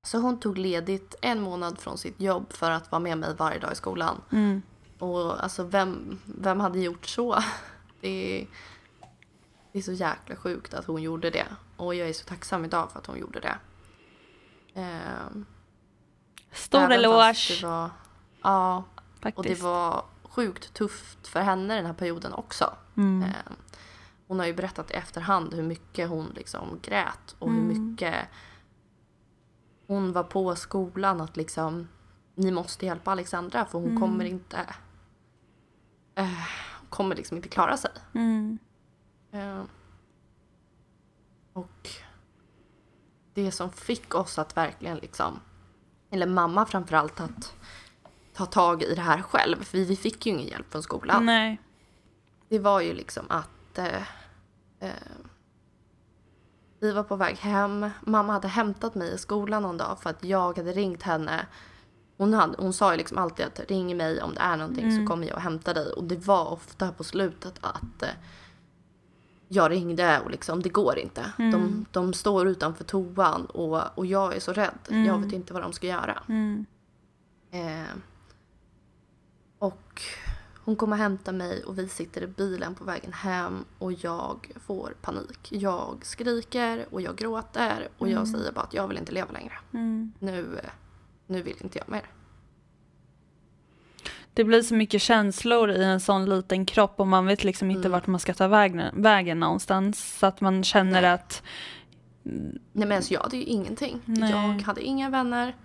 Så 0.08 0.18
hon 0.18 0.40
tog 0.40 0.58
ledigt 0.58 1.16
en 1.22 1.42
månad 1.42 1.80
från 1.80 1.98
sitt 1.98 2.22
jobb 2.22 2.54
för 2.54 2.72
att 2.72 2.92
vara 2.92 3.00
med 3.00 3.18
mig 3.18 3.36
varje 3.38 3.60
dag 3.60 3.72
i 3.72 3.76
skolan. 3.76 4.22
Mm. 4.32 4.62
Och 5.00 5.44
alltså 5.44 5.64
vem, 5.64 6.20
vem 6.26 6.60
hade 6.60 6.80
gjort 6.80 7.06
så? 7.06 7.38
Det 8.02 8.42
är, 8.42 8.48
det 9.72 9.80
är 9.80 9.84
så 9.84 9.92
jäkla 9.94 10.36
sjukt 10.36 10.74
att 10.74 10.86
hon 10.86 11.02
gjorde 11.02 11.30
det. 11.30 11.48
Och 11.78 11.96
jag 11.96 12.10
är 12.10 12.14
så 12.14 12.26
tacksam 12.26 12.66
idag 12.66 12.92
för 12.92 13.00
att 13.00 13.06
hon 13.08 13.20
gjorde 13.20 13.40
det. 13.40 13.58
Ehm, 14.74 15.46
Stor 16.52 16.92
eloge 16.92 17.60
var, 17.64 17.90
ja, 18.42 18.84
faktiskt. 19.20 19.38
och 19.38 19.44
det 19.44 19.62
var 19.62 20.06
sjukt 20.24 20.74
tufft 20.74 21.28
för 21.28 21.40
henne 21.40 21.76
den 21.76 21.86
här 21.86 21.94
perioden 21.94 22.34
också. 22.34 22.74
mm. 22.98 23.24
Ehm, 23.24 23.54
hon 24.28 24.40
har 24.40 24.46
ju 24.46 24.54
berättat 24.54 24.92
i 24.92 24.94
efterhand 24.94 25.54
hur 25.54 25.64
mycket 25.64 26.10
hon 26.10 26.28
liksom 26.36 26.80
grät 26.82 27.36
och 27.40 27.52
hur 27.52 27.60
Mm. 27.60 27.90
mycket 27.92 28.16
hon 29.88 30.12
var 30.14 30.24
på 30.24 30.56
skolan 30.56 31.22
att 31.22 31.38
liksom 31.38 31.88
ni 32.36 32.52
måste 32.52 32.86
hjälpa 32.86 33.12
Alexandra 33.12 33.66
för 33.66 33.80
hon 33.80 33.90
Mm. 33.90 34.02
kommer 34.02 34.26
inte 34.26 34.58
hon 36.16 36.28
kommer 36.92 37.16
liksom 37.16 37.38
inte 37.38 37.50
klara 37.50 37.78
sig. 37.78 37.92
Mm. 38.14 38.60
Ehm, 39.32 39.68
och 41.54 41.90
det 43.34 43.52
som 43.52 43.72
fick 43.72 44.16
oss 44.16 44.40
att 44.40 44.58
verkligen 44.58 44.98
liksom, 44.98 45.40
eller 46.10 46.28
mamma 46.28 46.66
framförallt 46.66 47.20
att 47.20 47.54
ta 48.34 48.46
tag 48.46 48.84
i 48.84 48.96
det 48.96 49.02
här 49.02 49.22
själv, 49.22 49.64
för 49.64 49.78
vi 49.78 49.96
fick 49.96 50.26
ju 50.26 50.32
ingen 50.32 50.48
hjälp 50.48 50.72
från 50.72 50.84
skolan. 50.84 51.26
Nej. 51.26 51.62
Det 52.50 52.60
var 52.60 52.82
ju 52.82 52.94
liksom 52.94 53.26
att 53.30 53.78
eh, 53.78 54.04
eh, 54.80 54.90
vi 56.80 56.92
var 56.92 57.04
på 57.04 57.16
väg 57.16 57.38
hem. 57.38 57.90
Mamma 58.02 58.34
hade 58.34 58.48
hämtat 58.48 58.96
mig 58.96 59.14
i 59.14 59.18
skolan 59.18 59.62
någon 59.62 59.78
dag 59.78 60.00
för 60.02 60.10
att 60.10 60.24
jag 60.24 60.58
hade 60.58 60.72
ringt 60.72 61.04
henne. 61.04 61.46
Hon, 62.22 62.34
hade, 62.34 62.56
hon 62.58 62.74
sa 62.74 62.92
ju 62.92 62.98
liksom 62.98 63.18
alltid 63.18 63.46
att 63.46 63.60
ring 63.60 63.98
mig 63.98 64.22
om 64.22 64.34
det 64.34 64.40
är 64.40 64.58
någonting 64.58 64.86
Mm. 64.86 65.06
så 65.06 65.10
kommer 65.12 65.28
jag 65.28 65.36
och 65.36 65.42
hämtar 65.42 65.74
dig. 65.74 65.92
Och 65.94 66.04
det 66.04 66.28
var 66.28 66.52
ofta 66.52 66.92
på 66.92 67.04
slutet 67.04 67.54
att 67.62 68.04
eh, 68.04 68.10
jag 69.48 69.72
ringde 69.72 70.20
och 70.20 70.32
liksom 70.32 70.62
det 70.62 70.70
går 70.70 71.00
inte. 71.00 71.26
Mm. 71.40 71.52
De, 71.52 71.86
de 71.92 72.14
står 72.14 72.48
utanför 72.48 72.84
toan 72.84 73.46
och, 73.46 73.98
och 73.98 74.06
jag 74.06 74.36
är 74.36 74.40
så 74.40 74.54
rädd. 74.54 74.78
Mm. 74.90 75.06
Jag 75.06 75.18
vet 75.20 75.34
inte 75.34 75.54
vad 75.54 75.62
de 75.62 75.74
ska 75.74 75.88
göra. 75.88 76.24
Mm. 76.30 76.66
Eh, 77.52 77.96
och 79.60 80.02
hon 80.64 80.76
kommer 80.76 80.98
hämta 80.98 81.32
mig 81.32 81.64
och 81.64 81.78
vi 81.80 81.88
sitter 81.90 82.22
i 82.24 82.28
bilen 82.28 82.76
på 82.76 82.84
vägen 82.84 83.14
hem 83.14 83.66
och 83.78 83.92
jag 83.94 84.52
får 84.66 84.94
panik. 85.02 85.48
Jag 85.52 86.00
skriker 86.06 86.86
och 86.92 87.02
jag 87.02 87.16
gråter 87.16 87.88
och 87.98 88.08
jag 88.10 88.28
Mm. 88.28 88.40
säger 88.40 88.52
bara 88.52 88.62
att 88.66 88.74
jag 88.74 88.88
vill 88.88 88.98
inte 88.98 89.12
leva 89.12 89.32
längre. 89.32 89.54
Mm. 89.74 90.12
Nu, 90.20 90.60
eh, 90.64 90.70
nu 91.32 91.42
vill 91.42 91.58
inte 91.62 91.78
jag 91.80 91.90
mer. 91.90 92.06
Det 94.34 94.44
blir 94.44 94.62
så 94.62 94.76
mycket 94.76 95.02
känslor 95.02 95.72
i 95.72 95.84
en 95.84 96.00
sån 96.00 96.26
liten 96.30 96.66
kropp 96.66 97.00
och 97.00 97.08
man 97.08 97.26
vet 97.26 97.44
liksom 97.44 97.72
inte 97.72 97.80
Mm. 97.88 97.92
vart 97.92 98.08
man 98.08 98.20
ska 98.20 98.34
ta 98.34 98.48
vägen, 98.48 99.02
vägen 99.02 99.40
någonstans. 99.40 100.18
Så 100.20 100.26
att 100.26 100.42
man 100.42 100.64
känner 100.64 101.02
Nej. 101.02 101.12
att 101.12 101.44
Nej 102.24 102.60
men 102.88 102.92
alltså 102.92 103.14
jag 103.14 103.22
hade 103.22 103.38
ju 103.38 103.44
ingenting. 103.44 104.02
Nej. 104.06 104.32
Jag 104.32 104.62
hade 104.62 104.82
inga 104.82 105.10
vänner. 105.10 105.56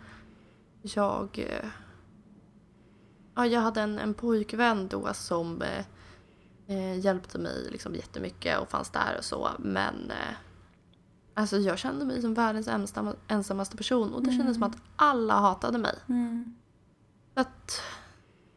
Jag... 0.83 1.39
eh, 1.39 1.69
Ja, 3.39 3.47
jag 3.47 3.61
hade 3.61 3.81
en, 3.81 3.99
en 3.99 4.15
pojkvän 4.15 4.89
då 4.89 5.09
som 5.15 5.63
eh, 5.63 5.85
eh, 6.77 6.99
hjälpte 6.99 7.39
mig 7.39 7.69
liksom 7.71 7.95
jättemycket 7.95 8.59
och 8.59 8.69
fanns 8.69 8.91
där 8.91 9.15
och 9.19 9.25
så. 9.25 9.49
Men 9.59 10.11
eh, 10.11 10.35
alltså 11.37 11.57
jag 11.57 11.79
kände 11.79 12.05
mig 12.05 12.21
som 12.23 12.35
världens 12.35 12.69
ensamma, 12.69 13.15
ensammaste 13.29 13.77
person 13.77 14.15
och 14.15 14.23
det 14.23 14.33
kändes 14.33 14.55
som 14.55 14.63
att 14.63 14.77
alla 14.97 15.35
hatade 15.41 15.79
mig. 15.79 15.95
mm. 16.09 16.57
Att, 17.35 17.81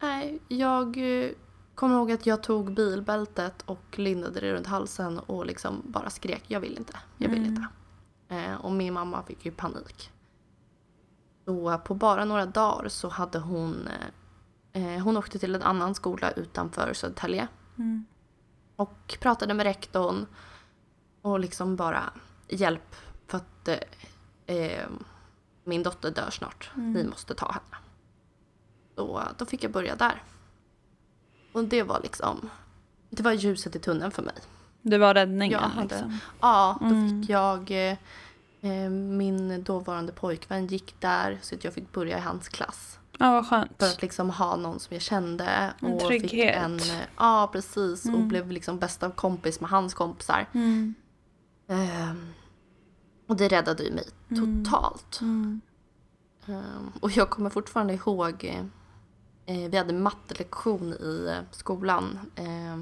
nej, 0.01 0.39
jag 0.47 0.97
eh, 0.97 1.31
kommer 1.75 1.95
ihåg 1.95 2.11
att 2.11 2.25
jag 2.25 2.43
tog 2.43 2.73
bilbältet 2.73 3.61
och 3.65 3.99
lindade 3.99 4.39
det 4.39 4.53
runt 4.53 4.67
halsen 4.67 5.19
och 5.19 5.45
liksom 5.45 5.81
bara 5.85 6.09
skrek 6.09 6.43
jag 6.47 6.59
vill 6.59 6.77
inte, 6.77 6.97
jag 7.17 7.29
vill 7.29 7.39
Mm. 7.45 7.49
inte. 7.49 7.67
Eh, 8.35 8.55
och 8.55 8.71
min 8.71 8.93
mamma 8.93 9.23
fick 9.23 9.45
ju 9.45 9.51
panik. 9.51 10.11
Så 11.45 11.77
på 11.77 11.93
bara 11.93 12.25
några 12.25 12.45
dagar 12.45 12.87
så 12.89 13.09
hade 13.09 13.39
hon, 13.39 13.87
eh, 14.73 14.95
eh, 14.95 15.03
hon 15.03 15.17
åkte 15.17 15.39
till 15.39 15.55
en 15.55 15.63
annan 15.63 15.95
skola 15.95 16.31
utanför 16.31 16.93
Södertälje 16.93 17.47
Mm. 17.77 18.05
och 18.75 19.17
pratade 19.21 19.53
med 19.53 19.63
rektorn 19.63 20.25
och 21.21 21.39
liksom 21.39 21.75
bara 21.75 22.03
hjälp 22.49 22.95
för 23.27 23.37
att 23.37 23.67
eh, 23.67 24.55
eh, 24.55 24.87
min 25.63 25.83
dotter 25.83 26.11
dör 26.11 26.29
snart. 26.31 26.71
Mm. 26.75 26.93
Ni 26.93 27.03
måste 27.03 27.33
ta 27.35 27.45
henne. 27.51 27.83
Så 28.95 29.21
då 29.37 29.45
fick 29.45 29.63
jag 29.63 29.71
börja 29.71 29.95
där. 29.95 30.23
Och 31.53 31.63
det 31.63 31.83
var 31.83 31.99
liksom, 32.03 32.49
det 33.09 33.23
var 33.23 33.31
ljuset 33.31 33.75
i 33.75 33.79
tunneln 33.79 34.11
för 34.11 34.21
mig. 34.23 34.35
Det 34.81 34.97
var 34.97 35.13
räddningen 35.13 35.59
hade- 35.59 35.81
liksom. 35.81 36.17
Ja, 36.41 36.77
då 36.79 36.85
Mm. 36.85 37.21
fick 37.21 37.29
jag, 37.29 37.71
eh, 37.71 37.97
eh, 38.61 38.89
min 38.89 39.63
dåvarande 39.63 40.11
pojkvän 40.11 40.67
gick 40.67 40.95
där 41.01 41.39
så 41.41 41.55
att 41.55 41.63
jag 41.63 41.73
fick 41.73 41.91
börja 41.91 42.17
i 42.17 42.21
hans 42.21 42.49
klass. 42.49 42.99
Ja, 43.17 43.31
vad 43.31 43.47
skönt. 43.49 43.71
För 43.79 43.85
att 43.85 44.01
liksom 44.01 44.29
ha 44.29 44.55
någon 44.55 44.79
som 44.79 44.93
jag 44.93 45.01
kände. 45.01 45.73
En 45.81 45.93
och 45.93 46.01
Fick 46.01 46.07
trygghet. 46.21 46.55
en, 46.55 46.79
eh, 46.79 47.01
ja, 47.17 47.49
precis. 47.51 48.05
Och 48.05 48.09
Mm. 48.13 48.27
blev 48.27 48.51
liksom 48.51 48.79
bästa 48.79 49.11
kompis 49.11 49.59
med 49.61 49.69
hans 49.69 49.93
kompisar. 49.93 50.45
Mm. 50.53 50.93
Ehm, 51.67 52.33
och 53.29 53.35
det 53.37 53.47
räddade 53.47 53.83
ju 53.83 53.91
mig 53.91 54.07
Mm. 54.31 54.63
totalt. 54.63 55.21
Mm. 55.21 55.61
Ehm, 56.45 56.91
och 57.01 57.11
jag 57.11 57.29
kommer 57.29 57.49
fortfarande 57.49 57.93
ihåg, 57.93 58.63
eh, 59.45 59.69
vi 59.69 59.77
hade 59.77 59.93
mattelektion 59.93 60.93
i 60.93 61.27
eh, 61.29 61.43
skolan. 61.51 62.19
Eh, 62.35 62.79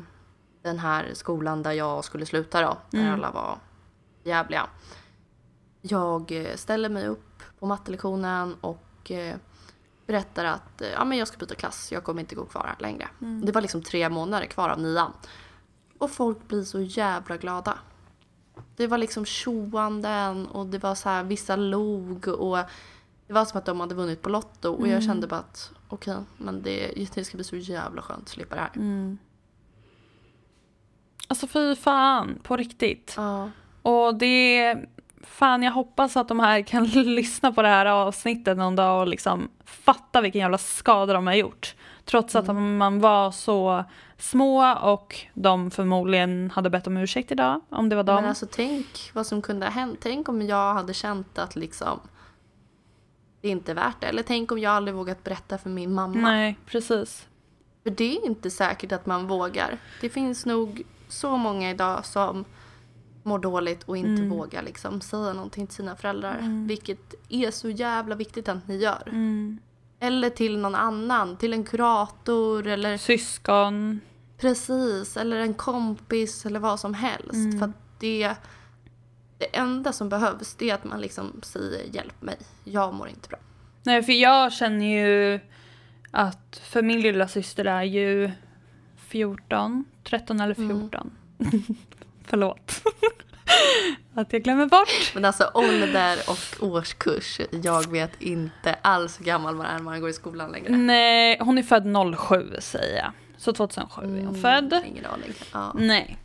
den 0.61 0.79
här 0.79 1.11
skolan 1.13 1.63
där 1.63 1.71
jag 1.71 2.03
skulle 2.05 2.25
sluta 2.25 2.61
då, 2.61 2.77
där 2.89 2.99
Mm. 2.99 3.13
alla 3.13 3.31
var 3.31 3.57
jävliga. 4.23 4.67
Jag 5.81 6.31
eh, 6.31 6.55
ställer 6.55 6.89
mig 6.89 7.07
upp 7.07 7.43
på 7.59 7.65
mattelektionen 7.65 8.55
och 8.61 9.11
eh, 9.11 9.35
berättar 10.05 10.45
att 10.45 10.81
ja, 10.93 11.05
men 11.05 11.17
jag 11.17 11.27
ska 11.27 11.37
byta 11.37 11.55
klass, 11.55 11.91
jag 11.91 12.03
kommer 12.03 12.19
inte 12.21 12.35
gå 12.35 12.45
kvar 12.45 12.63
här 12.63 12.75
längre. 12.79 13.07
Mm. 13.21 13.45
Det 13.45 13.51
var 13.51 13.61
liksom 13.61 13.81
tre 13.83 14.09
månader 14.09 14.45
kvar 14.45 14.69
av 14.69 14.79
nian. 14.79 15.11
Och 15.97 16.11
folk 16.11 16.47
blir 16.47 16.63
så 16.63 16.79
jävla 16.81 17.37
glada. 17.37 17.79
Det 18.75 18.87
var 18.87 18.97
liksom 18.97 19.25
tjoanden 19.25 20.47
och 20.47 20.65
det 20.65 20.77
var 20.83 20.95
så 20.95 21.09
här, 21.09 21.23
vissa 21.23 21.55
log 21.55 22.27
och 22.27 22.57
det 23.27 23.33
var 23.33 23.45
som 23.45 23.57
att 23.59 23.65
de 23.65 23.79
hade 23.79 23.95
vunnit 23.95 24.21
på 24.21 24.29
Lotto 24.29 24.69
och 24.69 24.81
jag 24.87 24.89
Mm. 24.93 25.01
kände 25.01 25.27
bara 25.27 25.39
att 25.39 25.71
okej, 25.89 26.15
men 26.37 26.61
det, 26.61 26.91
det 27.15 27.23
ska 27.25 27.37
bli 27.37 27.43
så 27.43 27.55
jävla 27.55 28.01
skönt 28.01 28.21
att 28.23 28.29
slippa 28.29 28.55
det 28.55 28.61
här. 28.61 28.71
Mm. 28.75 29.17
Alltså 31.27 31.47
fy 31.47 31.75
fan, 31.75 32.39
på 32.43 32.57
riktigt. 32.57 33.13
Ja. 33.17 33.49
Och 33.81 34.15
det 34.15 34.75
fan 35.23 35.63
jag 35.63 35.71
hoppas 35.71 36.17
att 36.17 36.27
de 36.27 36.39
här 36.39 36.61
kan 36.61 36.83
lyssna 37.15 37.51
på 37.51 37.61
det 37.61 37.67
här 37.67 37.85
avsnittet 37.85 38.57
någon 38.57 38.75
dag 38.75 39.01
och 39.01 39.07
liksom 39.07 39.49
fatta 39.65 40.21
vilken 40.21 40.41
jävla 40.41 40.57
skada 40.57 41.13
de 41.13 41.27
har 41.27 41.33
gjort. 41.33 41.75
Trots 42.09 42.35
att 42.35 42.47
Mm. 42.49 42.77
man 42.77 42.99
var 42.99 43.31
så 43.31 43.83
små 44.17 44.73
och 44.81 45.15
de 45.33 45.71
förmodligen 45.71 46.51
hade 46.55 46.69
bett 46.69 46.87
om 46.87 46.97
ursäkt 46.97 47.31
idag, 47.31 47.61
om 47.69 47.89
det 47.89 47.95
var 47.95 48.03
dem. 48.03 48.15
Men 48.15 48.25
alltså 48.25 48.47
tänk 48.51 49.11
vad 49.13 49.27
som 49.27 49.41
kunde 49.41 49.65
ha 49.65 49.71
hänt. 49.73 49.99
Tänk 50.01 50.29
om 50.29 50.41
jag 50.41 50.73
hade 50.73 50.93
känt 50.93 51.37
att 51.39 51.55
liksom 51.55 51.99
det 53.41 53.47
är 53.47 53.51
inte 53.51 53.73
värt 53.73 53.95
det. 54.01 54.07
Eller 54.07 54.23
tänk 54.23 54.51
om 54.51 54.59
jag 54.59 54.71
aldrig 54.73 54.95
vågat 54.95 55.23
berätta 55.23 55.57
för 55.57 55.69
min 55.69 55.93
mamma. 55.93 56.19
Nej, 56.31 56.57
precis. 56.65 57.27
För 57.83 57.89
det 57.89 58.17
är 58.17 58.25
inte 58.25 58.49
säkert 58.51 58.91
att 58.91 59.05
man 59.05 59.27
vågar. 59.27 59.77
Det 60.01 60.09
finns 60.09 60.45
nog 60.45 60.81
så 61.07 61.37
många 61.37 61.69
idag 61.71 62.05
som 62.05 62.45
mår 63.23 63.39
dåligt 63.39 63.83
och 63.83 63.97
inte 63.97 64.21
Mm. 64.21 64.29
vågar 64.29 64.63
liksom 64.63 65.01
säga 65.01 65.33
någonting 65.33 65.67
till 65.67 65.75
sina 65.75 65.95
föräldrar. 65.95 66.37
Mm. 66.39 66.67
Vilket 66.67 67.13
är 67.29 67.51
så 67.51 67.69
jävla 67.69 68.15
viktigt 68.15 68.49
att 68.49 68.67
ni 68.67 68.77
gör. 68.77 69.03
Mm. 69.07 69.59
Eller 69.99 70.29
till 70.29 70.57
någon 70.57 70.75
annan, 70.75 71.37
till 71.37 71.53
en 71.53 71.63
kurator 71.63 72.67
eller 72.67 72.97
Syskon. 72.97 73.99
precis, 74.37 75.17
eller 75.17 75.37
en 75.37 75.53
kompis 75.53 76.45
eller 76.45 76.59
vad 76.59 76.79
som 76.79 76.93
helst. 76.93 77.33
Mm. 77.33 77.59
För 77.59 77.71
det, 77.99 78.35
det 79.37 79.57
enda 79.57 79.93
som 79.93 80.09
behövs 80.09 80.55
det 80.55 80.69
är 80.69 80.75
att 80.75 80.83
man 80.83 81.01
liksom 81.01 81.39
säger 81.43 81.95
hjälp 81.95 82.21
mig, 82.21 82.37
jag 82.63 82.93
mår 82.93 83.09
inte 83.09 83.29
bra. 83.29 83.39
Nej, 83.83 84.03
för 84.03 84.13
jag 84.13 84.53
känner 84.53 84.85
ju 84.85 85.39
att 86.11 86.61
för 86.63 86.81
min 86.81 87.01
lilla 87.01 87.27
syster 87.27 87.65
är 87.65 87.83
ju 87.83 88.31
14, 88.97 89.85
13 90.03 90.39
eller 90.39 90.55
14. 90.55 91.11
Mm. 91.39 91.63
Förlåt. 92.25 92.81
att 94.13 94.33
jag 94.33 94.43
glömmer 94.43 94.65
bort. 94.65 95.11
Men 95.13 95.25
alltså 95.25 95.51
ålder 95.53 96.17
och 96.27 96.69
årskurs, 96.69 97.41
jag 97.63 97.91
vet 97.91 98.21
inte 98.21 98.73
alls 98.81 99.19
hur 99.19 99.25
gammal 99.25 99.55
man 99.55 99.65
är 99.65 99.73
när 99.73 99.83
man 99.83 100.01
går 100.01 100.09
i 100.09 100.13
skolan 100.13 100.51
längre. 100.51 100.69
Nej, 100.69 101.37
hon 101.39 101.57
är 101.57 101.63
född 101.63 102.17
07 102.17 102.55
säger 102.59 102.97
jag. 102.97 103.11
Så 103.37 103.53
2007 103.53 104.01
är 104.01 104.07
hon 104.07 104.19
mm, 104.19 104.41
född. 104.41 104.81
Ingen 104.85 105.05
aning. 105.05 105.33
Ja. 105.53 105.73
Nej. 105.75 106.17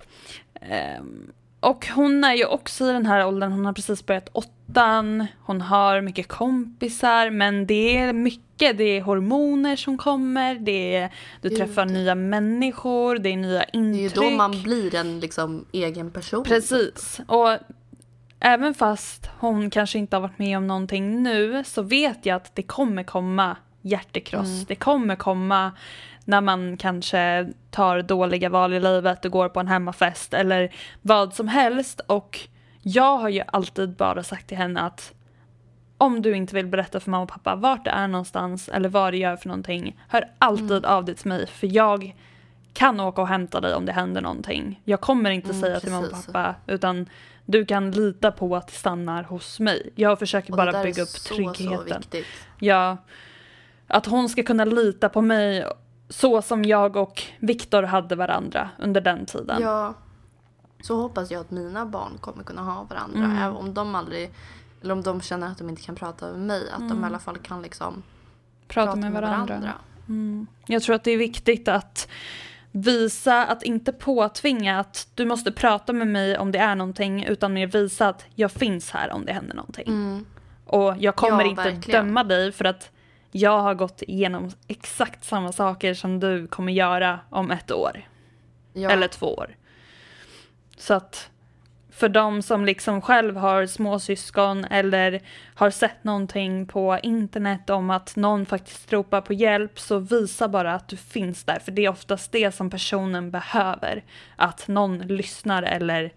Um, 1.00 1.32
och 1.60 1.86
hon 1.94 2.24
är 2.24 2.34
ju 2.34 2.44
också 2.44 2.90
i 2.90 2.92
den 2.92 3.06
här 3.06 3.26
åldern, 3.26 3.52
hon 3.52 3.66
har 3.66 3.72
precis 3.72 4.06
börjat 4.06 4.28
åttan, 4.32 5.26
hon 5.40 5.60
har 5.60 6.00
mycket 6.00 6.28
kompisar 6.28 7.30
men 7.30 7.66
det 7.66 7.98
är 7.98 8.12
mycket, 8.12 8.51
det 8.72 8.84
är 8.84 9.00
hormoner 9.00 9.76
som 9.76 9.98
kommer, 9.98 10.54
det 10.54 10.96
är, 10.96 11.12
du 11.40 11.48
Gud. 11.48 11.58
träffar 11.58 11.86
nya 11.86 12.14
människor, 12.14 13.18
det 13.18 13.28
är 13.28 13.36
nya 13.36 13.64
intryck. 13.64 14.14
Det 14.14 14.20
är 14.20 14.24
ju 14.24 14.30
då 14.30 14.36
man 14.36 14.62
blir 14.62 14.94
en 14.94 15.20
liksom 15.20 15.66
egen 15.72 16.10
person. 16.10 16.44
Precis. 16.44 17.20
Och 17.26 17.58
även 18.40 18.74
fast 18.74 19.30
hon 19.38 19.70
kanske 19.70 19.98
inte 19.98 20.16
har 20.16 20.20
varit 20.20 20.38
med 20.38 20.56
om 20.56 20.66
någonting 20.66 21.22
nu 21.22 21.64
så 21.64 21.82
vet 21.82 22.26
jag 22.26 22.36
att 22.36 22.54
det 22.54 22.62
kommer 22.62 23.02
komma 23.02 23.56
hjärtekross, 23.82 24.48
mm. 24.48 24.64
det 24.68 24.74
kommer 24.74 25.16
komma 25.16 25.72
när 26.24 26.40
man 26.40 26.76
kanske 26.76 27.52
tar 27.70 28.02
dåliga 28.02 28.48
val 28.48 28.74
i 28.74 28.80
livet 28.80 29.24
och 29.24 29.30
går 29.30 29.48
på 29.48 29.60
en 29.60 29.68
hemmafest 29.68 30.34
eller 30.34 30.74
vad 31.02 31.34
som 31.34 31.48
helst. 31.48 32.00
Och 32.06 32.38
jag 32.82 33.18
har 33.18 33.28
ju 33.28 33.42
alltid 33.46 33.96
bara 33.96 34.22
sagt 34.22 34.46
till 34.46 34.56
henne 34.56 34.80
att 34.80 35.12
om 36.02 36.22
du 36.22 36.36
inte 36.36 36.54
vill 36.54 36.66
berätta 36.66 37.00
för 37.00 37.10
mamma 37.10 37.22
och 37.22 37.28
pappa 37.28 37.54
vart 37.54 37.84
det 37.84 37.90
är 37.90 38.08
någonstans 38.08 38.68
eller 38.68 38.88
vad 38.88 39.12
det 39.12 39.16
gör 39.16 39.36
för 39.36 39.48
någonting, 39.48 40.00
hör 40.08 40.30
alltid 40.38 40.72
mm. 40.72 40.90
av 40.90 41.04
dig 41.04 41.14
till 41.14 41.28
mig 41.28 41.46
för 41.46 41.66
jag 41.76 42.16
kan 42.72 43.00
åka 43.00 43.20
och 43.20 43.28
hämta 43.28 43.60
dig 43.60 43.74
om 43.74 43.86
det 43.86 43.92
händer 43.92 44.20
någonting. 44.20 44.82
Jag 44.84 45.00
kommer 45.00 45.30
inte 45.30 45.50
mm, 45.50 45.60
säga 45.60 45.74
precis. 45.74 45.82
till 45.82 45.92
mamma 45.92 46.06
och 46.06 46.26
pappa 46.26 46.54
utan 46.66 47.06
du 47.44 47.64
kan 47.64 47.90
lita 47.90 48.32
på 48.32 48.56
att 48.56 48.66
det 48.66 48.72
stannar 48.72 49.22
hos 49.22 49.60
mig. 49.60 49.92
Jag 49.94 50.18
försöker 50.18 50.52
bara 50.52 50.82
bygga 50.82 51.02
upp 51.02 51.08
så, 51.08 51.34
tryggheten. 51.34 52.02
Så 52.02 52.18
ja, 52.58 52.96
att 53.86 54.06
hon 54.06 54.28
ska 54.28 54.42
kunna 54.42 54.64
lita 54.64 55.08
på 55.08 55.20
mig 55.20 55.66
så 56.08 56.42
som 56.42 56.64
jag 56.64 56.96
och 56.96 57.22
Viktor 57.38 57.82
hade 57.82 58.16
varandra 58.16 58.70
under 58.78 59.00
den 59.00 59.26
tiden. 59.26 59.62
Ja, 59.62 59.94
så 60.82 60.96
hoppas 60.96 61.30
jag 61.30 61.40
att 61.40 61.50
mina 61.50 61.86
barn 61.86 62.18
kommer 62.20 62.44
kunna 62.44 62.62
ha 62.62 62.86
varandra. 62.90 63.24
Mm. 63.24 63.36
Även 63.36 63.56
om 63.56 63.74
de 63.74 63.94
aldrig, 63.94 64.30
eller 64.82 64.94
om 64.94 65.02
de 65.02 65.20
känner 65.20 65.46
att 65.46 65.58
de 65.58 65.68
inte 65.68 65.82
kan 65.82 65.94
prata 65.94 66.30
med 66.30 66.40
mig, 66.40 66.70
att 66.70 66.78
mm. 66.78 66.88
de 66.88 67.02
i 67.02 67.06
alla 67.06 67.18
fall 67.18 67.38
kan 67.38 67.62
liksom 67.62 68.02
prata, 68.68 68.86
prata 68.86 68.96
med, 68.96 69.12
med 69.12 69.22
varandra. 69.22 69.54
varandra. 69.54 69.74
Mm. 70.08 70.46
Jag 70.66 70.82
tror 70.82 70.94
att 70.94 71.04
det 71.04 71.10
är 71.10 71.16
viktigt 71.16 71.68
att 71.68 72.08
visa, 72.72 73.46
att 73.46 73.62
inte 73.62 73.92
påtvinga 73.92 74.80
att 74.80 75.08
du 75.14 75.24
måste 75.26 75.52
prata 75.52 75.92
med 75.92 76.08
mig 76.08 76.38
om 76.38 76.52
det 76.52 76.58
är 76.58 76.74
någonting 76.74 77.24
utan 77.24 77.52
mer 77.52 77.66
visa 77.66 78.08
att 78.08 78.24
jag 78.34 78.52
finns 78.52 78.90
här 78.90 79.12
om 79.12 79.24
det 79.24 79.32
händer 79.32 79.54
någonting. 79.54 79.88
Mm. 79.88 80.26
Och 80.66 80.94
jag 80.98 81.16
kommer 81.16 81.40
ja, 81.44 81.50
inte 81.50 81.62
verkligen. 81.62 82.06
döma 82.06 82.24
dig 82.24 82.52
för 82.52 82.64
att 82.64 82.90
jag 83.30 83.60
har 83.60 83.74
gått 83.74 84.02
igenom 84.02 84.50
exakt 84.68 85.24
samma 85.24 85.52
saker 85.52 85.94
som 85.94 86.20
du 86.20 86.46
kommer 86.46 86.72
göra 86.72 87.20
om 87.30 87.50
ett 87.50 87.70
år. 87.70 88.08
Ja. 88.72 88.90
Eller 88.90 89.08
två 89.08 89.34
år. 89.34 89.56
Så 90.76 90.94
att 90.94 91.30
för 92.02 92.08
de 92.08 92.42
som 92.42 92.64
liksom 92.64 93.02
själv 93.02 93.36
har 93.36 93.66
småsyskon 93.66 94.64
eller 94.64 95.22
har 95.54 95.70
sett 95.70 96.04
någonting 96.04 96.66
på 96.66 96.98
internet 97.02 97.70
om 97.70 97.90
att 97.90 98.16
någon 98.16 98.46
faktiskt 98.46 98.92
ropar 98.92 99.20
på 99.20 99.32
hjälp 99.32 99.78
så 99.78 99.98
visa 99.98 100.48
bara 100.48 100.74
att 100.74 100.88
du 100.88 100.96
finns 100.96 101.44
där 101.44 101.58
för 101.58 101.72
det 101.72 101.84
är 101.84 101.88
oftast 101.88 102.32
det 102.32 102.54
som 102.54 102.70
personen 102.70 103.30
behöver. 103.30 104.04
Att 104.36 104.68
någon 104.68 104.98
lyssnar 104.98 105.62
eller 105.62 106.12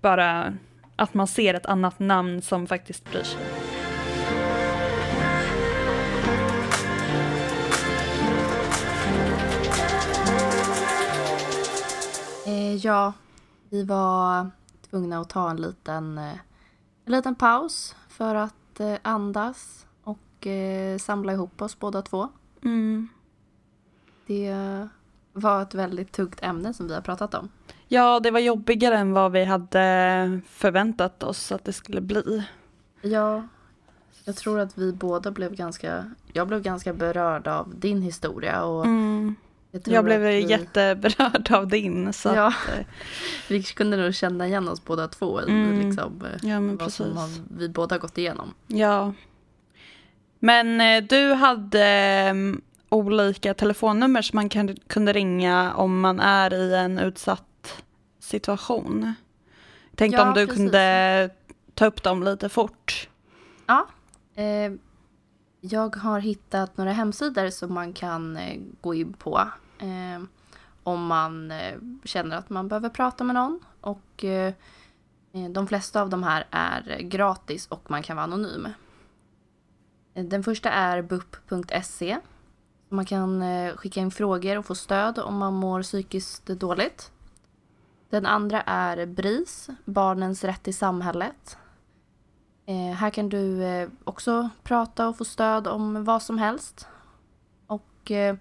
bara 0.00 0.54
att 0.96 1.14
man 1.14 1.26
ser 1.26 1.54
ett 1.54 1.66
annat 1.66 1.98
namn 1.98 2.42
som 2.42 2.66
faktiskt 2.66 3.10
bryr 3.10 3.22
sig. 3.22 3.40
Eh, 12.46 12.74
ja, 12.74 13.12
vi 13.70 13.84
var 13.84 14.50
tvungna 14.94 15.20
att 15.20 15.28
ta 15.28 15.50
en 15.50 15.56
liten, 15.56 16.18
eh, 16.18 16.38
en 17.04 17.12
liten 17.12 17.34
paus 17.34 17.96
för 18.08 18.34
att 18.34 18.80
eh, 18.80 18.96
andas 19.02 19.86
och 20.04 20.46
eh, 20.46 20.98
samla 20.98 21.32
ihop 21.32 21.62
oss 21.62 21.78
båda 21.78 22.02
två. 22.02 22.28
Mm. 22.62 23.08
Det 24.26 24.54
var 25.32 25.62
ett 25.62 25.74
väldigt 25.74 26.12
tungt 26.12 26.42
ämne 26.42 26.74
som 26.74 26.88
vi 26.88 26.94
har 26.94 27.00
pratat 27.00 27.34
om. 27.34 27.48
Ja, 27.88 28.20
det 28.20 28.30
var 28.30 28.40
jobbigare 28.40 28.96
än 28.96 29.12
vad 29.12 29.32
vi 29.32 29.44
hade 29.44 30.40
förväntat 30.48 31.22
oss 31.22 31.52
att 31.52 31.64
det 31.64 31.72
skulle 31.72 32.00
bli. 32.00 32.44
Ja, 33.00 33.42
jag 34.24 34.36
tror 34.36 34.60
att 34.60 34.78
vi 34.78 34.92
båda 34.92 35.30
blev 35.30 35.54
ganska, 35.54 36.10
jag 36.32 36.48
blev 36.48 36.62
ganska 36.62 36.92
berörd 36.92 37.48
av 37.48 37.74
din 37.76 38.02
historia 38.02 38.64
och 38.64 38.84
mm. 38.84 39.34
Jag, 39.74 39.94
jag 39.94 40.04
blev 40.04 40.20
vi... 40.20 40.40
jätteberörd 40.40 41.52
av 41.52 41.68
din. 41.68 42.12
Så 42.12 42.28
ja. 42.28 42.46
att, 42.46 42.78
eh, 42.78 42.86
vi 43.48 43.62
kunde 43.62 43.96
nog 43.96 44.14
känna 44.14 44.46
igen 44.46 44.68
oss 44.68 44.84
båda 44.84 45.08
två 45.08 45.40
i 45.42 45.44
mm. 45.44 45.86
liksom, 45.86 46.22
eh, 46.24 46.50
ja, 46.50 46.60
vad 46.60 46.78
precis. 46.78 46.96
som 46.96 47.28
vi 47.58 47.68
båda 47.68 47.98
gått 47.98 48.18
igenom. 48.18 48.54
Ja. 48.66 49.12
Men 50.38 50.80
eh, 50.80 51.02
du 51.02 51.32
hade 51.32 52.28
um, 52.30 52.62
olika 52.88 53.54
telefonnummer 53.54 54.22
som 54.22 54.36
man 54.36 54.48
kan, 54.48 54.76
kunde 54.86 55.12
ringa 55.12 55.74
om 55.74 56.00
man 56.00 56.20
är 56.20 56.54
i 56.54 56.74
en 56.74 56.98
utsatt 56.98 57.82
situation. 58.18 59.14
Tänkte 59.94 60.20
ja, 60.20 60.28
om 60.28 60.34
du 60.34 60.46
precis. 60.46 60.56
kunde 60.56 61.30
ta 61.74 61.86
upp 61.86 62.02
dem 62.02 62.22
lite 62.22 62.48
fort. 62.48 63.08
Ja. 63.66 63.86
Eh, 64.34 64.72
jag 65.60 65.96
har 65.96 66.20
hittat 66.20 66.76
några 66.76 66.92
hemsidor 66.92 67.50
som 67.50 67.74
man 67.74 67.92
kan 67.92 68.36
eh, 68.36 68.60
gå 68.80 68.94
in 68.94 69.12
på 69.12 69.38
eh, 69.38 69.46
Ehm, 69.78 70.28
om 70.82 71.06
man 71.06 71.50
eh, 71.50 71.78
känner 72.04 72.36
att 72.36 72.50
man 72.50 72.68
behöver 72.68 72.88
prata 72.88 73.24
med 73.24 73.34
någon. 73.34 73.60
Och 73.80 74.24
eh, 74.24 74.54
eh, 75.32 75.50
de 75.50 75.66
flesta 75.66 76.02
av 76.02 76.10
de 76.10 76.22
här 76.22 76.46
är 76.50 76.98
gratis 77.00 77.66
och 77.66 77.90
man 77.90 78.02
kan 78.02 78.16
vara 78.16 78.24
anonym. 78.24 78.68
Eh, 80.14 80.24
den 80.24 80.42
första 80.42 80.70
är 80.70 81.02
bup.se. 81.02 82.18
Man 82.88 83.04
kan 83.04 83.42
eh, 83.42 83.76
skicka 83.76 84.00
in 84.00 84.10
frågor 84.10 84.58
och 84.58 84.66
få 84.66 84.74
stöd 84.74 85.18
om 85.18 85.38
man 85.38 85.54
mår 85.54 85.82
psykiskt 85.82 86.46
dåligt. 86.46 87.10
Den 88.10 88.26
andra 88.26 88.62
är 88.62 89.06
BRIS, 89.06 89.68
Barnens 89.84 90.44
rätt 90.44 90.68
i 90.68 90.72
samhället. 90.72 91.58
Eh, 92.66 92.94
här 92.94 93.10
kan 93.10 93.28
du 93.28 93.64
eh, 93.64 93.88
också 94.04 94.48
prata 94.62 95.08
och 95.08 95.18
få 95.18 95.24
stöd 95.24 95.66
om 95.66 96.04
vad 96.04 96.22
som 96.22 96.38
helst. 96.38 96.88
Och 97.66 98.10
eh, 98.10 98.36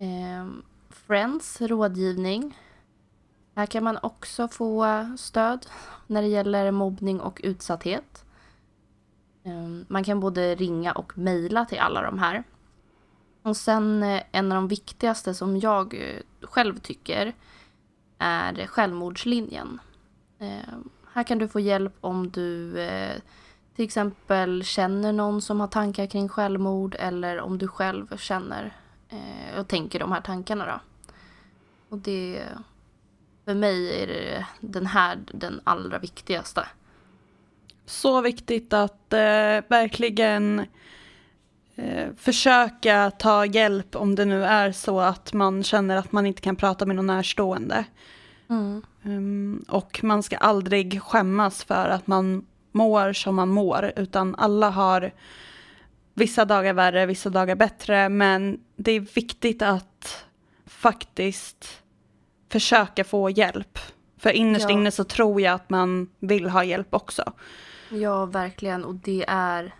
eh, 0.00 0.46
Friends 0.90 1.60
rådgivning. 1.60 2.58
Här 3.54 3.66
kan 3.66 3.84
man 3.84 3.98
också 4.02 4.48
få 4.48 4.86
stöd 5.18 5.66
när 6.06 6.22
det 6.22 6.28
gäller 6.28 6.70
mobbning 6.70 7.20
och 7.20 7.40
utsatthet. 7.44 8.24
Eh, 9.42 9.84
man 9.88 10.04
kan 10.04 10.20
både 10.20 10.54
ringa 10.54 10.92
och 10.92 11.18
mejla 11.18 11.64
till 11.64 11.78
alla 11.78 12.02
de 12.02 12.18
här. 12.18 12.44
Och 13.42 13.56
sen 13.56 14.02
eh, 14.02 14.22
en 14.32 14.52
av 14.52 14.56
de 14.56 14.68
viktigaste 14.68 15.34
som 15.34 15.56
jag 15.56 15.94
eh, 15.94 16.46
själv 16.46 16.78
tycker 16.78 17.32
är 18.18 18.66
självmordslinjen. 18.66 19.80
Eh, 20.38 20.74
här 21.12 21.22
kan 21.22 21.38
du 21.38 21.48
få 21.48 21.60
hjälp 21.60 21.96
om 22.00 22.30
du 22.30 22.80
eh, 22.80 23.16
till 23.76 23.84
exempel 23.84 24.64
känner 24.64 25.12
någon 25.12 25.42
som 25.42 25.60
har 25.60 25.68
tankar 25.68 26.06
kring 26.06 26.28
självmord 26.28 26.96
eller 26.98 27.40
om 27.40 27.58
du 27.58 27.68
själv 27.68 28.16
känner 28.16 28.76
och 29.58 29.68
tänker 29.68 29.98
de 29.98 30.12
här 30.12 30.20
tankarna 30.20 30.66
då. 30.66 30.80
Och 31.88 31.98
det, 31.98 32.42
för 33.44 33.54
mig 33.54 34.02
är 34.02 34.06
det 34.06 34.46
den 34.60 34.86
här 34.86 35.18
den 35.32 35.60
allra 35.64 35.98
viktigaste. 35.98 36.66
Så 37.86 38.20
viktigt 38.20 38.72
att 38.72 39.12
eh, 39.12 39.60
verkligen 39.68 40.66
eh, 41.74 42.08
försöka 42.16 43.10
ta 43.10 43.46
hjälp 43.46 43.96
om 43.96 44.14
det 44.14 44.24
nu 44.24 44.44
är 44.44 44.72
så 44.72 45.00
att 45.00 45.32
man 45.32 45.62
känner 45.62 45.96
att 45.96 46.12
man 46.12 46.26
inte 46.26 46.40
kan 46.40 46.56
prata 46.56 46.86
med 46.86 46.96
någon 46.96 47.06
närstående. 47.06 47.84
Mm. 48.48 48.82
Um, 49.02 49.64
och 49.68 50.00
man 50.02 50.22
ska 50.22 50.36
aldrig 50.36 51.02
skämmas 51.02 51.64
för 51.64 51.88
att 51.88 52.06
man 52.06 52.46
mår 52.72 53.12
som 53.12 53.34
man 53.34 53.48
mår, 53.48 53.92
utan 53.96 54.34
alla 54.34 54.70
har 54.70 55.12
vissa 56.20 56.44
dagar 56.44 56.74
värre, 56.74 57.06
vissa 57.06 57.30
dagar 57.30 57.56
bättre, 57.56 58.08
men 58.08 58.60
det 58.76 58.92
är 58.92 59.00
viktigt 59.00 59.62
att 59.62 60.26
faktiskt 60.66 61.82
försöka 62.48 63.04
få 63.04 63.30
hjälp. 63.30 63.78
För 64.16 64.30
innerst 64.30 64.66
ja. 64.68 64.70
inne 64.70 64.90
så 64.90 65.04
tror 65.04 65.40
jag 65.40 65.54
att 65.54 65.70
man 65.70 66.08
vill 66.18 66.48
ha 66.48 66.64
hjälp 66.64 66.94
också. 66.94 67.32
Ja, 67.90 68.26
verkligen. 68.26 68.84
Och 68.84 68.94
det 68.94 69.24
är... 69.28 69.74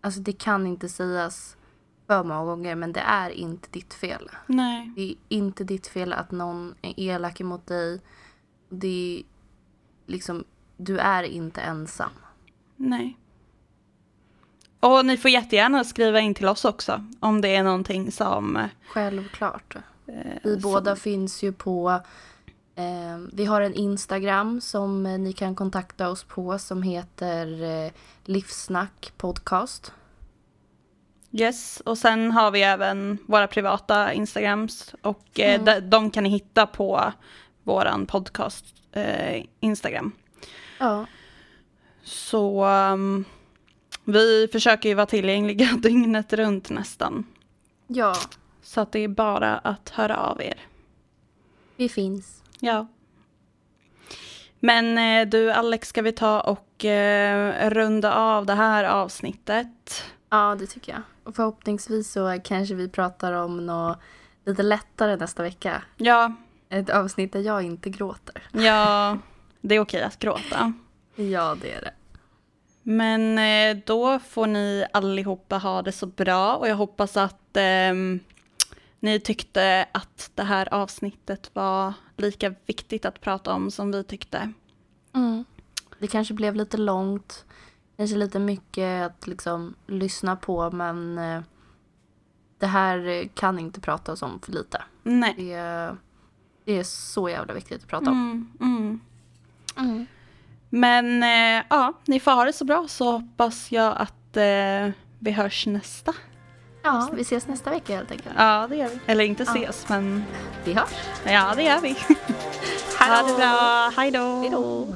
Alltså 0.00 0.20
det 0.20 0.32
kan 0.32 0.66
inte 0.66 0.88
sägas 0.88 1.56
för 2.06 2.24
många 2.24 2.44
gånger 2.44 2.74
men 2.74 2.92
det 2.92 3.00
är 3.00 3.30
inte 3.30 3.68
ditt 3.70 3.94
fel. 3.94 4.30
Nej. 4.46 4.92
Det 4.96 5.02
är 5.02 5.14
inte 5.28 5.64
ditt 5.64 5.86
fel 5.86 6.12
att 6.12 6.30
någon 6.30 6.74
är 6.82 6.94
elak 6.96 7.40
mot 7.40 7.66
dig. 7.66 8.00
Det 8.68 9.18
är 9.18 9.22
liksom, 10.12 10.44
du 10.76 10.98
är 10.98 11.22
inte 11.22 11.60
ensam. 11.60 12.10
Nej. 12.76 13.16
Och 14.80 15.06
ni 15.06 15.16
får 15.16 15.30
jättegärna 15.30 15.84
skriva 15.84 16.20
in 16.20 16.34
till 16.34 16.46
oss 16.48 16.64
också 16.64 17.04
om 17.20 17.40
det 17.40 17.48
är 17.56 17.62
någonting 17.62 18.12
som... 18.12 18.68
Självklart. 18.88 19.76
Eh, 20.06 20.14
Vi 20.44 20.52
som- 20.60 20.72
båda 20.72 20.96
finns 20.96 21.42
ju 21.42 21.52
på... 21.52 22.00
Eh, 22.74 23.18
vi 23.32 23.44
har 23.44 23.60
en 23.60 23.74
Instagram 23.74 24.60
som 24.60 25.06
eh, 25.06 25.18
ni 25.18 25.32
kan 25.32 25.54
kontakta 25.54 26.08
oss 26.08 26.24
på 26.24 26.58
som 26.58 26.82
heter 26.82 27.62
eh, 27.86 27.92
Livsnack 28.24 29.12
podcast. 29.16 29.92
Yes, 31.32 31.80
och 31.84 31.98
sen 31.98 32.30
har 32.30 32.50
vi 32.50 32.62
även 32.62 33.18
våra 33.26 33.46
privata 33.46 34.12
Instagrams 34.12 34.94
och 35.02 35.40
eh, 35.40 35.54
Mm. 35.60 35.64
de, 35.64 35.80
de 35.80 36.10
kan 36.10 36.24
ni 36.24 36.30
hitta 36.30 36.66
på 36.66 37.12
våran 37.62 38.06
podcast 38.06 38.64
eh, 38.92 39.44
Instagram. 39.60 40.12
Ja. 40.78 41.06
Så 42.04 42.64
um, 42.66 43.24
vi 44.04 44.48
försöker 44.52 44.88
ju 44.88 44.94
vara 44.94 45.06
tillgängliga 45.06 45.66
dygnet 45.78 46.32
runt 46.32 46.70
nästan. 46.70 47.24
Ja, 47.86 48.14
Så 48.62 48.80
att 48.80 48.92
det 48.92 48.98
är 49.00 49.08
bara 49.08 49.58
att 49.58 49.88
höra 49.88 50.16
av 50.16 50.42
er. 50.42 50.60
vi 51.76 51.88
finns. 51.88 52.42
Ja. 52.60 52.86
Men 54.60 54.98
eh, 54.98 55.28
du 55.28 55.50
Alex, 55.52 55.88
ska 55.88 56.02
vi 56.02 56.12
ta 56.12 56.40
och 56.40 56.84
eh, 56.84 57.70
runda 57.70 58.14
av 58.14 58.46
det 58.46 58.54
här 58.54 58.84
avsnittet? 58.84 60.04
Ja, 60.30 60.56
det 60.58 60.66
tycker 60.66 60.92
jag. 60.92 61.02
Och 61.24 61.36
förhoppningsvis 61.36 62.12
så 62.12 62.40
kanske 62.44 62.74
vi 62.74 62.88
pratar 62.88 63.32
om 63.32 63.66
något 63.66 63.98
lite 64.46 64.62
lättare 64.62 65.16
nästa 65.16 65.42
vecka. 65.42 65.82
Ja, 65.96 66.32
Ett 66.68 66.90
avsnitt 66.90 67.32
där 67.32 67.40
jag 67.40 67.62
inte 67.62 67.90
gråter. 67.90 68.42
ja, 68.52 69.18
det 69.60 69.74
är 69.74 69.80
okej 69.80 70.02
att 70.02 70.18
gråta. 70.18 70.72
Ja, 71.16 71.56
det 71.62 71.72
är 71.72 71.80
det. 71.80 71.92
Men 72.82 73.38
eh, 73.38 73.82
då 73.86 74.18
får 74.18 74.46
ni 74.46 74.86
allihopa 74.92 75.58
ha 75.58 75.82
det 75.82 75.92
så 75.92 76.06
bra 76.06 76.56
och 76.56 76.68
jag 76.68 76.76
hoppas 76.76 77.16
att 77.16 77.56
ehm, 77.56 78.20
ni 79.00 79.20
tyckte 79.20 79.86
att 79.92 80.30
det 80.34 80.42
här 80.42 80.74
avsnittet 80.74 81.50
var 81.54 81.92
lika 82.16 82.54
viktigt 82.66 83.04
att 83.04 83.20
prata 83.20 83.52
om 83.52 83.70
som 83.70 83.92
vi 83.92 84.04
tyckte. 84.04 84.52
Mm. 85.14 85.44
Det 85.98 86.06
kanske 86.06 86.34
blev 86.34 86.54
lite 86.54 86.76
långt. 86.76 87.44
Kanske 87.96 88.16
lite 88.16 88.38
mycket 88.38 89.06
att 89.06 89.26
liksom 89.26 89.74
lyssna 89.86 90.36
på 90.36 90.70
men 90.70 91.18
eh, 91.18 91.42
det 92.58 92.66
här 92.66 93.06
eh, 93.08 93.28
kan 93.34 93.58
inte 93.58 93.80
pratas 93.80 94.22
om 94.22 94.40
för 94.40 94.52
lite. 94.52 94.82
Nej. 95.02 95.34
Det 95.36 95.52
är, 95.52 95.96
det 96.64 96.72
är 96.72 96.82
så 96.82 97.28
jävla 97.28 97.54
viktigt 97.54 97.82
att 97.82 97.88
prata 97.88 98.10
om. 98.10 98.52
Mm, 98.60 99.00
mm. 99.76 100.06
Men 100.70 101.22
eh, 101.22 101.64
ja, 101.70 101.92
ni 102.06 102.20
får 102.20 102.30
ha 102.32 102.44
det 102.44 102.52
så 102.52 102.64
bra 102.64 102.84
så 102.88 103.12
hoppas 103.12 103.72
jag 103.72 103.94
att 103.98 104.36
eh, 104.36 104.92
vi 105.18 105.30
hörs 105.30 105.66
nästa. 105.66 106.14
Ja, 106.82 107.08
vi 107.12 107.20
ses 107.22 107.46
nästa 107.48 107.70
vecka 107.70 107.96
helt 107.96 108.10
enkelt. 108.10 108.34
Ja, 108.38 108.66
det 108.70 108.76
gör 108.76 108.88
vi. 108.88 108.98
Eller 109.06 109.24
inte 109.24 109.42
Ja. 109.42 109.50
ses, 109.52 109.88
men 109.88 110.24
Vi 110.64 110.72
hörs. 110.72 110.90
ja, 111.26 111.52
det 111.56 111.62
gör 111.62 111.80
vi. 111.80 111.90
ha 112.98 113.22
det 113.28 113.34
bra. 113.36 113.92
Hej 113.96 114.10
då. 114.10 114.40
Hej 114.40 114.50
då. 114.50 114.86